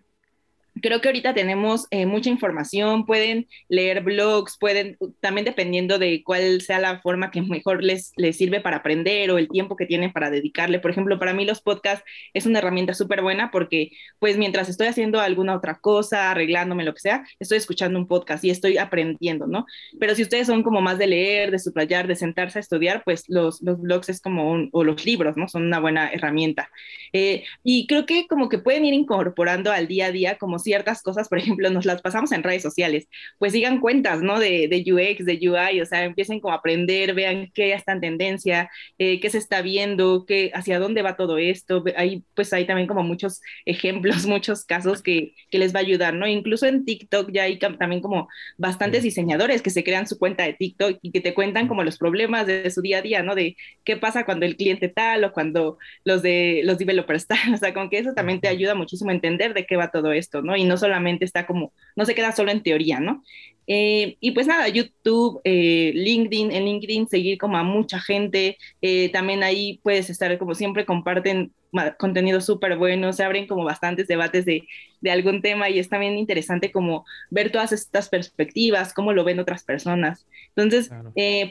creo 0.81 1.01
que 1.01 1.09
ahorita 1.09 1.33
tenemos 1.33 1.87
eh, 1.91 2.05
mucha 2.05 2.29
información, 2.29 3.05
pueden 3.05 3.47
leer 3.69 4.03
blogs, 4.03 4.57
pueden, 4.57 4.97
también 5.19 5.45
dependiendo 5.45 5.99
de 5.99 6.23
cuál 6.23 6.61
sea 6.61 6.79
la 6.79 6.99
forma 7.01 7.31
que 7.31 7.41
mejor 7.41 7.83
les, 7.83 8.11
les 8.17 8.37
sirve 8.37 8.61
para 8.61 8.77
aprender 8.77 9.31
o 9.31 9.37
el 9.37 9.49
tiempo 9.49 9.75
que 9.75 9.85
tienen 9.85 10.11
para 10.11 10.29
dedicarle. 10.29 10.79
Por 10.79 10.91
ejemplo, 10.91 11.19
para 11.19 11.33
mí 11.33 11.45
los 11.45 11.61
podcasts 11.61 12.03
es 12.33 12.45
una 12.45 12.59
herramienta 12.59 12.93
súper 12.93 13.21
buena 13.21 13.51
porque 13.51 13.91
pues 14.19 14.37
mientras 14.37 14.69
estoy 14.69 14.87
haciendo 14.87 15.19
alguna 15.19 15.55
otra 15.55 15.79
cosa, 15.79 16.31
arreglándome, 16.31 16.83
lo 16.83 16.93
que 16.93 17.01
sea, 17.01 17.23
estoy 17.39 17.57
escuchando 17.57 17.99
un 17.99 18.07
podcast 18.07 18.43
y 18.43 18.49
estoy 18.49 18.77
aprendiendo, 18.77 19.47
¿no? 19.47 19.65
Pero 19.99 20.15
si 20.15 20.23
ustedes 20.23 20.47
son 20.47 20.63
como 20.63 20.81
más 20.81 20.97
de 20.97 21.07
leer, 21.07 21.51
de 21.51 21.59
subrayar, 21.59 22.07
de 22.07 22.15
sentarse 22.15 22.59
a 22.59 22.61
estudiar, 22.61 23.03
pues 23.03 23.25
los, 23.27 23.61
los 23.61 23.79
blogs 23.79 24.09
es 24.09 24.21
como, 24.21 24.51
un, 24.51 24.69
o 24.71 24.83
los 24.83 25.05
libros, 25.05 25.37
¿no? 25.37 25.47
Son 25.47 25.63
una 25.63 25.79
buena 25.79 26.09
herramienta. 26.09 26.69
Eh, 27.13 27.43
y 27.63 27.87
creo 27.87 28.05
que 28.05 28.27
como 28.27 28.49
que 28.49 28.57
pueden 28.57 28.85
ir 28.85 28.93
incorporando 28.93 29.71
al 29.71 29.87
día 29.87 30.07
a 30.07 30.11
día 30.11 30.37
como 30.37 30.59
ciertas 30.63 31.01
cosas, 31.01 31.29
por 31.29 31.37
ejemplo, 31.37 31.69
nos 31.69 31.85
las 31.85 32.01
pasamos 32.01 32.31
en 32.31 32.43
redes 32.43 32.61
sociales, 32.61 33.07
pues 33.37 33.53
sigan 33.53 33.79
cuentas, 33.79 34.21
¿no? 34.21 34.39
De, 34.39 34.67
de 34.67 34.83
UX, 34.91 35.25
de 35.25 35.39
UI, 35.41 35.81
o 35.81 35.85
sea, 35.85 36.03
empiecen 36.03 36.39
como 36.39 36.53
a 36.53 36.57
aprender, 36.57 37.13
vean 37.13 37.51
qué 37.53 37.73
está 37.73 37.93
en 37.93 38.01
tendencia, 38.01 38.69
eh, 38.97 39.19
qué 39.19 39.29
se 39.29 39.37
está 39.37 39.61
viendo, 39.61 40.25
qué, 40.25 40.51
hacia 40.53 40.79
dónde 40.79 41.01
va 41.01 41.15
todo 41.15 41.37
esto. 41.37 41.83
Hay, 41.95 42.23
pues 42.35 42.53
hay 42.53 42.65
también 42.65 42.87
como 42.87 43.03
muchos 43.03 43.41
ejemplos, 43.65 44.25
muchos 44.25 44.65
casos 44.65 45.01
que, 45.01 45.33
que 45.49 45.59
les 45.59 45.73
va 45.73 45.79
a 45.79 45.83
ayudar, 45.83 46.13
¿no? 46.13 46.27
Incluso 46.27 46.65
en 46.65 46.85
TikTok 46.85 47.31
ya 47.31 47.43
hay 47.43 47.59
también 47.59 48.01
como 48.01 48.27
bastantes 48.57 49.03
diseñadores 49.03 49.61
que 49.61 49.69
se 49.69 49.83
crean 49.83 50.07
su 50.07 50.17
cuenta 50.17 50.43
de 50.43 50.53
TikTok 50.53 50.99
y 51.01 51.11
que 51.11 51.21
te 51.21 51.33
cuentan 51.33 51.67
como 51.67 51.83
los 51.83 51.97
problemas 51.97 52.47
de 52.47 52.69
su 52.71 52.81
día 52.81 52.99
a 52.99 53.01
día, 53.01 53.23
¿no? 53.23 53.35
De 53.35 53.55
qué 53.83 53.97
pasa 53.97 54.25
cuando 54.25 54.45
el 54.45 54.55
cliente 54.55 54.89
tal 54.89 55.23
o 55.23 55.33
cuando 55.33 55.77
los 56.03 56.21
de 56.21 56.61
los 56.63 56.77
developers 56.77 57.27
tal, 57.27 57.37
o 57.53 57.57
sea, 57.57 57.73
con 57.73 57.89
que 57.89 57.99
eso 57.99 58.13
también 58.13 58.39
te 58.39 58.47
ayuda 58.47 58.75
muchísimo 58.75 59.11
a 59.11 59.13
entender 59.13 59.53
de 59.53 59.65
qué 59.65 59.75
va 59.75 59.91
todo 59.91 60.11
esto, 60.11 60.41
¿no? 60.41 60.52
Y 60.55 60.63
no 60.63 60.77
solamente 60.77 61.25
está 61.25 61.45
como, 61.45 61.73
no 61.95 62.05
se 62.05 62.15
queda 62.15 62.31
solo 62.31 62.51
en 62.51 62.63
teoría, 62.63 62.99
¿no? 62.99 63.23
Eh, 63.67 64.17
y 64.19 64.31
pues 64.31 64.47
nada, 64.47 64.67
YouTube, 64.67 65.39
eh, 65.43 65.91
LinkedIn, 65.95 66.51
en 66.51 66.65
LinkedIn 66.65 67.07
seguir 67.07 67.37
como 67.37 67.57
a 67.57 67.63
mucha 67.63 67.99
gente, 67.99 68.57
eh, 68.81 69.09
también 69.09 69.43
ahí 69.43 69.79
puedes 69.83 70.09
estar 70.09 70.37
como 70.37 70.55
siempre 70.55 70.85
comparten 70.85 71.53
contenido 71.97 72.39
súper 72.39 72.77
bueno, 72.77 73.13
se 73.13 73.23
abren 73.23 73.47
como 73.47 73.63
bastantes 73.63 74.07
debates 74.07 74.45
de, 74.45 74.67
de, 75.01 75.09
algún 75.09 75.41
tema 75.41 75.71
y 75.71 75.79
es 75.79 75.89
también 75.89 76.19
interesante 76.19 76.71
como 76.71 77.03
ver 77.31 77.51
todas 77.51 77.71
estas 77.71 78.09
perspectivas, 78.09 78.93
cómo 78.93 79.11
lo 79.11 79.23
ven 79.23 79.39
otras 79.39 79.63
personas. 79.63 80.27
Entonces, 80.55 80.91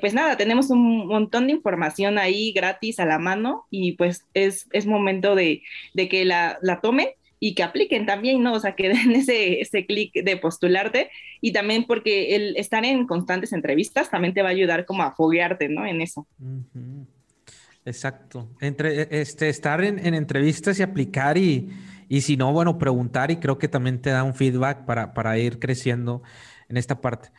pues 0.01 0.15
nada, 0.15 0.37
tenemos 0.37 0.71
un 0.71 1.09
montón 1.09 1.49
de 1.49 1.55
información 1.55 2.19
ahí 2.19 2.53
gratis 2.53 3.01
a 3.01 3.05
la 3.05 3.19
mano 3.19 3.67
y 3.69 3.93
pues 3.97 4.25
es, 4.33 4.69
es 4.71 4.87
momento 4.87 5.35
de, 5.35 5.63
de 5.93 6.09
que 6.09 6.25
la, 6.25 6.57
la 6.63 6.81
tomen 6.81 7.09
y 7.45 7.57
que 7.57 7.65
apliquen 7.65 8.07
también, 8.07 8.41
¿no? 8.41 8.53
O 8.53 8.61
sea, 8.61 8.77
que 8.77 8.89
den 8.89 9.11
ese, 9.17 9.61
ese 9.61 9.85
clic 9.85 10.13
de 10.15 10.37
postularte 10.37 11.11
y 11.41 11.53
también 11.53 11.87
porque 11.89 12.37
el 12.37 12.57
estar 12.57 12.85
en 12.85 13.05
constantes 13.05 13.53
entrevistas 13.53 14.11
también 14.11 14.33
te 14.33 14.43
va 14.43 14.51
a 14.51 14.53
ayudar 14.53 14.87
como 14.87 15.03
a 15.03 15.11
foguearte, 15.11 15.69
¿no? 15.69 15.85
En 15.85 16.01
eso. 16.01 16.29
Exacto. 17.85 18.49
Entre, 18.61 19.03
e, 19.03 19.09
este, 19.11 19.49
estar 19.49 19.83
en, 19.83 19.99
en 20.07 20.15
entrevistas 20.15 20.79
y 20.79 20.85
aplicar 20.85 21.37
y, 21.37 21.69
y, 22.09 22.21
si 22.21 22.37
no, 22.37 22.53
bueno, 22.53 22.79
preguntar 22.79 23.33
y 23.33 23.39
creo 23.39 23.59
que 23.59 23.67
también 23.67 24.01
te 24.01 24.11
da 24.11 24.23
un 24.23 24.35
feedback 24.35 24.85
para, 24.85 25.13
para 25.13 25.37
ir 25.37 25.59
creciendo 25.59 26.23
en 26.69 26.77
esta 26.77 27.01
parte. 27.01 27.31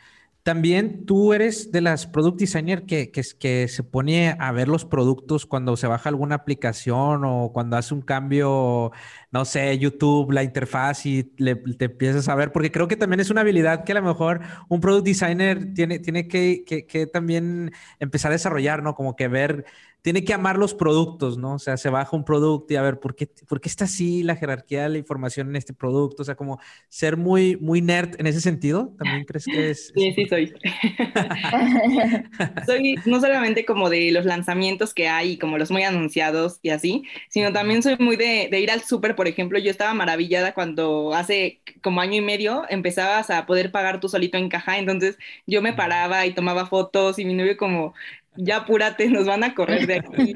También 0.44 1.06
tú 1.06 1.32
eres 1.32 1.72
de 1.72 1.80
las 1.80 2.06
product 2.06 2.38
designer 2.38 2.84
que, 2.84 3.10
que, 3.10 3.22
se 3.68 3.82
pone 3.82 4.36
a 4.38 4.52
ver 4.52 4.68
los 4.68 4.84
productos 4.84 5.46
cuando 5.46 5.74
se 5.78 5.86
baja 5.86 6.10
alguna 6.10 6.34
aplicación 6.34 7.24
o 7.24 7.50
cuando 7.54 7.78
hace 7.78 7.94
un 7.94 8.02
cambio, 8.02 8.92
no 9.32 9.46
sé, 9.46 9.78
YouTube, 9.78 10.32
la 10.32 10.42
interfaz 10.42 11.06
y 11.06 11.32
le, 11.38 11.56
te 11.56 11.86
empiezas 11.86 12.28
a 12.28 12.34
ver, 12.34 12.52
porque 12.52 12.70
creo 12.70 12.88
que 12.88 12.96
también 12.96 13.20
es 13.20 13.30
una 13.30 13.40
habilidad 13.40 13.84
que 13.84 13.92
a 13.92 13.94
lo 13.94 14.02
mejor 14.02 14.42
un 14.68 14.80
product 14.80 15.06
designer 15.06 15.72
tiene, 15.72 15.98
tiene 15.98 16.28
que, 16.28 16.62
que 16.66 17.06
también 17.06 17.72
empezar 17.98 18.30
a 18.30 18.34
desarrollar, 18.34 18.82
¿no? 18.82 18.94
Como 18.94 19.16
que 19.16 19.28
ver 19.28 19.64
tiene 20.04 20.22
que 20.22 20.34
amar 20.34 20.58
los 20.58 20.74
productos, 20.74 21.38
¿no? 21.38 21.54
O 21.54 21.58
sea, 21.58 21.78
se 21.78 21.88
baja 21.88 22.14
un 22.14 22.26
producto 22.26 22.74
y 22.74 22.76
a 22.76 22.82
ver, 22.82 23.00
¿por 23.00 23.16
qué, 23.16 23.26
¿por 23.48 23.62
qué 23.62 23.70
está 23.70 23.86
así 23.86 24.22
la 24.22 24.36
jerarquía 24.36 24.82
de 24.82 24.90
la 24.90 24.98
información 24.98 25.48
en 25.48 25.56
este 25.56 25.72
producto? 25.72 26.20
O 26.20 26.24
sea, 26.26 26.34
como 26.34 26.60
ser 26.90 27.16
muy, 27.16 27.56
muy 27.56 27.80
nerd 27.80 28.20
en 28.20 28.26
ese 28.26 28.42
sentido, 28.42 28.92
¿también 28.98 29.24
crees 29.24 29.46
que 29.46 29.70
es? 29.70 29.94
Sí, 29.96 30.12
sí, 30.12 30.26
soy. 30.26 30.52
soy 32.66 32.96
no 33.06 33.18
solamente 33.18 33.64
como 33.64 33.88
de 33.88 34.12
los 34.12 34.26
lanzamientos 34.26 34.92
que 34.92 35.08
hay, 35.08 35.38
como 35.38 35.56
los 35.56 35.70
muy 35.70 35.84
anunciados 35.84 36.58
y 36.60 36.68
así, 36.68 37.04
sino 37.30 37.54
también 37.54 37.82
soy 37.82 37.96
muy 37.98 38.16
de, 38.16 38.48
de 38.50 38.60
ir 38.60 38.70
al 38.70 38.82
súper, 38.82 39.16
por 39.16 39.26
ejemplo, 39.26 39.58
yo 39.58 39.70
estaba 39.70 39.94
maravillada 39.94 40.52
cuando 40.52 41.14
hace 41.14 41.62
como 41.82 42.02
año 42.02 42.16
y 42.16 42.20
medio 42.20 42.64
empezabas 42.68 43.30
a 43.30 43.46
poder 43.46 43.72
pagar 43.72 44.00
tú 44.00 44.10
solito 44.10 44.36
en 44.36 44.50
caja, 44.50 44.76
entonces 44.76 45.16
yo 45.46 45.62
me 45.62 45.72
paraba 45.72 46.26
y 46.26 46.34
tomaba 46.34 46.66
fotos 46.66 47.18
y 47.18 47.24
mi 47.24 47.32
novio 47.32 47.56
como, 47.56 47.94
ya 48.36 48.58
apúrate, 48.58 49.08
nos 49.08 49.26
van 49.26 49.44
a 49.44 49.54
correr 49.54 49.86
de 49.86 49.94
aquí. 49.96 50.32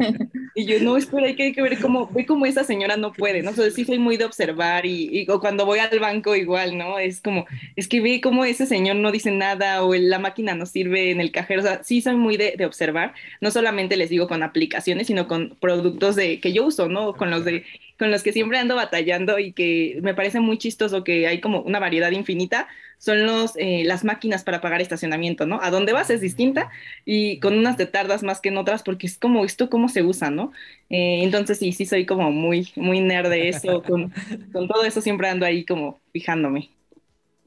Y 0.54 0.64
yo, 0.66 0.80
no, 0.80 0.96
espera, 0.96 1.26
hay 1.26 1.36
que, 1.36 1.44
hay 1.44 1.52
que 1.52 1.62
ver 1.62 1.78
cómo, 1.78 2.08
ve 2.08 2.26
cómo 2.26 2.46
esa 2.46 2.64
señora 2.64 2.96
no 2.96 3.12
puede, 3.12 3.42
¿no? 3.42 3.50
O 3.50 3.70
sí 3.70 3.84
soy 3.84 3.98
muy 3.98 4.16
de 4.16 4.24
observar 4.24 4.86
y, 4.86 5.26
cuando 5.40 5.64
voy 5.66 5.78
al 5.78 5.98
banco 6.00 6.34
igual, 6.34 6.76
¿no? 6.76 6.98
Es 6.98 7.20
como, 7.20 7.46
es 7.76 7.86
que 7.86 8.00
ve 8.00 8.20
cómo 8.20 8.44
ese 8.44 8.66
señor 8.66 8.96
no 8.96 9.12
dice 9.12 9.30
nada 9.30 9.84
o 9.84 9.94
la 9.94 10.18
máquina 10.18 10.54
no 10.54 10.66
sirve 10.66 11.10
en 11.10 11.20
el 11.20 11.30
cajero, 11.30 11.60
o 11.60 11.64
sea, 11.64 11.84
sí 11.84 12.00
soy 12.02 12.16
muy 12.16 12.36
de, 12.36 12.54
de, 12.56 12.66
observar, 12.66 13.14
no 13.40 13.50
solamente 13.50 13.96
les 13.96 14.10
digo 14.10 14.26
con 14.26 14.42
aplicaciones, 14.42 15.06
sino 15.06 15.28
con 15.28 15.56
productos 15.60 16.16
de, 16.16 16.40
que 16.40 16.52
yo 16.52 16.66
uso, 16.66 16.88
¿no? 16.88 17.14
Con 17.14 17.30
los 17.30 17.44
de 17.44 17.64
con 17.98 18.10
los 18.10 18.22
que 18.22 18.32
siempre 18.32 18.58
ando 18.58 18.76
batallando 18.76 19.38
y 19.38 19.52
que 19.52 19.98
me 20.02 20.14
parece 20.14 20.40
muy 20.40 20.58
chistoso 20.58 21.04
que 21.04 21.26
hay 21.26 21.40
como 21.40 21.60
una 21.62 21.80
variedad 21.80 22.10
infinita, 22.10 22.68
son 22.98 23.26
los, 23.26 23.52
eh, 23.56 23.82
las 23.84 24.04
máquinas 24.04 24.42
para 24.44 24.60
pagar 24.60 24.80
estacionamiento, 24.80 25.46
¿no? 25.46 25.60
A 25.62 25.70
dónde 25.70 25.92
vas 25.92 26.10
es 26.10 26.20
distinta 26.20 26.70
y 27.04 27.38
con 27.40 27.56
unas 27.56 27.76
te 27.76 27.86
tardas 27.86 28.22
más 28.22 28.40
que 28.40 28.48
en 28.48 28.58
otras 28.58 28.82
porque 28.82 29.06
es 29.06 29.18
como 29.18 29.44
esto 29.44 29.70
cómo 29.70 29.88
se 29.88 30.02
usa, 30.02 30.30
¿no? 30.30 30.52
Eh, 30.90 31.20
entonces 31.22 31.58
sí, 31.58 31.72
sí 31.72 31.86
soy 31.86 32.06
como 32.06 32.30
muy, 32.30 32.68
muy 32.76 33.00
nerd 33.00 33.30
de 33.30 33.48
eso, 33.48 33.82
con, 33.82 34.12
con 34.52 34.68
todo 34.68 34.84
eso 34.84 35.00
siempre 35.00 35.28
ando 35.28 35.46
ahí 35.46 35.64
como 35.64 36.00
fijándome. 36.12 36.70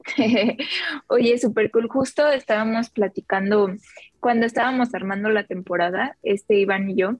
Oye, 1.06 1.38
súper 1.38 1.70
cool. 1.70 1.88
Justo 1.88 2.30
estábamos 2.30 2.90
platicando 2.90 3.74
cuando 4.20 4.46
estábamos 4.46 4.94
armando 4.94 5.30
la 5.30 5.44
temporada, 5.44 6.16
este 6.22 6.58
Iván 6.58 6.90
y 6.90 6.96
yo, 6.96 7.16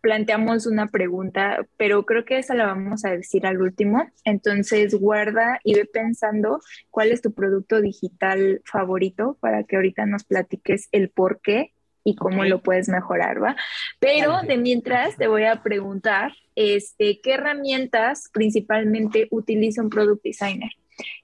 planteamos 0.00 0.66
una 0.66 0.88
pregunta, 0.88 1.66
pero 1.76 2.04
creo 2.04 2.24
que 2.24 2.38
esa 2.38 2.54
la 2.54 2.66
vamos 2.66 3.04
a 3.04 3.10
decir 3.10 3.46
al 3.46 3.60
último. 3.60 4.08
Entonces, 4.24 4.94
guarda 4.94 5.60
y 5.64 5.74
ve 5.74 5.86
pensando 5.86 6.60
cuál 6.90 7.10
es 7.12 7.20
tu 7.20 7.32
producto 7.32 7.80
digital 7.80 8.62
favorito 8.64 9.36
para 9.40 9.64
que 9.64 9.76
ahorita 9.76 10.06
nos 10.06 10.24
platiques 10.24 10.88
el 10.92 11.10
por 11.10 11.40
qué 11.40 11.72
y 12.04 12.16
cómo 12.16 12.44
lo 12.44 12.62
puedes 12.62 12.88
mejorar, 12.88 13.42
¿va? 13.42 13.56
Pero 13.98 14.40
de 14.42 14.56
mientras 14.56 15.16
te 15.16 15.26
voy 15.26 15.44
a 15.44 15.62
preguntar, 15.62 16.32
este, 16.54 17.20
¿qué 17.20 17.34
herramientas 17.34 18.30
principalmente 18.32 19.28
utiliza 19.30 19.82
un 19.82 19.90
product 19.90 20.22
designer? 20.22 20.70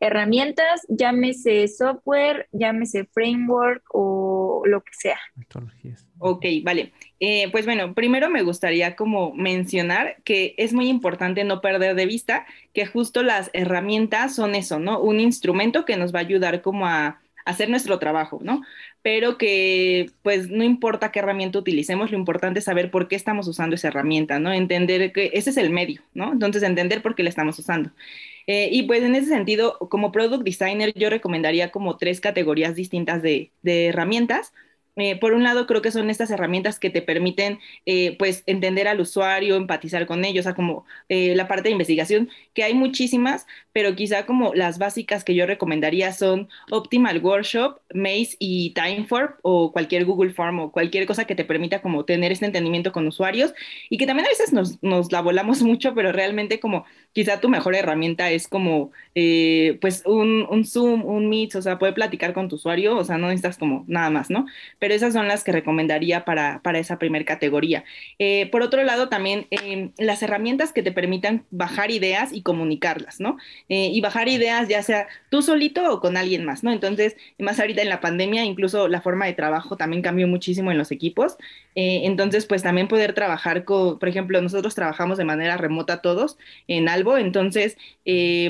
Herramientas, 0.01 0.87
llámese 0.89 1.69
software, 1.69 2.49
llámese 2.53 3.05
framework 3.07 3.83
o 3.93 4.63
lo 4.67 4.83
que 4.83 4.93
sea. 4.93 5.19
Ok, 6.19 6.45
vale. 6.63 6.93
Eh, 7.21 7.49
pues 7.51 7.65
bueno, 7.65 7.95
primero 7.95 8.31
me 8.31 8.43
gustaría 8.43 8.97
como 8.97 9.33
mencionar 9.35 10.17
que 10.25 10.55
es 10.59 10.73
muy 10.73 10.89
importante 10.89 11.45
no 11.45 11.61
perder 11.61 11.95
de 11.95 12.07
vista 12.07 12.47
que 12.73 12.87
justo 12.87 13.23
las 13.23 13.51
herramientas 13.53 14.35
son 14.35 14.55
eso, 14.55 14.79
¿no? 14.79 15.01
Un 15.01 15.21
instrumento 15.21 15.85
que 15.85 15.97
nos 15.97 16.15
va 16.15 16.21
a 16.21 16.23
ayudar 16.23 16.63
como 16.63 16.87
a 16.87 17.21
hacer 17.47 17.71
nuestro 17.71 17.99
trabajo, 17.99 18.41
¿no? 18.43 18.63
Pero 19.03 19.39
que 19.39 20.11
pues 20.23 20.51
no 20.51 20.65
importa 20.65 21.13
qué 21.13 21.21
herramienta 21.21 21.59
utilicemos, 21.59 22.11
lo 22.11 22.19
importante 22.19 22.59
es 22.59 22.65
saber 22.65 22.91
por 22.91 23.09
qué 23.09 23.15
estamos 23.15 23.47
usando 23.47 23.77
esa 23.77 23.89
herramienta, 23.89 24.39
¿no? 24.39 24.53
Entender 24.53 25.13
que 25.13 25.31
ese 25.33 25.51
es 25.51 25.57
el 25.57 25.71
medio, 25.71 26.03
¿no? 26.13 26.33
Entonces 26.33 26.63
entender 26.63 27.03
por 27.03 27.15
qué 27.15 27.23
la 27.23 27.29
estamos 27.31 27.59
usando. 27.59 27.91
Eh, 28.47 28.69
y 28.73 28.85
pues 28.85 29.03
en 29.03 29.15
ese 29.17 29.29
sentido, 29.29 29.79
como 29.91 30.13
product 30.13 30.45
designer, 30.45 30.93
yo 30.95 31.11
recomendaría 31.11 31.73
como 31.73 31.97
tres 31.97 32.21
categorías 32.21 32.75
distintas 32.77 33.23
de, 33.23 33.53
de 33.63 33.87
herramientas. 33.87 34.53
Eh, 34.99 35.17
por 35.21 35.35
un 35.35 35.43
lado, 35.43 35.67
creo 35.67 35.83
que 35.83 35.91
son 35.91 36.09
estas 36.09 36.31
herramientas 36.31 36.79
que 36.79 36.89
te 36.89 37.03
permiten, 37.03 37.59
eh, 37.85 38.17
pues, 38.19 38.43
entender 38.47 38.89
al 38.89 38.99
usuario, 38.99 39.57
empatizar 39.57 40.07
con 40.07 40.25
ellos, 40.25 40.45
o 40.45 40.49
sea, 40.49 40.55
como 40.55 40.87
eh, 41.11 41.35
la 41.37 41.49
parte 41.49 41.65
de 41.65 41.73
investigación, 41.73 42.31
que 42.55 42.65
hay 42.65 42.73
muchísimas, 42.73 43.47
pero 43.75 43.95
quizá 43.95 44.25
como 44.25 44.55
las 44.55 44.79
básicas 44.79 45.23
que 45.23 45.35
yo 45.35 45.45
recomendaría 45.47 46.13
son 46.13 46.49
Optimal 46.71 47.19
Workshop, 47.23 47.79
Maze 47.93 48.37
y 48.39 48.71
Timeform 48.73 49.35
o 49.43 49.71
cualquier 49.71 50.07
Google 50.07 50.31
Form 50.33 50.61
o 50.61 50.73
cualquier 50.73 51.05
cosa 51.07 51.27
que 51.27 51.35
te 51.35 51.45
permita 51.45 51.83
como 51.83 52.07
tener 52.07 52.33
este 52.33 52.47
entendimiento 52.47 52.91
con 52.93 53.07
usuarios 53.07 53.53
y 53.91 53.99
que 53.99 54.07
también 54.07 54.27
a 54.27 54.31
veces 54.31 54.53
nos, 54.55 54.83
nos 54.83 55.13
la 55.13 55.21
volamos 55.21 55.61
mucho, 55.63 55.95
pero 55.95 56.11
realmente 56.13 56.59
como 56.59 56.87
quizá 57.13 57.39
tu 57.41 57.49
mejor 57.51 57.75
herramienta 57.75 58.31
es 58.31 58.49
como, 58.49 58.93
pues, 59.81 60.03
un, 60.07 60.47
un 60.51 60.65
Zoom, 60.65 61.05
un 61.05 61.29
Meet, 61.29 61.55
o 61.57 61.63
sea, 61.63 61.79
poder 61.79 61.95
platicar 61.95 62.33
con 62.33 62.49
tu 62.49 62.57
usuario, 62.57 62.97
o 62.97 63.05
sea, 63.05 63.19
no 63.19 63.29
necesitas 63.29 63.59
como 63.59 63.85
nada 63.89 64.11
más, 64.11 64.31
¿no? 64.31 64.47
pero 64.79 64.86
esas 64.93 65.13
son 65.13 65.29
las 65.29 65.45
que 65.45 65.53
recomendaría 65.53 66.25
para, 66.25 66.61
para 66.63 66.79
esa 66.79 66.99
primera 66.99 67.25
categoría. 67.25 67.85
Eh, 68.19 68.49
por 68.51 68.63
otro 68.63 68.83
lado, 68.85 69.09
también 69.09 69.47
em, 69.51 69.93
las 69.99 70.23
herramientas 70.23 70.73
que 70.73 70.83
te 70.83 70.93
permitan 70.93 71.45
bajar 71.51 71.91
ideas 71.91 72.33
y 72.33 72.43
comunicarlas, 72.43 73.21
¿no? 73.21 73.37
Eh, 73.69 73.91
y 73.93 74.01
bajar 74.01 74.29
ideas 74.29 74.69
ya 74.69 74.83
sea 74.83 75.09
tú 75.31 75.43
solito 75.43 75.93
o 75.93 76.01
con 76.01 76.17
alguien 76.17 76.45
más, 76.45 76.65
¿no? 76.65 76.73
Entonces, 76.73 77.17
más 77.39 77.61
ahorita 77.61 77.83
en 77.83 77.89
la 77.89 78.01
pandemia, 78.01 78.45
incluso 78.45 78.89
la 78.89 79.01
forma 79.01 79.27
de 79.27 79.35
trabajo 79.35 79.77
también 79.77 80.03
cambió 80.03 80.29
muchísimo 80.29 80.71
en 80.71 80.79
los 80.79 80.91
equipos. 80.91 81.37
Eh, 81.75 82.03
entonces, 82.05 82.47
pues 82.47 82.63
también 82.63 82.89
poder 82.89 83.13
trabajar 83.15 83.65
con, 83.65 83.99
por 83.99 84.09
ejemplo, 84.09 84.41
nosotros 84.41 84.75
trabajamos 84.75 85.19
de 85.19 85.25
manera 85.25 85.57
remota 85.57 86.03
todos 86.03 86.39
en 86.69 86.89
Albo, 86.89 87.19
entonces, 87.19 87.77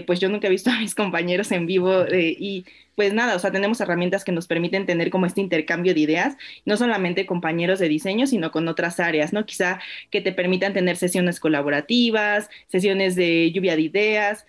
pues 0.06 0.20
yo 0.20 0.28
nunca 0.28 0.46
he 0.46 0.50
visto 0.50 0.70
a 0.70 0.78
mis 0.78 0.94
compañeros 0.96 1.50
en 1.52 1.66
vivo 1.66 2.04
y 2.12 2.64
pues 2.96 3.12
nada, 3.14 3.36
o 3.36 3.38
sea, 3.38 3.52
tenemos 3.52 3.80
herramientas 3.80 4.24
que 4.24 4.32
nos 4.32 4.46
permiten 4.46 4.86
tener 4.86 5.10
como 5.10 5.26
este 5.26 5.40
intercambio 5.40 5.94
de 5.94 6.00
ideas, 6.00 6.36
no 6.64 6.76
solamente 6.76 7.26
compañeros 7.26 7.78
de 7.78 7.88
diseño, 7.88 8.26
sino 8.26 8.50
con 8.50 8.66
otras 8.68 8.98
áreas, 9.00 9.32
¿no? 9.32 9.46
Quizá 9.46 9.80
que 10.10 10.20
te 10.20 10.32
permitan 10.32 10.72
tener 10.72 10.96
sesiones 10.96 11.38
colaborativas, 11.40 12.48
sesiones 12.68 13.14
de 13.16 13.52
lluvia 13.52 13.76
de 13.76 13.82
ideas, 13.82 14.46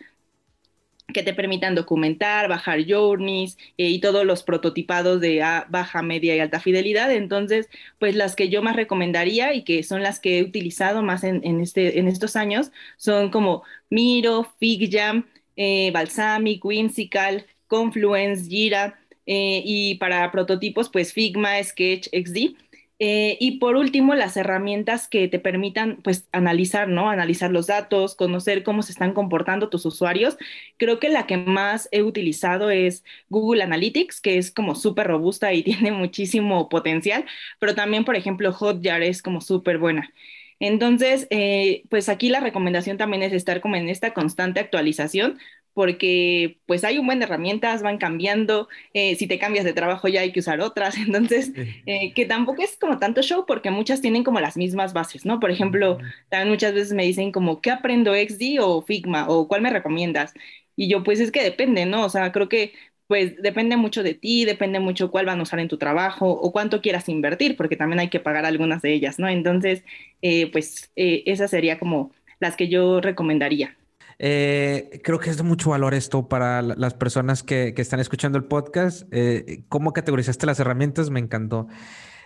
que 1.14 1.24
te 1.24 1.34
permitan 1.34 1.76
documentar, 1.76 2.50
bajar 2.50 2.80
journeys 2.88 3.58
eh, 3.78 3.88
y 3.90 4.00
todos 4.00 4.26
los 4.26 4.44
prototipados 4.44 5.22
de 5.22 5.40
baja, 5.70 6.02
media 6.02 6.36
y 6.36 6.40
alta 6.40 6.60
fidelidad. 6.60 7.12
Entonces, 7.12 7.70
pues 8.00 8.16
las 8.16 8.36
que 8.36 8.50
yo 8.50 8.62
más 8.62 8.76
recomendaría 8.76 9.54
y 9.54 9.64
que 9.64 9.84
son 9.84 10.04
las 10.04 10.20
que 10.20 10.40
he 10.40 10.44
utilizado 10.44 11.04
más 11.04 11.24
en, 11.24 11.62
este, 11.62 12.00
en 12.00 12.08
estos 12.08 12.36
años 12.36 12.72
son 12.98 13.32
como 13.32 13.64
Miro, 13.90 14.44
FigJam, 14.60 15.26
eh, 15.56 15.92
Balsamic, 15.92 16.64
Whimsical, 16.64 17.46
Confluence, 17.68 18.50
Jira 18.50 19.00
eh, 19.26 19.62
y 19.66 19.96
para 19.96 20.32
prototipos 20.32 20.90
pues 20.90 21.14
Figma, 21.14 21.62
Sketch, 21.64 22.08
XD. 22.12 22.56
Eh, 23.00 23.38
y 23.40 23.60
por 23.60 23.76
último, 23.76 24.16
las 24.16 24.38
herramientas 24.38 25.08
que 25.08 25.28
te 25.28 25.38
permitan, 25.40 25.98
pues, 26.04 26.28
analizar, 26.32 26.88
¿no? 26.88 27.10
Analizar 27.12 27.52
los 27.52 27.68
datos, 27.68 28.16
conocer 28.16 28.64
cómo 28.64 28.82
se 28.82 28.92
están 28.92 29.14
comportando 29.14 29.70
tus 29.70 29.86
usuarios. 29.86 30.36
Creo 30.78 31.00
que 31.00 31.10
la 31.10 31.28
que 31.28 31.38
más 31.38 31.90
he 31.92 32.02
utilizado 32.02 32.72
es 32.72 33.04
Google 33.30 33.62
Analytics, 33.64 34.20
que 34.20 34.38
es 34.40 34.50
como 34.52 34.74
súper 34.76 35.08
robusta 35.08 35.54
y 35.54 35.62
tiene 35.64 35.92
muchísimo 35.92 36.70
potencial, 36.70 37.26
pero 37.60 37.76
también, 37.76 38.04
por 38.06 38.16
ejemplo, 38.16 38.52
Hotjar 38.52 39.04
es 39.04 39.22
como 39.22 39.42
súper 39.42 39.78
buena. 39.78 40.12
Entonces, 40.60 41.28
eh, 41.30 41.84
pues 41.90 42.10
aquí 42.10 42.30
la 42.30 42.40
recomendación 42.40 42.98
también 42.98 43.22
es 43.24 43.34
estar 43.34 43.62
como 43.62 43.76
en 43.76 43.90
esta 43.90 44.14
constante 44.14 44.60
actualización, 44.60 45.38
porque 45.78 46.58
pues 46.66 46.84
hay 46.84 46.98
un 46.98 47.06
buen 47.06 47.20
de 47.20 47.26
herramientas, 47.26 47.84
van 47.84 48.00
cambiando, 48.00 48.68
eh, 48.96 49.16
si 49.16 49.28
te 49.28 49.38
cambias 49.38 49.64
de 49.64 49.74
trabajo 49.74 50.08
ya 50.08 50.22
hay 50.22 50.32
que 50.32 50.40
usar 50.40 50.60
otras, 50.60 50.98
entonces, 51.08 51.52
eh, 51.86 52.14
que 52.16 52.26
tampoco 52.26 52.64
es 52.64 52.78
como 52.78 52.98
tanto 52.98 53.22
show 53.22 53.46
porque 53.46 53.70
muchas 53.70 54.02
tienen 54.02 54.24
como 54.24 54.40
las 54.40 54.58
mismas 54.58 54.94
bases, 54.94 55.24
¿no? 55.24 55.40
Por 55.40 55.52
ejemplo, 55.52 56.00
también 56.30 56.50
muchas 56.50 56.74
veces 56.74 56.94
me 56.94 57.04
dicen 57.04 57.32
como, 57.32 57.62
¿qué 57.62 57.70
aprendo 57.70 58.16
XD 58.16 58.60
o 58.60 58.82
Figma? 58.82 59.30
¿O 59.30 59.48
cuál 59.48 59.62
me 59.62 59.70
recomiendas? 59.70 60.34
Y 60.76 60.90
yo 60.90 61.04
pues 61.04 61.20
es 61.20 61.30
que 61.32 61.44
depende, 61.44 61.86
¿no? 61.86 62.06
O 62.06 62.10
sea, 62.10 62.32
creo 62.32 62.50
que 62.50 62.74
pues 63.06 63.40
depende 63.40 63.78
mucho 63.78 64.02
de 64.02 64.16
ti, 64.16 64.46
depende 64.46 64.80
mucho 64.80 65.12
cuál 65.12 65.28
van 65.28 65.40
a 65.40 65.44
usar 65.44 65.60
en 65.60 65.68
tu 65.68 65.78
trabajo 65.78 66.28
o 66.28 66.52
cuánto 66.52 66.82
quieras 66.82 67.08
invertir, 67.08 67.56
porque 67.56 67.76
también 67.76 68.00
hay 68.00 68.10
que 68.10 68.20
pagar 68.20 68.46
algunas 68.48 68.82
de 68.82 68.94
ellas, 68.94 69.20
¿no? 69.20 69.30
Entonces, 69.30 69.84
eh, 70.24 70.52
pues 70.52 70.92
esas 70.96 71.52
sería 71.52 71.78
como 71.78 72.12
las 72.40 72.56
que 72.56 72.68
yo 72.68 73.00
recomendaría. 73.00 73.78
Eh, 74.20 75.00
creo 75.04 75.20
que 75.20 75.30
es 75.30 75.38
de 75.38 75.44
mucho 75.44 75.70
valor 75.70 75.94
esto 75.94 76.28
para 76.28 76.62
las 76.62 76.94
personas 76.96 77.44
que, 77.44 77.74
están 77.78 78.00
escuchando 78.00 78.38
el 78.38 78.46
podcast. 78.46 79.08
Eh, 79.12 79.64
¿Cómo 79.70 79.94
categorizaste 79.94 80.46
las 80.46 80.60
herramientas? 80.60 81.10
Me 81.10 81.20
encantó. 81.20 81.68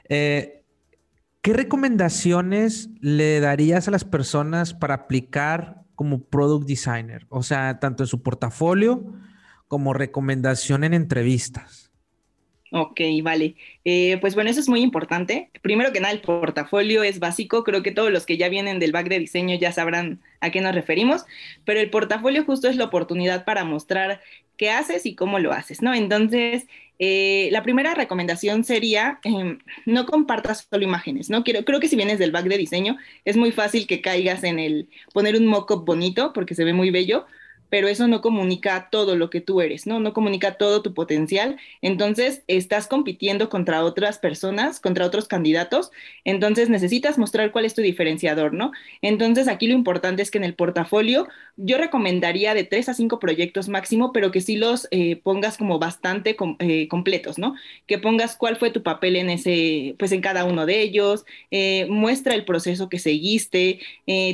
Eh, 0.08 0.64
¿Qué 1.42 1.54
recomendaciones 1.54 2.90
le 3.00 3.40
darías 3.40 3.88
a 3.88 3.92
las 3.92 4.06
personas 4.06 4.74
para 4.74 4.94
aplicar 4.94 5.82
como 5.96 6.24
product 6.24 6.68
designer? 6.68 7.26
O 7.30 7.44
sea, 7.44 7.80
tanto 7.80 8.04
en 8.04 8.08
su 8.08 8.22
portafolio 8.22 9.04
como 9.68 9.94
recomendación 9.94 10.84
en 10.84 10.94
entrevistas. 10.94 11.91
Ok, 12.74 13.02
vale. 13.22 13.56
Eh, 13.84 14.18
pues 14.22 14.34
bueno, 14.34 14.50
eso 14.50 14.62
es 14.62 14.70
muy 14.70 14.82
importante. 14.82 15.50
Primero 15.62 15.92
que 15.92 16.00
nada, 16.00 16.14
el 16.14 16.22
portafolio 16.22 17.04
es 17.04 17.20
básico. 17.20 17.66
Creo 17.66 17.84
que 17.84 17.92
todos 17.92 18.12
los 18.12 18.26
que 18.26 18.38
ya 18.38 18.48
vienen 18.48 18.80
del 18.80 18.94
back 18.94 19.10
de 19.10 19.20
diseño 19.20 19.58
ya 19.60 19.74
sabrán 19.74 20.22
a 20.40 20.52
qué 20.52 20.62
nos 20.62 20.74
referimos, 20.74 21.26
pero 21.66 21.82
el 21.82 21.90
portafolio 21.90 22.46
justo 22.46 22.70
es 22.70 22.78
la 22.78 22.86
oportunidad 22.86 23.44
para 23.44 23.66
mostrar 23.66 24.22
qué 24.56 24.70
haces 24.70 25.06
y 25.06 25.16
cómo 25.16 25.38
lo 25.40 25.52
haces, 25.52 25.82
¿no? 25.82 25.94
Entonces, 25.94 26.66
eh, 26.98 27.50
la 27.52 27.62
primera 27.62 27.94
recomendación 27.94 28.64
sería 28.64 29.20
em, 29.24 29.60
no 29.86 30.06
compartas 30.06 30.68
solo 30.70 30.84
imágenes, 30.84 31.30
¿no? 31.30 31.44
Quiero, 31.44 31.66
creo 31.66 31.80
que 31.82 31.90
si 31.90 31.98
vienes 31.98 32.20
del 32.20 32.32
back 32.32 32.46
de 32.46 32.58
diseño, 32.58 32.98
es 33.26 33.36
muy 33.36 33.52
fácil 33.52 33.86
que 33.86 34.02
caigas 34.02 34.44
en 34.46 34.60
el 34.60 34.88
poner 35.14 35.36
un 35.36 35.46
mock-up 35.48 35.84
bonito 35.84 36.32
porque 36.32 36.56
se 36.56 36.64
ve 36.64 36.74
muy 36.74 36.90
bello, 36.90 37.26
pero 37.72 37.88
eso 37.88 38.06
no 38.10 38.20
comunica 38.20 38.90
todo 38.92 39.16
lo 39.16 39.30
que 39.30 39.40
tú 39.40 39.62
eres, 39.62 39.88
¿no? 39.88 40.02
No 40.02 40.12
comunica 40.12 40.56
todo 40.56 40.82
tu 40.82 40.94
potencial. 40.94 41.58
Entonces, 41.82 42.44
estás 42.48 42.86
compitiendo 42.86 43.48
contra 43.48 43.86
otras 43.86 44.20
personas, 44.20 44.82
contra 44.82 45.06
otros 45.06 45.30
candidatos, 45.30 45.90
entonces 46.26 46.68
necesitas 46.68 47.18
mostrar 47.18 47.54
cuál 47.54 47.64
es 47.64 47.74
tu 47.74 47.82
diferenciador, 47.82 48.54
¿no? 48.54 48.74
Entonces, 49.02 49.48
aquí 49.48 49.68
lo 49.68 49.74
importante 49.74 50.22
es 50.22 50.30
que 50.30 50.38
en 50.38 50.44
el 50.44 50.54
portafolio 50.54 51.30
yo 51.56 51.78
recomendaría 51.78 52.54
de 52.54 52.66
tres 52.66 52.90
a 52.90 52.94
cinco 52.94 53.20
proyectos 53.20 53.70
máximo, 53.70 54.12
pero 54.12 54.32
que 54.32 54.42
sí 54.42 54.58
los 54.58 54.90
eh, 54.92 55.16
pongas 55.16 55.58
como 55.58 55.80
bastante 55.80 56.36
eh, 56.60 56.90
completos, 56.90 57.38
¿no? 57.38 57.56
Que 57.88 57.98
pongas 57.98 58.36
cuál 58.36 58.58
fue 58.58 58.72
tu 58.72 58.84
papel 58.84 59.16
en 59.16 59.30
ese, 59.30 59.96
pues 59.98 60.12
en 60.12 60.20
cada 60.20 60.44
uno 60.44 60.66
de 60.66 60.82
ellos, 60.82 61.24
eh, 61.52 61.86
muestra 61.90 62.36
el 62.36 62.44
proceso 62.44 62.90
que 62.90 63.00
seguiste, 63.00 63.80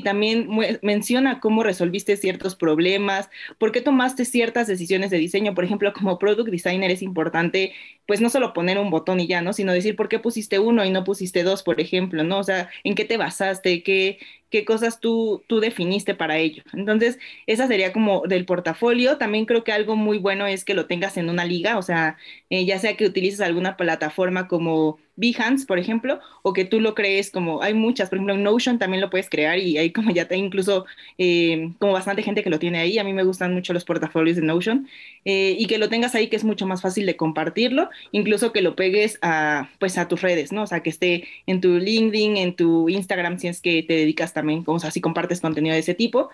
también 0.03 0.49
menciona 0.81 1.39
cómo 1.39 1.61
resolviste 1.61 2.17
ciertos 2.17 2.55
problemas, 2.55 3.26
¿Por 3.57 3.71
qué 3.71 3.82
tomaste 3.82 4.25
ciertas 4.25 4.67
decisiones 4.67 5.09
de 5.11 5.17
diseño? 5.17 5.53
Por 5.53 5.63
ejemplo, 5.63 5.93
como 5.93 6.19
product 6.19 6.49
designer 6.49 6.91
es 6.91 7.01
importante, 7.01 7.73
pues 8.05 8.21
no 8.21 8.30
solo 8.30 8.53
poner 8.53 8.78
un 8.80 8.89
botón 8.89 9.19
y 9.19 9.28
ya, 9.28 9.41
¿no? 9.41 9.53
Sino 9.53 9.73
decir 9.73 9.95
por 9.95 10.09
qué 10.09 10.19
pusiste 10.19 10.59
uno 10.59 10.86
y 10.86 10.91
no 10.91 11.03
pusiste 11.03 11.43
dos, 11.43 11.63
por 11.63 11.80
ejemplo, 11.82 12.23
¿no? 12.23 12.39
O 12.39 12.43
sea, 12.43 12.69
¿en 12.84 12.95
qué 12.95 13.05
te 13.05 13.17
basaste? 13.17 13.84
¿Qué, 13.84 14.19
qué 14.49 14.65
cosas 14.65 14.99
tú, 14.99 15.43
tú 15.47 15.59
definiste 15.59 16.15
para 16.15 16.38
ello. 16.38 16.63
Entonces, 16.73 17.19
esa 17.47 17.67
sería 17.67 17.93
como 17.93 18.23
del 18.28 18.45
portafolio. 18.45 19.17
También 19.17 19.45
creo 19.45 19.63
que 19.63 19.71
algo 19.71 19.95
muy 19.95 20.17
bueno 20.17 20.45
es 20.47 20.65
que 20.65 20.73
lo 20.73 20.88
tengas 20.88 21.17
en 21.17 21.30
una 21.30 21.45
liga, 21.45 21.78
o 21.78 21.82
sea, 21.82 22.17
eh, 22.49 22.65
ya 22.65 22.80
sea 22.80 22.95
que 22.97 23.05
utilices 23.05 23.41
alguna 23.41 23.78
plataforma 23.78 24.47
como 24.47 24.99
Behance, 25.18 25.65
por 25.65 25.80
ejemplo, 25.80 26.20
o 26.43 26.53
que 26.53 26.63
tú 26.63 26.80
lo 26.80 26.93
crees 26.95 27.32
como, 27.32 27.61
hay 27.61 27.74
muchas, 27.74 28.07
por 28.07 28.18
ejemplo, 28.18 28.36
en 28.36 28.43
Notion 28.43 28.80
también 28.80 29.01
lo 29.01 29.09
puedes 29.09 29.30
crear 29.30 29.57
y 29.57 29.78
hay 29.78 29.91
como 29.91 30.11
ya 30.11 30.28
te 30.28 30.38
incluso 30.38 30.86
eh, 31.18 31.74
como 31.80 31.93
bastante 31.93 32.22
gente 32.22 32.43
que 32.43 32.51
lo 32.51 32.59
tiene 32.59 32.78
ahí. 32.78 32.99
A 32.99 33.03
mí 33.03 33.13
me 33.13 33.24
gustan 33.24 33.53
mucho 33.53 33.74
los 33.74 33.84
portafolios 33.84 34.38
de 34.38 34.43
Notion 34.43 34.88
eh, 35.26 35.55
y 35.57 35.65
que 35.65 35.80
lo 35.80 35.89
tengas 35.89 36.15
ahí 36.15 36.28
que 36.28 36.36
es 36.36 36.43
mucho 36.43 36.68
más 36.68 36.82
fácil 36.82 37.05
de 37.07 37.18
compartirlo, 37.18 37.89
incluso 38.11 38.53
que 38.53 38.61
lo 38.61 38.76
pegues 38.76 39.18
a, 39.22 39.70
pues, 39.80 39.97
a 39.97 40.07
tus 40.07 40.22
redes, 40.22 40.51
¿no? 40.51 40.63
O 40.63 40.68
sea, 40.68 40.82
que 40.82 40.91
esté 40.91 41.28
en 41.47 41.61
tu 41.61 41.78
LinkedIn, 41.78 42.38
en 42.38 42.55
tu 42.55 42.88
Instagram, 42.88 43.39
si 43.39 43.47
es 43.47 43.59
que 43.59 43.84
te 43.84 43.95
dedicas 43.95 44.34
también, 44.34 44.63
como 44.63 44.78
así 44.78 45.01
compartes 45.01 45.41
contenido 45.41 45.74
de 45.74 45.80
ese 45.80 45.95
tipo. 45.95 46.30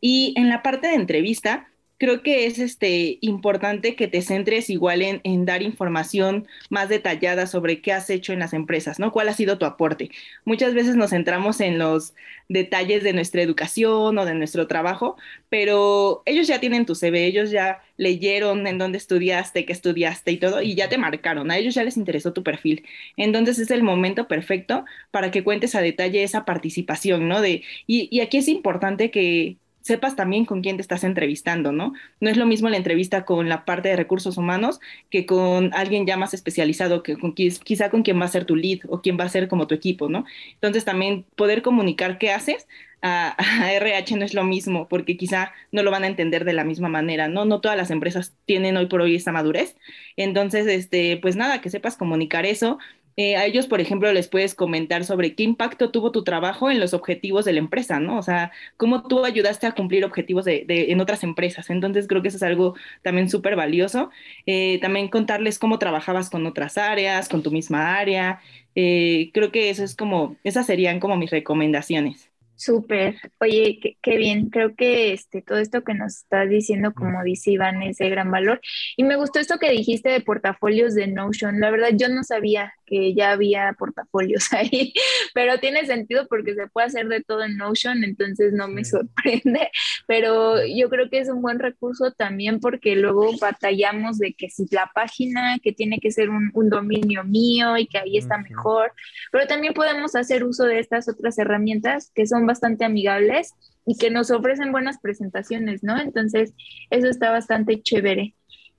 Y 0.00 0.34
en 0.36 0.48
la 0.48 0.62
parte 0.62 0.88
de 0.88 0.94
entrevista, 0.94 1.68
creo 1.98 2.22
que 2.22 2.46
es 2.46 2.58
este, 2.58 3.18
importante 3.20 3.96
que 3.96 4.08
te 4.08 4.22
centres 4.22 4.70
igual 4.70 5.02
en, 5.02 5.20
en, 5.24 5.44
dar 5.44 5.62
información 5.62 6.46
más 6.70 6.88
detallada 6.88 7.46
sobre 7.46 7.80
qué 7.80 7.92
has 7.92 8.10
hecho 8.10 8.32
en 8.32 8.40
las 8.40 8.52
empresas, 8.52 8.98
¿no? 8.98 9.12
¿Cuál 9.12 9.28
ha 9.28 9.34
sido 9.34 9.58
tu 9.58 9.64
aporte? 9.66 10.10
Muchas 10.44 10.74
veces 10.74 10.96
nos 10.96 11.10
centramos 11.10 11.60
en 11.60 11.78
los 11.78 12.14
detalles 12.48 13.02
de 13.02 13.12
nuestra 13.12 13.42
educación 13.42 14.18
o 14.18 14.24
de 14.24 14.34
nuestro 14.34 14.66
trabajo, 14.66 15.16
pero 15.48 16.22
ellos 16.26 16.46
ya 16.46 16.60
tienen 16.60 16.86
tu 16.86 16.94
CV, 16.94 17.26
ellos 17.26 17.50
ya 17.50 17.82
leyeron 17.96 18.66
en 18.66 18.78
dónde 18.78 18.98
estudiaste, 18.98 19.64
qué 19.64 19.72
estudiaste 19.72 20.32
y 20.32 20.36
todo, 20.38 20.62
y 20.62 20.74
ya 20.74 20.88
te 20.88 20.98
marcaron, 20.98 21.50
a 21.50 21.58
ellos 21.58 21.74
ya 21.74 21.84
les 21.84 21.96
interesó 21.96 22.32
tu 22.32 22.42
perfil. 22.42 22.84
Entonces 23.16 23.58
es 23.58 23.70
el 23.70 23.82
momento 23.82 24.28
perfecto 24.28 24.84
para 25.10 25.30
que 25.30 25.44
cuentes 25.44 25.74
a 25.74 25.80
detalle 25.80 26.22
esa 26.22 26.44
participación, 26.44 27.28
¿no? 27.28 27.40
De, 27.40 27.62
y, 27.86 28.08
y 28.10 28.20
aquí 28.20 28.38
es 28.38 28.48
importante 28.48 29.10
que, 29.10 29.58
sepas 29.84 30.16
también 30.16 30.46
con 30.46 30.62
quién 30.62 30.76
te 30.76 30.82
estás 30.82 31.04
entrevistando, 31.04 31.70
¿no? 31.70 31.92
No 32.18 32.30
es 32.30 32.38
lo 32.38 32.46
mismo 32.46 32.70
la 32.70 32.78
entrevista 32.78 33.26
con 33.26 33.50
la 33.50 33.66
parte 33.66 33.90
de 33.90 33.96
recursos 33.96 34.38
humanos 34.38 34.80
que 35.10 35.26
con 35.26 35.74
alguien 35.74 36.06
ya 36.06 36.16
más 36.16 36.32
especializado, 36.32 37.02
que 37.02 37.18
con, 37.18 37.34
quizá 37.34 37.90
con 37.90 38.02
quien 38.02 38.18
va 38.18 38.24
a 38.24 38.28
ser 38.28 38.46
tu 38.46 38.56
lead 38.56 38.80
o 38.88 39.02
quién 39.02 39.18
va 39.20 39.24
a 39.24 39.28
ser 39.28 39.46
como 39.46 39.66
tu 39.66 39.74
equipo, 39.74 40.08
¿no? 40.08 40.24
Entonces 40.54 40.86
también 40.86 41.26
poder 41.36 41.60
comunicar 41.60 42.16
qué 42.16 42.32
haces 42.32 42.66
a, 43.02 43.36
RH 43.74 44.16
no 44.16 44.24
es 44.24 44.32
lo 44.32 44.44
mismo, 44.44 44.88
porque 44.88 45.18
quizá 45.18 45.52
no 45.70 45.82
lo 45.82 45.90
van 45.90 46.04
a 46.04 46.06
entender 46.06 46.46
de 46.46 46.54
la 46.54 46.64
misma 46.64 46.88
manera, 46.88 47.28
¿no? 47.28 47.44
No 47.44 47.60
todas 47.60 47.76
las 47.76 47.90
empresas 47.90 48.34
tienen 48.46 48.78
hoy 48.78 48.86
por 48.86 49.02
hoy 49.02 49.16
esa 49.16 49.32
madurez. 49.32 49.76
Entonces, 50.16 50.66
este, 50.66 51.18
pues 51.18 51.36
nada, 51.36 51.60
que 51.60 51.68
sepas 51.68 51.98
comunicar 51.98 52.46
eso, 52.46 52.78
eh, 53.16 53.36
a 53.36 53.46
ellos, 53.46 53.66
por 53.66 53.80
ejemplo, 53.80 54.12
les 54.12 54.28
puedes 54.28 54.54
comentar 54.54 55.04
sobre 55.04 55.34
qué 55.34 55.44
impacto 55.44 55.90
tuvo 55.90 56.10
tu 56.10 56.24
trabajo 56.24 56.70
en 56.70 56.80
los 56.80 56.94
objetivos 56.94 57.44
de 57.44 57.52
la 57.52 57.60
empresa, 57.60 58.00
¿no? 58.00 58.18
O 58.18 58.22
sea, 58.22 58.50
cómo 58.76 59.04
tú 59.06 59.24
ayudaste 59.24 59.66
a 59.66 59.72
cumplir 59.72 60.04
objetivos 60.04 60.44
de, 60.44 60.64
en 60.68 61.00
otras 61.00 61.22
empresas. 61.22 61.70
Entonces, 61.70 62.08
creo 62.08 62.22
que 62.22 62.28
eso 62.28 62.38
es 62.38 62.42
algo 62.42 62.74
también 63.02 63.30
súper 63.30 63.56
valioso. 63.56 64.10
Eh, 64.46 64.78
también 64.80 65.08
contarles 65.08 65.58
cómo 65.58 65.78
trabajabas 65.78 66.30
con 66.30 66.46
otras 66.46 66.78
áreas, 66.78 67.28
con 67.28 67.42
tu 67.42 67.50
misma 67.50 67.96
área. 67.96 68.40
Eh, 68.74 69.30
creo 69.32 69.52
que 69.52 69.70
eso 69.70 69.84
es 69.84 69.94
como, 69.94 70.36
esas 70.44 70.66
serían 70.66 71.00
como 71.00 71.16
mis 71.16 71.30
recomendaciones. 71.30 72.30
Súper. 72.56 73.16
Oye, 73.40 73.80
qué, 74.00 74.16
bien. 74.16 74.48
Creo 74.48 74.74
que 74.76 75.12
este, 75.12 75.42
todo 75.42 75.58
esto 75.58 75.82
que 75.82 75.94
nos 75.94 76.18
estás 76.18 76.48
diciendo, 76.48 76.94
como 76.94 77.22
dice 77.24 77.50
Iván, 77.50 77.82
es 77.82 77.98
de 77.98 78.08
gran 78.08 78.30
valor. 78.30 78.60
Y 78.96 79.02
me 79.04 79.16
gustó 79.16 79.40
esto 79.40 79.58
que 79.58 79.70
dijiste 79.70 80.10
de 80.10 80.20
portafolios 80.20 80.94
de 80.94 81.08
Notion. 81.08 81.60
La 81.60 81.70
verdad, 81.70 81.90
yo 81.94 82.08
no 82.08 82.22
sabía 82.22 82.72
que 82.86 83.14
ya 83.14 83.32
había 83.32 83.74
portafolios 83.78 84.52
ahí, 84.52 84.92
pero 85.34 85.58
tiene 85.58 85.86
sentido 85.86 86.26
porque 86.28 86.54
se 86.54 86.68
puede 86.68 86.86
hacer 86.86 87.08
de 87.08 87.22
todo 87.22 87.44
en 87.44 87.56
Notion, 87.56 88.04
entonces 88.04 88.52
no 88.52 88.68
me 88.68 88.84
sorprende, 88.84 89.70
pero 90.06 90.64
yo 90.64 90.88
creo 90.88 91.08
que 91.10 91.18
es 91.18 91.28
un 91.28 91.42
buen 91.42 91.58
recurso 91.58 92.12
también 92.12 92.60
porque 92.60 92.96
luego 92.96 93.30
batallamos 93.40 94.18
de 94.18 94.34
que 94.34 94.50
si 94.50 94.66
la 94.70 94.90
página, 94.94 95.58
que 95.62 95.72
tiene 95.72 95.98
que 95.98 96.10
ser 96.10 96.30
un, 96.30 96.52
dominio 96.68 97.24
mío 97.24 97.76
y 97.76 97.86
que 97.86 97.98
ahí 97.98 98.16
está 98.16 98.38
mejor, 98.38 98.92
pero 99.30 99.46
también 99.46 99.74
podemos 99.74 100.16
hacer 100.16 100.44
uso 100.44 100.64
de 100.64 100.78
estas 100.78 101.08
otras 101.08 101.38
herramientas 101.38 102.10
que 102.14 102.26
son 102.26 102.46
bastante 102.46 102.84
amigables 102.84 103.52
y 103.86 103.96
que 103.96 104.10
nos 104.10 104.30
ofrecen 104.30 104.72
buenas 104.72 104.98
presentaciones, 104.98 105.82
¿no? 105.82 106.00
Entonces, 106.00 106.54
eso 106.90 107.08
está 107.08 107.30
bastante 107.30 107.82
chévere. 107.82 108.34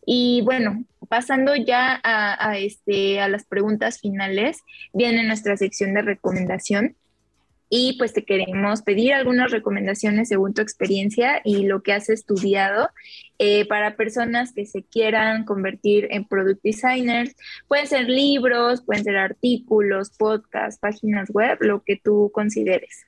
Y 0.06 0.42
bueno, 0.44 0.84
pasando 1.10 1.56
ya 1.56 2.00
a, 2.04 2.58
este, 2.58 3.20
a 3.20 3.28
las 3.28 3.46
preguntas 3.46 4.00
finales, 4.00 4.60
viene 4.94 5.24
nuestra 5.24 5.58
sección 5.58 5.94
de 5.94 6.02
recomendación. 6.02 6.96
Y 7.68 7.98
pues 7.98 8.14
te 8.14 8.24
queremos 8.24 8.84
pedir 8.84 9.14
algunas 9.14 9.52
recomendaciones 9.52 10.30
según 10.30 10.54
tu 10.54 10.62
experiencia 10.62 11.42
y 11.44 11.66
lo 11.66 11.82
que 11.82 11.94
has 11.94 12.10
estudiado 12.10 12.90
eh, 13.40 13.68
para 13.68 13.96
personas 13.96 14.54
que 14.54 14.68
se 14.68 14.84
quieran 14.84 15.46
convertir 15.46 16.08
en 16.12 16.26
product 16.26 16.62
designers. 16.64 17.36
Pueden 17.68 17.88
ser 17.88 18.08
libros, 18.08 18.84
pueden 18.84 19.04
ser 19.04 19.18
artículos, 19.18 20.12
podcasts, 20.12 20.80
páginas 20.80 21.32
web, 21.32 21.58
lo 21.62 21.84
que 21.84 21.98
tú 21.98 22.30
consideres. 22.34 23.08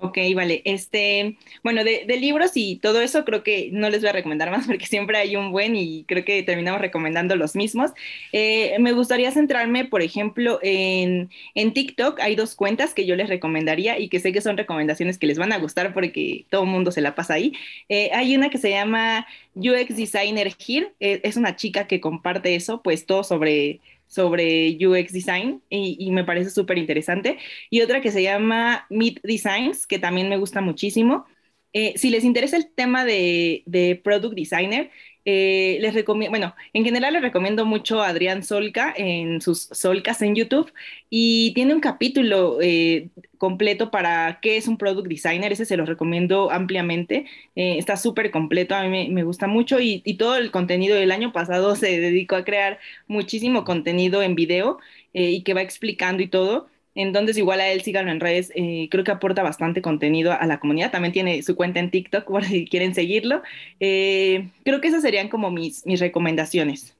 Ok, 0.00 0.16
vale. 0.36 0.62
Este, 0.64 1.36
bueno, 1.64 1.82
de, 1.82 2.04
libros 2.20 2.52
y 2.54 2.76
todo 2.76 3.00
eso 3.00 3.24
creo 3.24 3.42
que 3.42 3.70
no 3.72 3.90
les 3.90 4.00
voy 4.00 4.10
a 4.10 4.12
recomendar 4.12 4.48
más 4.48 4.66
porque 4.68 4.86
siempre 4.86 5.18
hay 5.18 5.34
un 5.34 5.50
buen 5.50 5.74
y 5.74 6.04
creo 6.04 6.24
que 6.24 6.44
terminamos 6.44 6.80
recomendando 6.80 7.34
los 7.34 7.56
mismos. 7.56 7.90
Eh, 8.32 8.76
me 8.78 8.92
gustaría 8.92 9.32
centrarme, 9.32 9.86
por 9.86 10.00
ejemplo, 10.02 10.60
en, 10.62 11.30
en, 11.56 11.72
TikTok. 11.72 12.20
Hay 12.20 12.36
dos 12.36 12.54
cuentas 12.54 12.94
que 12.94 13.06
yo 13.06 13.16
les 13.16 13.28
recomendaría 13.28 13.98
y 13.98 14.08
que 14.08 14.20
sé 14.20 14.32
que 14.32 14.40
son 14.40 14.56
recomendaciones 14.56 15.18
que 15.18 15.26
les 15.26 15.38
van 15.38 15.52
a 15.52 15.58
gustar 15.58 15.92
porque 15.92 16.44
todo 16.48 16.62
el 16.62 16.68
mundo 16.68 16.92
se 16.92 17.00
la 17.00 17.16
pasa 17.16 17.34
ahí. 17.34 17.52
Eh, 17.88 18.10
hay 18.12 18.36
una 18.36 18.50
que 18.50 18.58
se 18.58 18.70
llama 18.70 19.26
UX 19.56 19.96
Designer 19.96 20.54
Here. 20.64 20.92
Eh, 21.00 21.20
es 21.24 21.36
una 21.36 21.56
chica 21.56 21.88
que 21.88 22.00
comparte 22.00 22.54
eso, 22.54 22.82
pues 22.82 23.04
todo 23.04 23.24
sobre 23.24 23.80
sobre 24.08 24.76
UX 24.84 25.12
Design 25.12 25.62
y, 25.70 26.10
me 26.10 26.24
parece 26.24 26.50
súper 26.50 26.78
interesante. 26.78 27.38
Y 27.70 27.82
otra 27.82 28.00
que 28.00 28.10
se 28.10 28.22
llama 28.22 28.86
Meet 28.90 29.20
Designs, 29.22 29.86
que 29.86 29.98
también 29.98 30.28
me 30.28 30.38
gusta 30.38 30.60
muchísimo. 30.60 31.26
Eh, 31.72 31.94
si 31.96 32.10
les 32.10 32.24
interesa 32.24 32.56
el 32.56 32.70
tema 32.74 33.04
de, 33.04 33.62
de 33.66 34.00
Product 34.02 34.34
Designer, 34.34 34.90
eh, 35.30 35.76
les 35.82 35.92
recomiendo, 35.92 36.30
bueno, 36.30 36.54
en 36.72 36.84
general 36.84 37.12
les 37.12 37.20
recomiendo 37.20 37.66
mucho 37.66 38.00
a 38.00 38.08
Adrián 38.08 38.42
Solca 38.42 38.94
en 38.96 39.42
sus 39.42 39.68
Solcas 39.72 40.22
en 40.22 40.34
YouTube 40.34 40.72
y 41.10 41.52
tiene 41.52 41.74
un 41.74 41.80
capítulo 41.80 42.56
eh, 42.62 43.10
completo 43.36 43.90
para 43.90 44.38
qué 44.40 44.56
es 44.56 44.68
un 44.68 44.78
product 44.78 45.06
designer, 45.06 45.52
ese 45.52 45.66
se 45.66 45.76
los 45.76 45.86
recomiendo 45.86 46.50
ampliamente, 46.50 47.26
eh, 47.56 47.76
está 47.76 47.98
súper 47.98 48.30
completo, 48.30 48.74
a 48.74 48.84
mí 48.84 49.10
me, 49.10 49.22
gusta 49.22 49.46
mucho 49.46 49.80
y, 49.80 50.00
y, 50.06 50.14
todo 50.14 50.38
el 50.38 50.50
contenido 50.50 50.96
del 50.96 51.12
año 51.12 51.30
pasado 51.30 51.76
se 51.76 52.00
dedicó 52.00 52.36
a 52.36 52.44
crear 52.44 52.78
muchísimo 53.06 53.64
contenido 53.64 54.22
en 54.22 54.34
video 54.34 54.78
y 55.12 55.42
que 55.42 55.52
va 55.52 55.60
explicando 55.60 56.22
y 56.22 56.28
todo. 56.28 56.68
Entonces, 56.98 57.38
igual 57.38 57.60
a 57.60 57.68
él 57.68 57.82
síganlo 57.82 58.10
en 58.10 58.18
redes. 58.18 58.50
Eh, 58.56 58.88
creo 58.90 59.04
que 59.04 59.12
aporta 59.12 59.44
bastante 59.44 59.80
contenido 59.80 60.32
a 60.32 60.44
la 60.46 60.58
comunidad. 60.58 60.90
También 60.90 61.12
tiene 61.12 61.40
su 61.44 61.54
cuenta 61.54 61.78
en 61.78 61.92
TikTok 61.92 62.24
por 62.28 62.44
si 62.44 62.66
quieren 62.66 62.92
seguirlo. 62.92 63.42
Eh, 63.78 64.50
creo 64.64 64.80
que 64.80 64.88
esas 64.88 65.02
serían 65.02 65.28
como 65.28 65.52
mis, 65.52 65.86
mis 65.86 66.00
recomendaciones. 66.00 66.96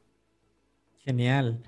Genial. 1.05 1.59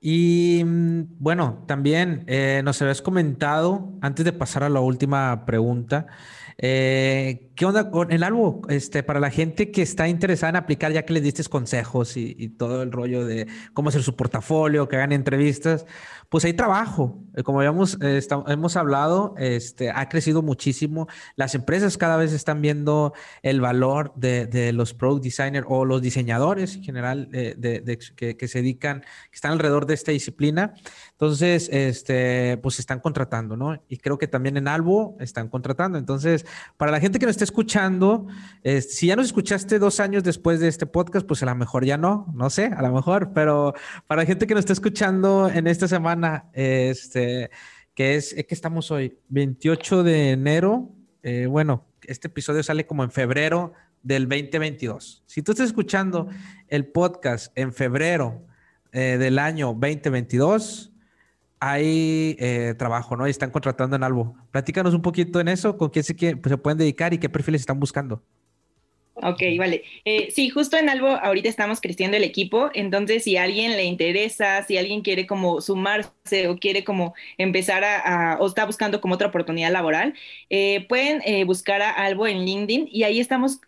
Y 0.00 0.62
mm, 0.64 1.02
bueno, 1.18 1.64
también 1.66 2.22
eh, 2.28 2.62
nos 2.64 2.80
habías 2.80 3.02
comentado, 3.02 3.92
antes 4.00 4.24
de 4.24 4.32
pasar 4.32 4.62
a 4.62 4.68
la 4.68 4.80
última 4.80 5.44
pregunta, 5.44 6.06
¿qué 7.54 7.66
onda 7.66 7.90
con 7.90 8.12
el 8.12 8.22
algo? 8.22 8.62
Este, 8.68 9.02
para 9.02 9.20
la 9.20 9.30
gente 9.30 9.70
que 9.70 9.82
está 9.82 10.08
interesada 10.08 10.50
en 10.50 10.56
aplicar, 10.56 10.92
ya 10.92 11.04
que 11.04 11.12
les 11.12 11.22
diste 11.22 11.44
consejos 11.44 12.16
y, 12.16 12.34
y 12.38 12.48
todo 12.48 12.82
el 12.82 12.92
rollo 12.92 13.24
de 13.24 13.46
cómo 13.74 13.88
hacer 13.88 14.02
su 14.02 14.16
portafolio, 14.16 14.88
que 14.88 14.96
hagan 14.96 15.12
entrevistas, 15.12 15.86
pues 16.32 16.46
hay 16.46 16.54
trabajo. 16.54 17.22
Eh, 17.36 17.42
como 17.42 17.58
habíamos, 17.58 17.98
eh, 18.00 18.18
hemos 18.46 18.76
hablado, 18.76 19.34
este, 19.36 19.90
ha 19.90 20.08
crecido 20.08 20.40
muchísimo. 20.40 21.06
Las 21.36 21.54
empresas 21.54 21.98
cada 21.98 22.16
vez 22.16 22.32
están 22.32 22.62
viendo 22.62 23.12
el 23.42 23.60
valor 23.60 24.14
de, 24.16 24.72
los 24.72 24.94
product 24.94 25.24
designers 25.24 25.66
o 25.68 25.84
los 25.84 26.00
diseñadores 26.00 26.76
en 26.76 26.84
general 26.84 27.28
eh, 27.34 27.54
de, 27.58 27.98
que, 28.16 28.48
se 28.48 28.62
dedican, 28.62 29.02
que 29.02 29.34
están 29.34 29.52
alrededor 29.52 29.84
de 29.84 29.92
esta 29.92 30.10
disciplina. 30.10 30.72
Entonces, 31.10 31.68
este, 31.70 32.56
pues 32.62 32.78
están 32.78 33.00
contratando, 33.00 33.54
¿no? 33.54 33.82
Y 33.90 33.98
creo 33.98 34.16
que 34.16 34.26
también 34.26 34.56
en 34.56 34.68
Albo 34.68 35.18
están 35.20 35.48
contratando. 35.48 35.98
Entonces, 35.98 36.46
para 36.78 36.90
la 36.90 37.00
gente 37.00 37.18
que 37.18 37.26
nos 37.26 37.36
escuchando, 37.44 38.26
si 38.88 39.08
ya 39.08 39.16
nos 39.16 39.26
escuchaste 39.26 39.78
dos 39.78 40.00
años 40.00 40.22
después 40.22 40.60
de 40.60 40.68
este 40.68 40.86
podcast, 40.86 41.26
pues 41.26 41.42
a 41.42 41.46
lo 41.46 41.54
mejor 41.54 41.84
ya 41.84 41.96
no, 41.96 42.32
no 42.34 42.50
sé, 42.50 42.66
a 42.66 42.82
lo 42.82 42.92
mejor, 42.92 43.32
pero 43.32 43.74
para 44.06 44.22
la 44.22 44.26
gente 44.26 44.46
que 44.46 44.54
nos 44.54 44.60
está 44.60 44.72
escuchando 44.72 45.48
en 45.48 45.66
esta 45.66 45.88
semana, 45.88 46.50
este, 46.52 47.50
que 47.94 48.16
es, 48.16 48.34
que 48.34 48.54
estamos 48.54 48.90
hoy, 48.90 49.18
28 49.28 50.02
de 50.02 50.30
enero. 50.30 50.90
Eh, 51.22 51.46
bueno, 51.46 51.86
este 52.02 52.28
episodio 52.28 52.62
sale 52.62 52.86
como 52.86 53.04
en 53.04 53.10
febrero 53.10 53.72
del 54.02 54.28
2022. 54.28 55.22
Si 55.26 55.42
tú 55.42 55.52
estás 55.52 55.68
escuchando 55.68 56.28
el 56.68 56.86
podcast 56.86 57.56
en 57.56 57.72
febrero 57.72 58.46
eh, 58.92 59.16
del 59.18 59.38
año 59.38 59.68
2022, 59.68 60.91
hay 61.64 62.34
eh, 62.40 62.74
trabajo, 62.76 63.16
¿no? 63.16 63.28
Y 63.28 63.30
están 63.30 63.52
contratando 63.52 63.94
en 63.94 64.02
algo. 64.02 64.34
Platícanos 64.50 64.94
un 64.94 65.02
poquito 65.02 65.38
en 65.38 65.46
eso, 65.46 65.76
con 65.76 65.90
quién 65.90 66.02
se, 66.02 66.14
pues, 66.36 66.56
pueden 66.58 66.76
dedicar 66.76 67.14
y 67.14 67.18
qué 67.18 67.28
perfiles 67.28 67.60
están 67.60 67.78
buscando. 67.78 68.20
Ok, 69.14 69.40
vale. 69.56 69.84
Eh, 70.04 70.32
sí, 70.32 70.48
justo 70.48 70.76
en 70.76 70.88
algo 70.88 71.06
ahorita 71.06 71.48
estamos 71.48 71.80
creciendo 71.80 72.16
el 72.16 72.24
equipo, 72.24 72.70
entonces 72.74 73.22
si 73.22 73.36
a 73.36 73.44
alguien 73.44 73.76
le 73.76 73.84
interesa, 73.84 74.64
si 74.64 74.76
alguien 74.76 75.02
quiere 75.02 75.24
como 75.28 75.60
sumarse 75.60 76.48
o 76.48 76.56
quiere 76.58 76.82
como 76.82 77.14
empezar 77.38 77.84
a, 77.84 78.38
o 78.40 78.46
está 78.48 78.66
buscando 78.66 79.00
como 79.00 79.14
otra 79.14 79.28
oportunidad 79.28 79.70
laboral, 79.70 80.14
eh, 80.50 80.84
pueden 80.88 81.22
eh, 81.24 81.44
buscar 81.44 81.80
a 81.80 81.90
Albo 81.90 82.26
en 82.26 82.44
LinkedIn 82.44 82.88
y 82.90 83.04
ahí 83.04 83.20
estamos 83.20 83.60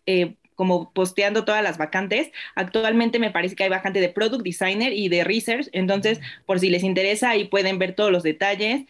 como 0.54 0.92
posteando 0.92 1.44
todas 1.44 1.62
las 1.62 1.78
vacantes. 1.78 2.30
Actualmente 2.54 3.18
me 3.18 3.30
parece 3.30 3.56
que 3.56 3.64
hay 3.64 3.70
vacante 3.70 4.00
de 4.00 4.08
Product 4.08 4.44
Designer 4.44 4.92
y 4.92 5.08
de 5.08 5.24
Research, 5.24 5.68
entonces 5.72 6.20
por 6.46 6.60
si 6.60 6.70
les 6.70 6.82
interesa 6.82 7.30
ahí 7.30 7.44
pueden 7.46 7.78
ver 7.78 7.94
todos 7.94 8.10
los 8.10 8.22
detalles, 8.22 8.86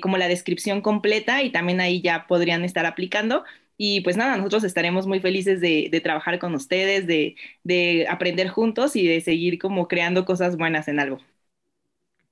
como 0.00 0.18
la 0.18 0.28
descripción 0.28 0.80
completa 0.80 1.42
y 1.42 1.50
también 1.50 1.80
ahí 1.80 2.00
ya 2.00 2.26
podrían 2.26 2.64
estar 2.64 2.86
aplicando. 2.86 3.44
Y 3.78 4.00
pues 4.00 4.16
nada, 4.16 4.36
nosotros 4.36 4.64
estaremos 4.64 5.06
muy 5.06 5.20
felices 5.20 5.60
de, 5.60 6.00
trabajar 6.02 6.38
con 6.38 6.54
ustedes, 6.54 7.06
de, 7.06 8.06
aprender 8.08 8.48
juntos 8.48 8.96
y 8.96 9.06
de 9.06 9.20
seguir 9.20 9.58
como 9.58 9.86
creando 9.88 10.24
cosas 10.24 10.56
buenas 10.56 10.88
en 10.88 11.00
algo. 11.00 11.18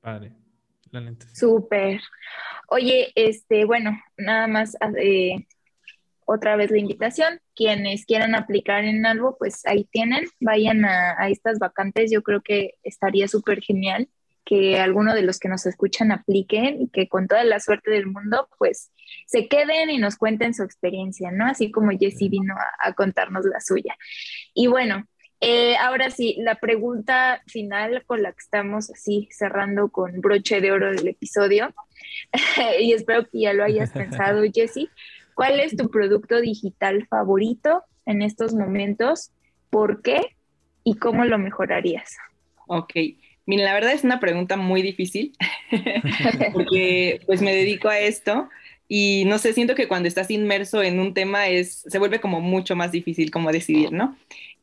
Padre, 0.01 0.33
la 0.91 1.15
Súper. 1.33 2.01
Oye, 2.69 3.13
este, 3.15 3.65
bueno, 3.65 4.01
nada 4.17 4.47
más 4.47 4.77
eh, 4.99 5.47
otra 6.25 6.57
vez 6.57 6.71
la 6.71 6.79
invitación. 6.79 7.41
Quienes 7.55 8.07
quieran 8.07 8.35
aplicar 8.35 8.85
en 8.85 9.07
algo, 9.07 9.37
pues 9.39 9.65
ahí 9.67 9.85
tienen, 9.91 10.27
vayan 10.41 10.85
a, 10.85 11.17
a 11.19 11.29
estas 11.29 11.59
vacantes. 11.59 12.11
Yo 12.11 12.23
creo 12.23 12.43
que 12.43 12.75
estaría 12.83 13.29
súper 13.29 13.61
genial 13.61 14.09
que 14.45 14.79
alguno 14.79 15.15
de 15.15 15.23
los 15.23 15.39
que 15.39 15.49
nos 15.49 15.67
escuchan 15.67 16.13
apliquen 16.13 16.83
y 16.83 16.89
que 16.89 17.09
con 17.09 17.27
toda 17.27 17.45
la 17.45 17.61
suerte 17.61 17.91
del 17.91 18.07
mundo, 18.07 18.49
pues 18.59 18.93
se 19.27 19.49
queden 19.49 19.91
y 19.91 19.99
nos 19.99 20.17
cuenten 20.17 20.55
su 20.55 20.63
experiencia, 20.63 21.31
¿no? 21.31 21.47
Así 21.47 21.71
como 21.71 21.97
Jessie 21.99 22.29
vino 22.29 22.55
a, 22.83 22.93
contarnos 22.93 23.45
la 23.47 23.61
suya. 23.61 23.97
Y 24.53 24.67
bueno, 24.67 25.07
eh, 25.41 25.77
ahora 25.77 26.11
sí, 26.11 26.37
la 26.39 26.57
pregunta 26.57 27.43
final 27.47 28.05
con 28.07 28.23
la 28.23 28.33
que 28.33 28.41
estamos 28.41 28.91
así 28.91 29.29
cerrando 29.31 29.89
con 29.89 30.21
broche 30.21 30.61
de 30.61 30.73
oro 30.73 30.93
del 30.93 31.09
episodio, 31.09 31.75
y 32.81 32.93
espero 32.93 33.25
que 33.25 33.41
ya 33.41 33.53
lo 33.53 33.65
hayas 33.65 33.91
pensado, 33.93 34.43
Jessie, 34.53 34.91
¿cuál 35.35 35.61
es 35.61 35.77
tu 35.77 35.91
producto 35.91 36.41
digital 36.41 37.07
favorito 37.09 37.83
en 38.07 38.23
estos 38.23 38.55
momentos? 38.55 39.31
¿Por 39.71 40.03
qué? 40.03 40.37
¿Y 40.85 40.97
cómo 40.97 41.25
lo 41.25 41.39
mejorarías? 41.39 42.17
Ok, 42.67 42.93
Mira, 43.47 43.65
la 43.65 43.75
verdad 43.75 43.93
es 43.93 44.05
una 44.05 44.21
pregunta 44.21 44.57
muy 44.57 44.81
difícil 44.81 45.37
porque 46.53 47.21
pues 47.27 47.43
me 47.43 47.55
dedico 47.55 47.89
a 47.89 47.99
esto 47.99 48.49
y 48.89 49.25
no 49.27 49.39
sé, 49.39 49.53
siento 49.53 49.75
que 49.75 49.89
cuando 49.89 50.09
estás 50.09 50.31
inmerso 50.31 50.83
en 50.83 51.01
un 51.01 51.15
tema 51.15 51.49
es, 51.49 51.85
se 51.87 51.99
vuelve 51.99 52.21
como 52.21 52.41
mucho 52.41 52.77
más 52.77 52.93
difícil 52.93 53.31
como 53.31 53.51
decidir, 53.51 53.93
¿no? 53.93 54.17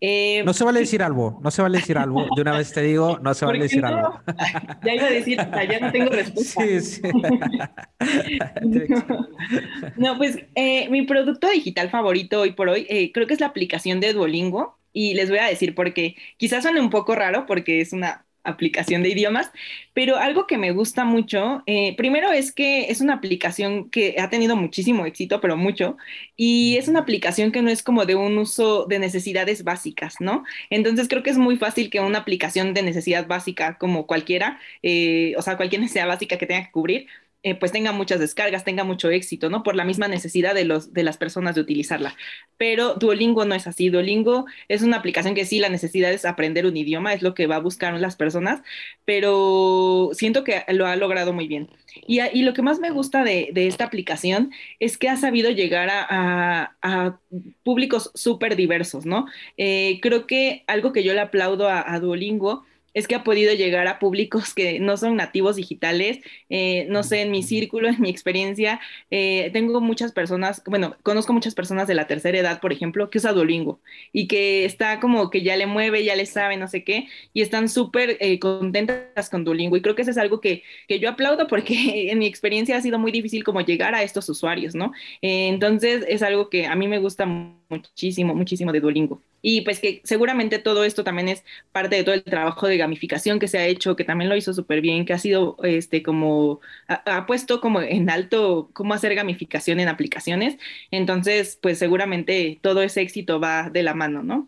Eh, 0.03 0.41
no 0.43 0.53
se 0.53 0.63
vale 0.63 0.79
decir 0.79 1.03
algo, 1.03 1.39
no 1.43 1.51
se 1.51 1.61
vale 1.61 1.77
decir 1.77 1.95
algo. 1.95 2.25
De 2.35 2.41
una 2.41 2.57
vez 2.57 2.73
te 2.73 2.81
digo, 2.81 3.19
no 3.21 3.35
se 3.35 3.45
vale 3.45 3.59
decir 3.59 3.85
algo. 3.85 4.19
Ya 4.83 4.95
iba 4.95 5.05
a 5.05 5.11
decir, 5.11 5.37
ya 5.37 5.79
no 5.79 5.91
tengo 5.91 6.09
respuesta. 6.09 6.63
Sí, 6.63 6.81
sí. 6.81 7.01
no, 9.97 10.17
pues 10.17 10.39
eh, 10.55 10.89
mi 10.89 11.03
producto 11.03 11.47
digital 11.49 11.91
favorito 11.91 12.41
hoy 12.41 12.53
por 12.53 12.69
hoy 12.69 12.87
eh, 12.89 13.11
creo 13.11 13.27
que 13.27 13.35
es 13.35 13.39
la 13.39 13.47
aplicación 13.47 13.99
de 13.99 14.13
Duolingo 14.13 14.79
y 14.91 15.13
les 15.13 15.29
voy 15.29 15.37
a 15.37 15.45
decir 15.45 15.75
porque 15.75 16.15
quizás 16.37 16.63
suene 16.63 16.81
un 16.81 16.89
poco 16.89 17.13
raro 17.13 17.45
porque 17.45 17.81
es 17.81 17.93
una 17.93 18.25
aplicación 18.43 19.03
de 19.03 19.09
idiomas, 19.09 19.51
pero 19.93 20.17
algo 20.17 20.47
que 20.47 20.57
me 20.57 20.71
gusta 20.71 21.05
mucho, 21.05 21.63
eh, 21.65 21.95
primero 21.97 22.31
es 22.31 22.51
que 22.51 22.91
es 22.91 23.01
una 23.01 23.13
aplicación 23.15 23.89
que 23.89 24.15
ha 24.19 24.29
tenido 24.29 24.55
muchísimo 24.55 25.05
éxito, 25.05 25.41
pero 25.41 25.57
mucho, 25.57 25.97
y 26.35 26.77
es 26.77 26.87
una 26.87 26.99
aplicación 27.01 27.51
que 27.51 27.61
no 27.61 27.69
es 27.69 27.83
como 27.83 28.05
de 28.05 28.15
un 28.15 28.37
uso 28.37 28.85
de 28.85 28.99
necesidades 28.99 29.63
básicas, 29.63 30.15
¿no? 30.19 30.43
Entonces 30.69 31.07
creo 31.07 31.23
que 31.23 31.29
es 31.31 31.37
muy 31.37 31.57
fácil 31.57 31.89
que 31.89 31.99
una 31.99 32.19
aplicación 32.19 32.73
de 32.73 32.83
necesidad 32.83 33.27
básica 33.27 33.77
como 33.77 34.07
cualquiera, 34.07 34.59
eh, 34.83 35.33
o 35.37 35.41
sea, 35.41 35.57
cualquier 35.57 35.81
necesidad 35.81 36.07
básica 36.09 36.37
que 36.37 36.47
tenga 36.47 36.65
que 36.65 36.71
cubrir, 36.71 37.07
eh, 37.43 37.55
pues 37.55 37.71
tenga 37.71 37.91
muchas 37.91 38.19
descargas, 38.19 38.63
tenga 38.63 38.83
mucho 38.83 39.09
éxito, 39.09 39.49
¿no? 39.49 39.63
Por 39.63 39.75
la 39.75 39.83
misma 39.83 40.07
necesidad 40.07 40.53
de, 40.53 40.63
los, 40.63 40.93
de 40.93 41.01
las 41.03 41.17
personas 41.17 41.55
de 41.55 41.61
utilizarla. 41.61 42.15
Pero 42.57 42.93
Duolingo 42.93 43.45
no 43.45 43.55
es 43.55 43.65
así. 43.65 43.89
Duolingo 43.89 44.45
es 44.67 44.83
una 44.83 44.97
aplicación 44.97 45.33
que 45.33 45.45
sí, 45.45 45.57
la 45.57 45.69
necesidad 45.69 46.11
es 46.11 46.25
aprender 46.25 46.67
un 46.67 46.77
idioma, 46.77 47.13
es 47.13 47.23
lo 47.23 47.33
que 47.33 47.47
va 47.47 47.55
a 47.55 47.59
buscar 47.59 47.99
las 47.99 48.15
personas, 48.15 48.61
pero 49.05 50.11
siento 50.13 50.43
que 50.43 50.63
lo 50.67 50.85
ha 50.85 50.95
logrado 50.95 51.33
muy 51.33 51.47
bien. 51.47 51.69
Y, 52.07 52.43
lo 52.43 52.53
que 52.53 52.61
más 52.61 52.79
me 52.79 52.91
gusta 52.91 53.23
de, 53.23 53.49
de, 53.53 53.67
esta 53.67 53.85
aplicación 53.85 54.51
es 54.79 54.97
que 54.97 55.09
ha 55.09 55.17
sabido 55.17 55.49
llegar 55.51 55.89
a, 55.91 57.19
públicos 57.63 58.11
súper 58.13 58.55
diversos, 58.55 59.05
¿no? 59.05 59.25
Eh, 59.57 59.99
creo 60.01 60.27
que 60.27 60.63
algo 60.67 60.93
que 60.93 61.03
yo 61.03 61.13
le 61.13 61.21
aplaudo 61.21 61.67
a 61.69 61.99
Duolingo 61.99 62.65
es 62.93 63.07
que 63.07 63.15
ha 63.15 63.23
podido 63.23 63.53
llegar 63.53 63.87
a 63.87 63.99
públicos 63.99 64.53
que 64.53 64.79
no 64.79 64.97
son 64.97 65.15
nativos 65.15 65.55
digitales. 65.55 66.19
Eh, 66.49 66.85
no 66.89 67.03
sé, 67.03 67.21
en 67.21 67.31
mi 67.31 67.43
círculo, 67.43 67.89
en 67.89 68.01
mi 68.01 68.09
experiencia, 68.09 68.79
eh, 69.09 69.49
tengo 69.53 69.81
muchas 69.81 70.11
personas, 70.11 70.61
bueno, 70.65 70.95
conozco 71.03 71.33
muchas 71.33 71.55
personas 71.55 71.87
de 71.87 71.95
la 71.95 72.07
tercera 72.07 72.37
edad, 72.37 72.59
por 72.61 72.73
ejemplo, 72.73 73.09
que 73.09 73.17
usa 73.19 73.33
Duolingo 73.33 73.79
y 74.13 74.27
que 74.27 74.65
está 74.65 74.99
como 74.99 75.29
que 75.29 75.41
ya 75.41 75.55
le 75.57 75.65
mueve, 75.65 76.03
ya 76.03 76.15
le 76.15 76.25
sabe, 76.25 76.57
no 76.57 76.67
sé 76.67 76.83
qué, 76.83 77.07
y 77.33 77.41
están 77.41 77.69
súper 77.69 78.17
eh, 78.19 78.39
contentas 78.39 79.29
con 79.29 79.43
Duolingo. 79.43 79.77
Y 79.77 79.81
creo 79.81 79.95
que 79.95 80.01
eso 80.03 80.11
es 80.11 80.17
algo 80.17 80.41
que, 80.41 80.63
que, 80.87 80.99
yo 80.99 81.09
aplaudo 81.09 81.47
porque 81.47 82.09
en 82.11 82.19
mi 82.19 82.27
experiencia 82.27 82.77
ha 82.77 82.81
sido 82.81 82.99
muy 82.99 83.11
difícil 83.11 83.43
como 83.43 83.61
llegar 83.61 83.95
a 83.95 84.03
estos 84.03 84.29
usuarios, 84.29 84.75
¿no? 84.75 84.91
entonces 85.21 86.05
es 86.07 86.21
algo 86.21 86.49
que 86.49 86.65
a 86.65 86.75
mí 86.75 86.87
me 86.87 86.99
gusta 86.99 87.25
muchísimo, 87.25 88.35
muchísimo 88.35 88.71
de 88.71 88.79
Duolingo. 88.79 89.21
Y 89.41 89.61
pues 89.61 89.79
que 89.79 90.01
seguramente 90.03 90.59
todo 90.59 90.83
esto 90.83 91.03
también 91.03 91.29
es 91.29 91.43
parte 91.71 91.95
de 91.95 92.03
todo 92.03 92.15
el 92.15 92.23
trabajo 92.23 92.67
de 92.67 92.77
gamificación 92.77 93.39
que 93.39 93.47
se 93.47 93.57
ha 93.57 93.67
hecho, 93.67 93.95
que 93.95 94.03
también 94.03 94.29
lo 94.29 94.35
hizo 94.35 94.53
súper 94.53 94.81
bien, 94.81 95.05
que 95.05 95.13
ha 95.13 95.19
sido 95.19 95.57
este 95.63 96.03
como, 96.03 96.61
ha, 96.87 97.25
puesto 97.25 97.61
como 97.61 97.81
en 97.81 98.09
alto 98.09 98.69
cómo 98.73 98.93
hacer 98.93 99.15
gamificación 99.15 99.79
en 99.79 99.87
aplicaciones. 99.87 100.57
Entonces, 100.91 101.57
pues 101.61 101.79
seguramente 101.79 102.59
todo 102.61 102.81
ese 102.83 103.01
éxito 103.01 103.39
va 103.39 103.69
de 103.69 103.83
la 103.83 103.93
mano, 103.93 104.23
¿no? 104.23 104.47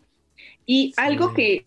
Y 0.66 0.94
algo 0.96 1.34
que, 1.34 1.66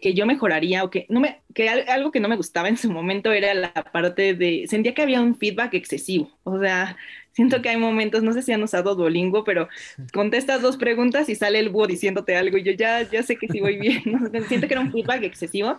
que 0.00 0.14
yo 0.14 0.26
mejoraría 0.26 0.84
o 0.84 0.90
que 0.90 1.06
no 1.08 1.20
me 1.20 1.42
que 1.54 1.68
algo 1.68 2.12
que 2.12 2.20
no 2.20 2.28
me 2.28 2.36
gustaba 2.36 2.68
en 2.68 2.76
su 2.76 2.90
momento 2.90 3.32
era 3.32 3.52
la 3.54 3.72
parte 3.72 4.34
de 4.34 4.66
sentía 4.68 4.94
que 4.94 5.02
había 5.02 5.20
un 5.20 5.36
feedback 5.36 5.74
excesivo, 5.74 6.30
o 6.44 6.58
sea, 6.60 6.96
Siento 7.32 7.62
que 7.62 7.70
hay 7.70 7.78
momentos, 7.78 8.22
no 8.22 8.32
sé 8.32 8.42
si 8.42 8.52
han 8.52 8.62
usado 8.62 8.94
Duolingo, 8.94 9.42
pero 9.44 9.68
contestas 10.12 10.60
dos 10.60 10.76
preguntas 10.76 11.28
y 11.30 11.34
sale 11.34 11.58
el 11.58 11.70
búho 11.70 11.86
diciéndote 11.86 12.36
algo 12.36 12.58
y 12.58 12.62
yo 12.62 12.72
ya, 12.72 13.02
ya 13.10 13.22
sé 13.22 13.36
que 13.36 13.48
sí 13.48 13.60
voy 13.60 13.78
bien. 13.78 14.02
Siento 14.48 14.68
que 14.68 14.74
era 14.74 14.82
un 14.82 14.92
feedback 14.92 15.22
excesivo, 15.22 15.78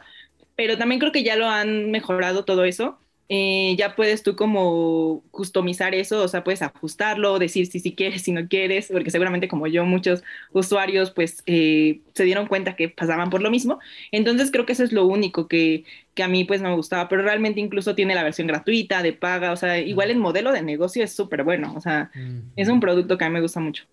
pero 0.56 0.78
también 0.78 1.00
creo 1.00 1.12
que 1.12 1.24
ya 1.24 1.36
lo 1.36 1.48
han 1.48 1.92
mejorado 1.92 2.44
todo 2.44 2.66
eso. 2.66 2.98
Eh, 3.36 3.76
ya 3.80 3.96
puedes 3.96 4.22
tú 4.22 4.36
como 4.36 5.24
customizar 5.32 5.96
eso, 5.96 6.22
o 6.24 6.28
sea, 6.28 6.44
puedes 6.44 6.62
ajustarlo, 6.62 7.40
decir 7.40 7.66
si, 7.66 7.80
si 7.80 7.96
quieres, 7.96 8.22
si 8.22 8.32
no 8.32 8.48
quieres, 8.48 8.90
porque 8.92 9.10
seguramente 9.10 9.48
como 9.48 9.66
yo, 9.66 9.86
muchos 9.86 10.24
usuarios 10.52 11.10
pues 11.10 11.42
eh, 11.48 12.02
se 12.14 12.26
dieron 12.26 12.46
cuenta 12.46 12.76
que 12.76 12.90
pasaban 12.90 13.32
por 13.32 13.42
lo 13.42 13.50
mismo. 13.50 13.80
Entonces 14.12 14.52
creo 14.52 14.68
que 14.68 14.74
eso 14.74 14.84
es 14.84 14.92
lo 14.94 15.08
único 15.08 15.48
que, 15.48 15.84
que 16.14 16.22
a 16.22 16.28
mí 16.28 16.44
pues 16.44 16.62
me 16.62 16.76
gustaba, 16.76 17.10
pero 17.10 17.24
realmente 17.24 17.60
incluso 17.60 17.96
tiene 17.96 18.14
la 18.14 18.24
versión 18.24 18.46
gratuita, 18.48 19.02
de 19.02 19.14
paga, 19.14 19.52
o 19.52 19.56
sea, 19.56 19.80
igual 19.80 20.12
el 20.12 20.20
modelo 20.20 20.52
de 20.52 20.62
negocio 20.62 21.04
es 21.04 21.14
súper 21.16 21.44
bueno, 21.44 21.74
o 21.76 21.82
sea, 21.82 22.12
es 22.56 22.68
un 22.70 22.80
producto 22.80 23.18
que 23.18 23.26
a 23.26 23.30
mí 23.30 23.34
me 23.34 23.42
gusta 23.42 23.60
mucho. 23.60 23.86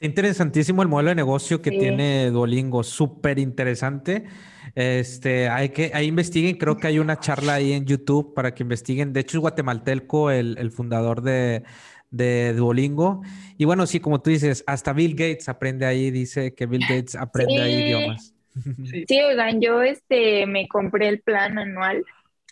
Interesantísimo 0.00 0.82
el 0.82 0.88
modelo 0.88 1.08
de 1.08 1.16
negocio 1.16 1.60
que 1.60 1.70
tiene 1.70 2.30
Duolingo, 2.30 2.84
súper 2.84 3.38
interesante. 3.38 4.24
Este, 4.74 5.48
hay 5.48 5.70
que, 5.70 5.90
ahí 5.92 6.06
investiguen, 6.06 6.56
creo 6.56 6.76
que 6.76 6.86
hay 6.86 7.00
una 7.00 7.18
charla 7.18 7.54
ahí 7.54 7.72
en 7.72 7.84
YouTube 7.84 8.32
para 8.32 8.54
que 8.54 8.62
investiguen. 8.62 9.12
De 9.12 9.20
hecho, 9.20 9.38
es 9.38 9.40
guatemalteco, 9.40 10.30
el, 10.30 10.56
el 10.58 10.70
fundador 10.70 11.22
de, 11.22 11.64
de 12.10 12.52
Duolingo. 12.54 13.22
Y 13.56 13.64
bueno, 13.64 13.86
sí, 13.86 14.00
como 14.00 14.20
tú 14.20 14.30
dices, 14.30 14.64
hasta 14.66 14.92
Bill 14.92 15.12
Gates 15.12 15.48
aprende 15.48 15.86
ahí, 15.86 16.10
dice 16.10 16.54
que 16.54 16.66
Bill 16.66 16.84
Gates 16.88 17.14
aprende 17.14 17.60
ahí 17.60 17.74
idiomas. 17.74 18.34
Sí, 19.08 19.20
oigan, 19.28 19.60
yo 19.60 19.82
este 19.82 20.46
me 20.46 20.68
compré 20.68 21.08
el 21.08 21.20
plan 21.20 21.58
anual. 21.58 22.04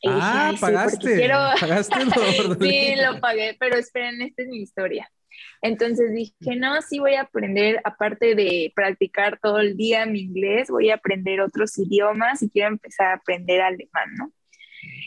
ah, 0.07 0.53
pagaste. 0.61 1.29
¿Pagaste 1.61 1.95
sí, 2.61 2.95
lo 2.97 3.21
pagué, 3.21 3.57
pero 3.59 3.77
esperen, 3.77 4.21
esta 4.23 4.43
es 4.43 4.49
mi 4.49 4.59
historia. 4.59 5.09
Entonces 5.63 6.13
dije, 6.13 6.57
no, 6.57 6.81
sí 6.83 6.99
voy 6.99 7.15
a 7.15 7.23
aprender, 7.23 7.81
aparte 7.85 8.35
de 8.35 8.73
practicar 8.75 9.39
todo 9.41 9.61
el 9.61 9.77
día 9.77 10.07
mi 10.07 10.21
inglés, 10.21 10.69
voy 10.71 10.91
a 10.91 10.97
aprender 10.97 11.41
otros 11.41 11.77
idiomas 11.79 12.43
y 12.43 12.51
quiero 12.51 12.69
empezar 12.69 13.09
a 13.09 13.15
aprender 13.15 13.61
alemán, 13.61 14.15
¿no? 14.17 14.33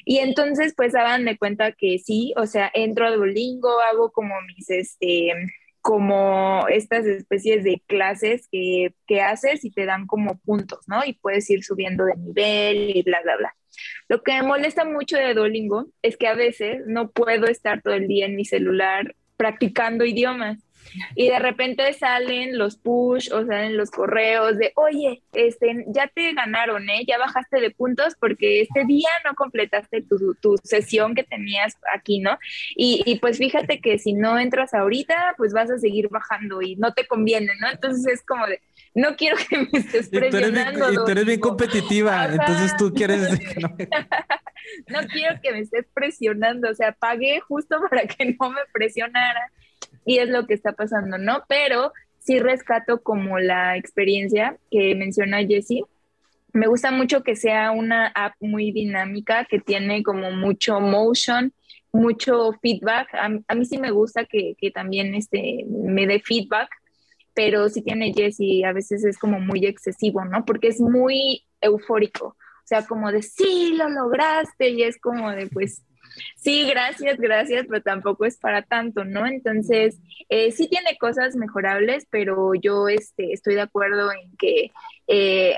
Y 0.06 0.20
entonces, 0.20 0.74
pues 0.76 0.96
hagan 0.96 1.26
de 1.26 1.38
cuenta 1.38 1.72
que 1.72 2.00
sí, 2.00 2.34
o 2.38 2.46
sea, 2.48 2.72
entro 2.74 3.08
a 3.08 3.12
Duolingo, 3.12 3.70
hago 3.92 4.12
como 4.12 4.36
mis, 4.42 4.70
este, 4.70 5.34
como 5.82 6.68
estas 6.68 7.06
especies 7.06 7.64
de 7.64 7.82
clases 7.88 8.48
que, 8.52 8.94
que, 9.08 9.22
haces 9.22 9.64
y 9.64 9.72
te 9.72 9.86
dan 9.86 10.08
como 10.08 10.38
puntos, 10.40 10.80
¿no? 10.88 11.06
Y 11.06 11.14
puedes 11.14 11.50
ir 11.50 11.64
subiendo 11.64 12.06
de 12.06 12.16
nivel 12.18 12.98
y 12.98 13.04
bla, 13.04 13.22
bla, 13.22 13.38
bla. 13.38 13.56
Lo 14.08 14.24
que 14.24 14.34
me 14.34 14.44
molesta 14.44 14.86
mucho 14.86 15.18
de 15.18 15.34
Duolingo 15.34 15.88
es 16.02 16.18
que 16.18 16.28
a 16.28 16.34
veces 16.34 16.82
no 16.88 17.12
puedo 17.12 17.46
estar 17.48 17.82
todo 17.82 17.94
el 17.94 18.08
día 18.08 18.26
en 18.26 18.36
mi 18.36 18.46
celular 18.46 19.16
practicando 19.40 20.04
idiomas. 20.04 20.60
Y 21.16 21.30
de 21.30 21.40
repente 21.40 21.92
salen 21.94 22.58
los 22.58 22.78
push 22.78 23.32
o 23.32 23.46
salen 23.46 23.78
los 23.78 23.92
correos 23.92 24.58
de, 24.58 24.72
oye, 24.76 25.22
este, 25.34 25.86
ya 25.88 26.08
te 26.08 26.34
ganaron, 26.34 26.90
¿eh? 26.90 27.04
Ya 27.08 27.18
bajaste 27.18 27.60
de 27.60 27.72
puntos 27.72 28.16
porque 28.20 28.62
este 28.62 28.86
día 28.86 29.10
no 29.26 29.34
completaste 29.36 30.02
tu, 30.02 30.36
tu 30.36 30.56
sesión 30.64 31.16
que 31.16 31.24
tenías 31.24 31.78
aquí, 31.94 32.20
¿no? 32.20 32.38
Y, 32.76 33.04
y, 33.06 33.20
pues 33.20 33.38
fíjate 33.38 33.80
que 33.82 34.00
si 34.00 34.14
no 34.14 34.40
entras 34.40 34.74
ahorita, 34.74 35.36
pues 35.38 35.54
vas 35.54 35.70
a 35.72 35.78
seguir 35.78 36.10
bajando 36.10 36.62
y 36.62 36.76
no 36.76 36.94
te 36.94 37.08
conviene, 37.08 37.54
¿no? 37.60 37.70
Entonces 37.70 38.06
es 38.08 38.24
como 38.24 38.46
de, 38.48 38.62
no 38.94 39.16
quiero 39.16 39.38
que 39.50 39.58
me 39.58 39.80
estés 39.80 40.10
presionando. 40.10 40.92
Y 40.92 40.96
tú 40.96 41.08
eres 41.08 41.26
bien, 41.26 41.40
competitiva, 41.40 42.26
entonces 42.26 42.76
tú 42.78 42.94
quieres... 42.94 43.30
no 44.88 45.00
quiero 45.12 45.40
que 45.42 45.52
me 45.52 45.60
estés 45.60 45.86
presionando, 45.94 46.70
o 46.70 46.74
sea, 46.74 46.92
pagué 46.92 47.40
justo 47.42 47.78
para 47.90 48.08
que 48.08 48.36
no 48.40 48.50
me 48.50 48.62
presionara 48.72 49.52
y 50.06 50.18
es 50.20 50.30
lo 50.30 50.46
que 50.46 50.54
está 50.54 50.74
pasando, 50.74 51.18
¿no? 51.18 51.44
Pero 51.48 51.94
sí 52.20 52.40
rescato 52.40 53.02
como 53.02 53.40
la 53.40 53.78
experiencia 53.78 54.58
que 54.72 54.96
menciona 54.96 55.46
Jessie. 55.46 55.84
Me 56.54 56.68
gusta 56.68 56.92
mucho 56.92 57.24
que 57.24 57.36
sea 57.36 57.72
una 57.72 58.08
app 58.08 58.34
muy 58.40 58.72
dinámica, 58.72 59.46
que 59.46 59.60
tiene 59.60 60.04
como 60.04 60.32
mucho 60.32 60.80
motion, 60.80 61.54
mucho 61.92 62.54
feedback. 62.62 63.08
A, 63.14 63.56
mí 63.56 63.66
sí 63.66 63.78
me 63.78 63.92
gusta 63.92 64.26
que, 64.26 64.56
que, 64.58 64.72
también 64.72 65.14
este, 65.16 65.66
me 65.68 66.08
dé 66.08 66.20
feedback, 66.20 66.70
pero 67.34 67.70
sí 67.70 67.82
tiene 67.82 68.14
Jessie, 68.14 68.66
a 68.66 68.74
veces 68.74 69.06
es 69.06 69.18
como 69.18 69.40
muy 69.40 69.66
excesivo, 69.66 70.26
¿no? 70.26 70.46
Porque 70.46 70.68
es 70.68 70.80
muy 70.80 71.44
eufórico 71.62 72.36
sea, 72.70 72.86
como 72.86 73.12
de, 73.12 73.24
sí, 73.24 73.74
lo 73.76 73.90
lograste, 73.90 74.70
y 74.70 74.84
es 74.84 75.00
como 75.00 75.32
de, 75.32 75.48
pues, 75.48 75.82
sí, 76.36 76.68
gracias, 76.70 77.18
gracias, 77.18 77.66
pero 77.68 77.82
tampoco 77.82 78.26
es 78.26 78.38
para 78.38 78.62
tanto, 78.62 79.04
¿no? 79.06 79.26
Entonces, 79.26 80.00
eh, 80.30 80.52
sí 80.52 80.68
tiene 80.68 80.98
cosas 81.00 81.36
mejorables, 81.36 82.08
pero 82.10 82.54
yo 82.54 82.88
este, 82.88 83.34
estoy 83.34 83.56
de 83.56 83.62
acuerdo 83.62 84.12
en 84.12 84.36
que 84.38 84.72
eh, 85.08 85.56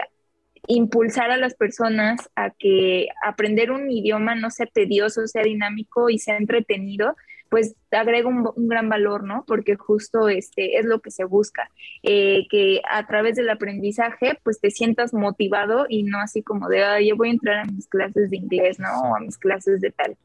impulsar 0.67 1.31
a 1.31 1.37
las 1.37 1.55
personas 1.55 2.29
a 2.35 2.51
que 2.51 3.07
aprender 3.23 3.71
un 3.71 3.91
idioma 3.91 4.35
no 4.35 4.49
sea 4.49 4.67
tedioso, 4.67 5.27
sea 5.27 5.43
dinámico 5.43 6.09
y 6.09 6.19
sea 6.19 6.37
entretenido, 6.37 7.15
pues 7.51 7.75
agrega 7.91 8.29
un, 8.29 8.49
gran 8.55 8.87
valor, 8.87 9.25
¿no? 9.25 9.43
Porque 9.45 9.75
justo 9.75 10.29
este 10.29 10.77
es 10.77 10.85
lo 10.85 11.01
que 11.01 11.11
se 11.11 11.25
busca, 11.25 11.69
eh, 12.01 12.47
que 12.49 12.81
a 12.89 13.05
través 13.07 13.35
del 13.35 13.49
aprendizaje, 13.49 14.39
pues 14.43 14.61
te 14.61 14.71
sientas 14.71 15.13
motivado 15.13 15.85
y 15.89 16.03
no 16.03 16.19
así 16.19 16.43
como 16.43 16.69
de, 16.69 16.83
Ay, 16.85 17.09
yo 17.09 17.17
voy 17.17 17.27
a 17.27 17.31
entrar 17.31 17.57
a 17.57 17.65
mis 17.65 17.87
clases 17.89 18.29
de 18.29 18.37
inglés, 18.37 18.79
¿no? 18.79 18.89
O 19.01 19.17
a 19.17 19.19
mis 19.19 19.37
clases 19.37 19.81
de 19.81 19.91
tal. 19.91 20.15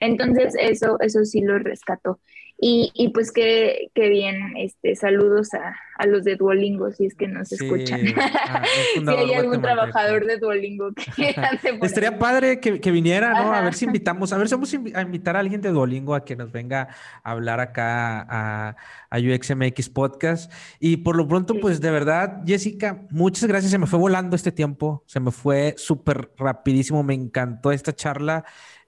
Entonces, 0.00 0.54
eso, 0.58 0.98
eso 1.00 1.24
sí 1.24 1.40
lo 1.40 1.58
rescato. 1.58 2.20
Y, 2.64 3.08
pues 3.12 3.32
qué, 3.32 3.90
qué, 3.92 4.08
bien, 4.08 4.56
este, 4.56 4.94
saludos 4.94 5.48
a, 5.52 5.74
los 6.06 6.22
de 6.22 6.36
Duolingo 6.36 6.92
si 6.92 7.06
es 7.06 7.14
que 7.16 7.26
nos 7.26 7.50
escuchan. 7.50 8.00
Ah, 8.16 8.62
si 8.94 9.08
hay 9.08 9.34
algún 9.34 9.60
trabajador 9.60 10.26
de 10.26 10.36
Duolingo 10.38 10.92
que 10.92 11.34
Estaría 11.82 12.20
padre 12.20 12.60
que, 12.60 12.90
viniera, 12.92 13.32
¿no? 13.34 13.52
A 13.52 13.62
ver 13.62 13.74
si 13.74 13.86
invitamos, 13.86 14.32
a 14.32 14.38
ver 14.38 14.48
si 14.48 14.54
vamos 14.54 14.72
a 14.94 15.02
invitar 15.02 15.34
a 15.36 15.40
alguien 15.40 15.60
de 15.60 15.70
Duolingo 15.70 16.14
a 16.14 16.24
que 16.24 16.36
nos 16.36 16.52
venga 16.52 16.88
a 17.24 17.32
hablar 17.32 17.58
acá 17.58 18.20
a, 18.28 18.76
a 19.10 19.18
UXMX 19.18 19.88
Podcast. 19.88 20.52
Y 20.78 20.98
por 20.98 21.16
lo 21.16 21.26
pronto, 21.26 21.54
pues 21.60 21.80
de 21.80 21.90
verdad, 21.90 22.42
Jessica, 22.46 23.02
muchas 23.10 23.48
gracias. 23.48 23.72
Se 23.72 23.78
me 23.78 23.88
fue 23.88 23.98
volando 23.98 24.36
este 24.36 24.52
tiempo, 24.52 25.02
se 25.06 25.18
me 25.18 25.32
fue 25.32 25.74
súper 25.76 26.30
rapidísimo, 26.38 27.02
me 27.02 27.14
encantó 27.14 27.72
esta 27.72 27.92
charla. 27.92 28.44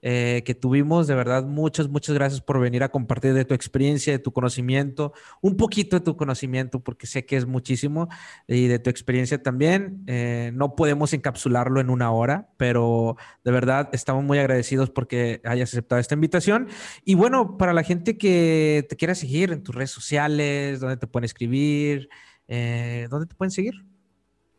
Eh, 0.07 0.43
que 0.45 0.53
tuvimos. 0.53 1.07
De 1.07 1.15
verdad, 1.15 1.43
muchas, 1.45 1.89
muchas 1.89 2.13
gracias 2.13 2.39
por 2.39 2.59
venir 2.59 2.83
a 2.83 2.89
compartir 2.89 3.33
de 3.33 3.43
tu 3.43 3.55
experiencia, 3.55 3.64
de 3.71 4.19
tu 4.19 4.31
conocimiento, 4.31 5.13
un 5.41 5.57
poquito 5.57 5.97
de 5.97 6.05
tu 6.05 6.17
conocimiento, 6.17 6.79
porque 6.83 7.07
sé 7.07 7.25
que 7.25 7.37
es 7.37 7.45
muchísimo, 7.45 8.07
y 8.47 8.67
de 8.67 8.79
tu 8.79 8.89
experiencia 8.89 9.41
también. 9.41 10.03
Eh, 10.07 10.51
no 10.53 10.75
podemos 10.75 11.13
encapsularlo 11.13 11.79
en 11.79 11.89
una 11.89 12.11
hora, 12.11 12.49
pero 12.57 13.17
de 13.43 13.51
verdad 13.51 13.89
estamos 13.93 14.23
muy 14.23 14.37
agradecidos 14.37 14.89
porque 14.89 15.41
hayas 15.43 15.69
aceptado 15.69 15.99
esta 15.99 16.15
invitación. 16.15 16.67
Y 17.03 17.15
bueno, 17.15 17.57
para 17.57 17.73
la 17.73 17.83
gente 17.83 18.17
que 18.17 18.85
te 18.89 18.95
quiera 18.95 19.15
seguir 19.15 19.51
en 19.51 19.63
tus 19.63 19.75
redes 19.75 19.91
sociales, 19.91 20.79
¿dónde 20.79 20.97
te 20.97 21.07
pueden 21.07 21.25
escribir? 21.25 22.09
Eh, 22.47 23.07
¿Dónde 23.09 23.27
te 23.27 23.35
pueden 23.35 23.51
seguir? 23.51 23.94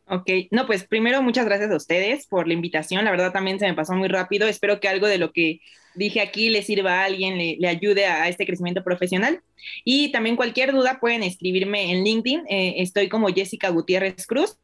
Ok, 0.08 0.30
no, 0.52 0.66
pues 0.66 0.84
primero 0.86 1.20
muchas 1.20 1.46
gracias 1.46 1.70
a 1.70 1.76
ustedes 1.76 2.28
por 2.28 2.46
la 2.46 2.54
invitación. 2.54 3.04
La 3.04 3.10
verdad 3.10 3.32
también 3.32 3.58
se 3.58 3.66
me 3.66 3.74
pasó 3.74 3.92
muy 3.94 4.06
rápido. 4.06 4.46
Espero 4.46 4.78
que 4.78 4.86
algo 4.88 5.08
de 5.08 5.18
lo 5.18 5.32
que 5.32 5.60
dije 5.96 6.20
aquí 6.20 6.48
le 6.48 6.62
sirva 6.62 7.00
a 7.00 7.04
alguien, 7.06 7.36
le, 7.38 7.68
ayude 7.68 8.06
a, 8.06 8.28
este 8.28 8.46
crecimiento 8.46 8.84
profesional. 8.84 9.40
Y 9.84 10.12
también 10.12 10.36
cualquier 10.36 10.70
duda 10.70 11.00
pueden 11.00 11.24
escribirme 11.24 11.90
en 11.90 12.04
LinkedIn. 12.04 12.44
Eh, 12.48 12.74
estoy 12.78 13.08
como 13.08 13.28
Jessica 13.28 13.68
Gutiérrez 13.70 14.26
Cruz. 14.28 14.58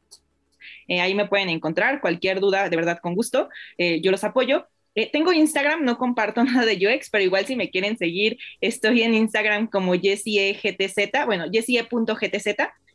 Eh, 0.86 1.00
ahí 1.00 1.14
me 1.14 1.26
pueden 1.26 1.48
encontrar. 1.48 2.00
Cualquier 2.00 2.38
duda, 2.38 2.68
de 2.68 2.76
verdad, 2.76 3.00
con 3.02 3.16
gusto. 3.16 3.48
Eh, 3.78 4.00
yo 4.00 4.12
los 4.12 4.22
apoyo. 4.22 4.68
tengo 5.10 5.32
Instagram, 5.32 5.84
no 5.84 5.98
comparto 5.98 6.44
nada 6.44 6.64
de 6.64 6.76
UX, 6.86 7.10
pero 7.10 7.24
igual 7.24 7.46
si 7.46 7.56
me 7.56 7.70
quieren 7.70 7.98
seguir, 7.98 8.38
estoy 8.60 9.02
en 9.02 9.14
Instagram 9.14 9.66
como 9.66 9.94
JessieGTZ, 9.96 11.26
bueno, 11.26 11.46
jessie.gtz 11.50 12.46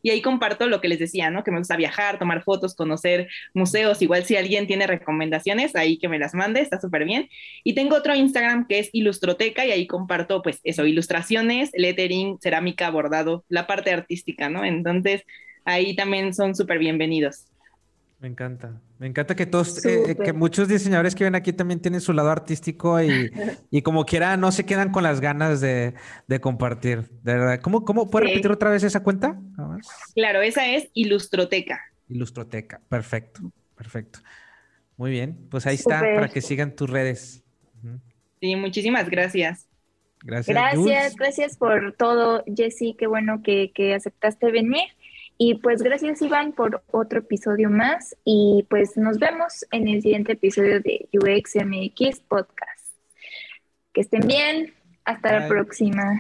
y 0.08 0.10
ahí 0.10 0.22
comparto 0.22 0.68
lo 0.68 0.80
que 0.80 0.88
les 0.88 1.00
decía, 1.00 1.30
¿no? 1.30 1.44
Que 1.44 1.52
me 1.52 1.58
gusta 1.58 1.76
viajar, 1.76 2.18
tomar 2.18 2.42
fotos, 2.42 2.76
conocer 2.76 3.28
museos. 3.54 4.02
Igual 4.02 4.24
si 4.24 4.38
alguien 4.38 4.66
tiene 4.66 4.88
recomendaciones, 4.88 5.76
ahí 5.76 5.98
que 5.98 6.08
me 6.08 6.18
las 6.18 6.34
mande, 6.34 6.62
está 6.62 6.80
súper 6.80 7.04
bien. 7.04 7.28
Y 7.66 7.74
tengo 7.74 7.98
otro 7.98 8.16
Instagram 8.16 8.68
que 8.68 8.80
es 8.80 8.90
Ilustroteca 8.94 9.66
y 9.66 9.72
ahí 9.72 9.86
comparto, 9.86 10.42
pues 10.42 10.62
eso, 10.64 10.86
ilustraciones, 10.86 11.72
lettering, 11.74 12.40
cerámica, 12.40 12.90
bordado, 12.90 13.44
la 13.50 13.68
parte 13.68 13.92
artística, 13.92 14.48
¿no? 14.48 14.64
Entonces, 14.64 15.24
ahí 15.66 15.94
también 15.94 16.34
son 16.34 16.56
súper 16.56 16.80
bienvenidos. 16.80 17.48
Me 18.20 18.28
encanta. 18.28 18.82
Me 18.98 19.06
encanta 19.06 19.36
que 19.36 19.46
todos, 19.46 19.86
eh, 19.86 20.18
que 20.24 20.34
muchos 20.34 20.68
diseñadores 20.68 21.14
que 21.14 21.24
ven 21.24 21.36
aquí 21.36 21.54
también 21.54 21.80
tienen 21.80 22.02
su 22.02 22.14
lado 22.14 22.32
artístico 22.32 23.02
y, 23.02 23.32
y 23.70 23.82
como 23.84 24.06
quiera 24.06 24.38
no 24.38 24.52
se 24.52 24.66
quedan 24.66 24.92
con 24.92 25.04
las 25.04 25.22
ganas 25.22 25.62
de, 25.62 25.94
de 26.28 26.40
compartir. 26.42 27.10
De 27.22 27.34
verdad. 27.34 27.62
¿Cómo, 27.62 27.86
cómo 27.86 28.10
puedes 28.10 28.30
repetir 28.30 28.52
otra 28.52 28.72
vez 28.72 28.84
esa 28.84 29.04
cuenta? 29.04 29.40
Claro, 30.16 30.42
esa 30.42 30.68
es 30.68 30.90
Ilustroteca. 30.94 31.80
Ilustroteca, 32.10 32.82
perfecto, 32.90 33.52
perfecto. 33.76 34.20
Muy 34.96 35.12
bien, 35.12 35.38
pues 35.52 35.68
ahí 35.68 35.76
está 35.76 36.00
para 36.00 36.28
que 36.28 36.42
sigan 36.42 36.76
tus 36.76 36.90
redes. 36.90 37.44
Sí, 38.42 38.56
muchísimas 38.56 39.10
gracias. 39.10 39.68
Gracias. 40.24 40.56
Gracias, 40.56 41.16
gracias 41.16 41.58
por 41.58 41.94
todo, 41.94 42.44
Jessy. 42.48 42.96
Qué 42.98 43.06
bueno 43.06 43.42
que, 43.44 43.72
que 43.74 43.94
aceptaste 43.94 44.52
venir. 44.52 44.86
Y 45.38 45.56
pues 45.56 45.84
gracias 45.84 46.22
Iván 46.22 46.52
por 46.52 46.84
otro 46.92 47.20
episodio 47.20 47.70
más 47.70 48.16
y 48.24 48.66
pues 48.70 48.98
nos 48.98 49.20
vemos 49.20 49.66
en 49.72 49.88
el 49.88 50.02
siguiente 50.02 50.34
episodio 50.34 50.82
de 50.82 51.08
UXMX 51.14 52.22
Podcast. 52.22 52.96
Que 53.94 54.02
estén 54.02 54.28
bien, 54.28 54.74
hasta 55.06 55.40
la 55.40 55.48
próxima. 55.48 56.20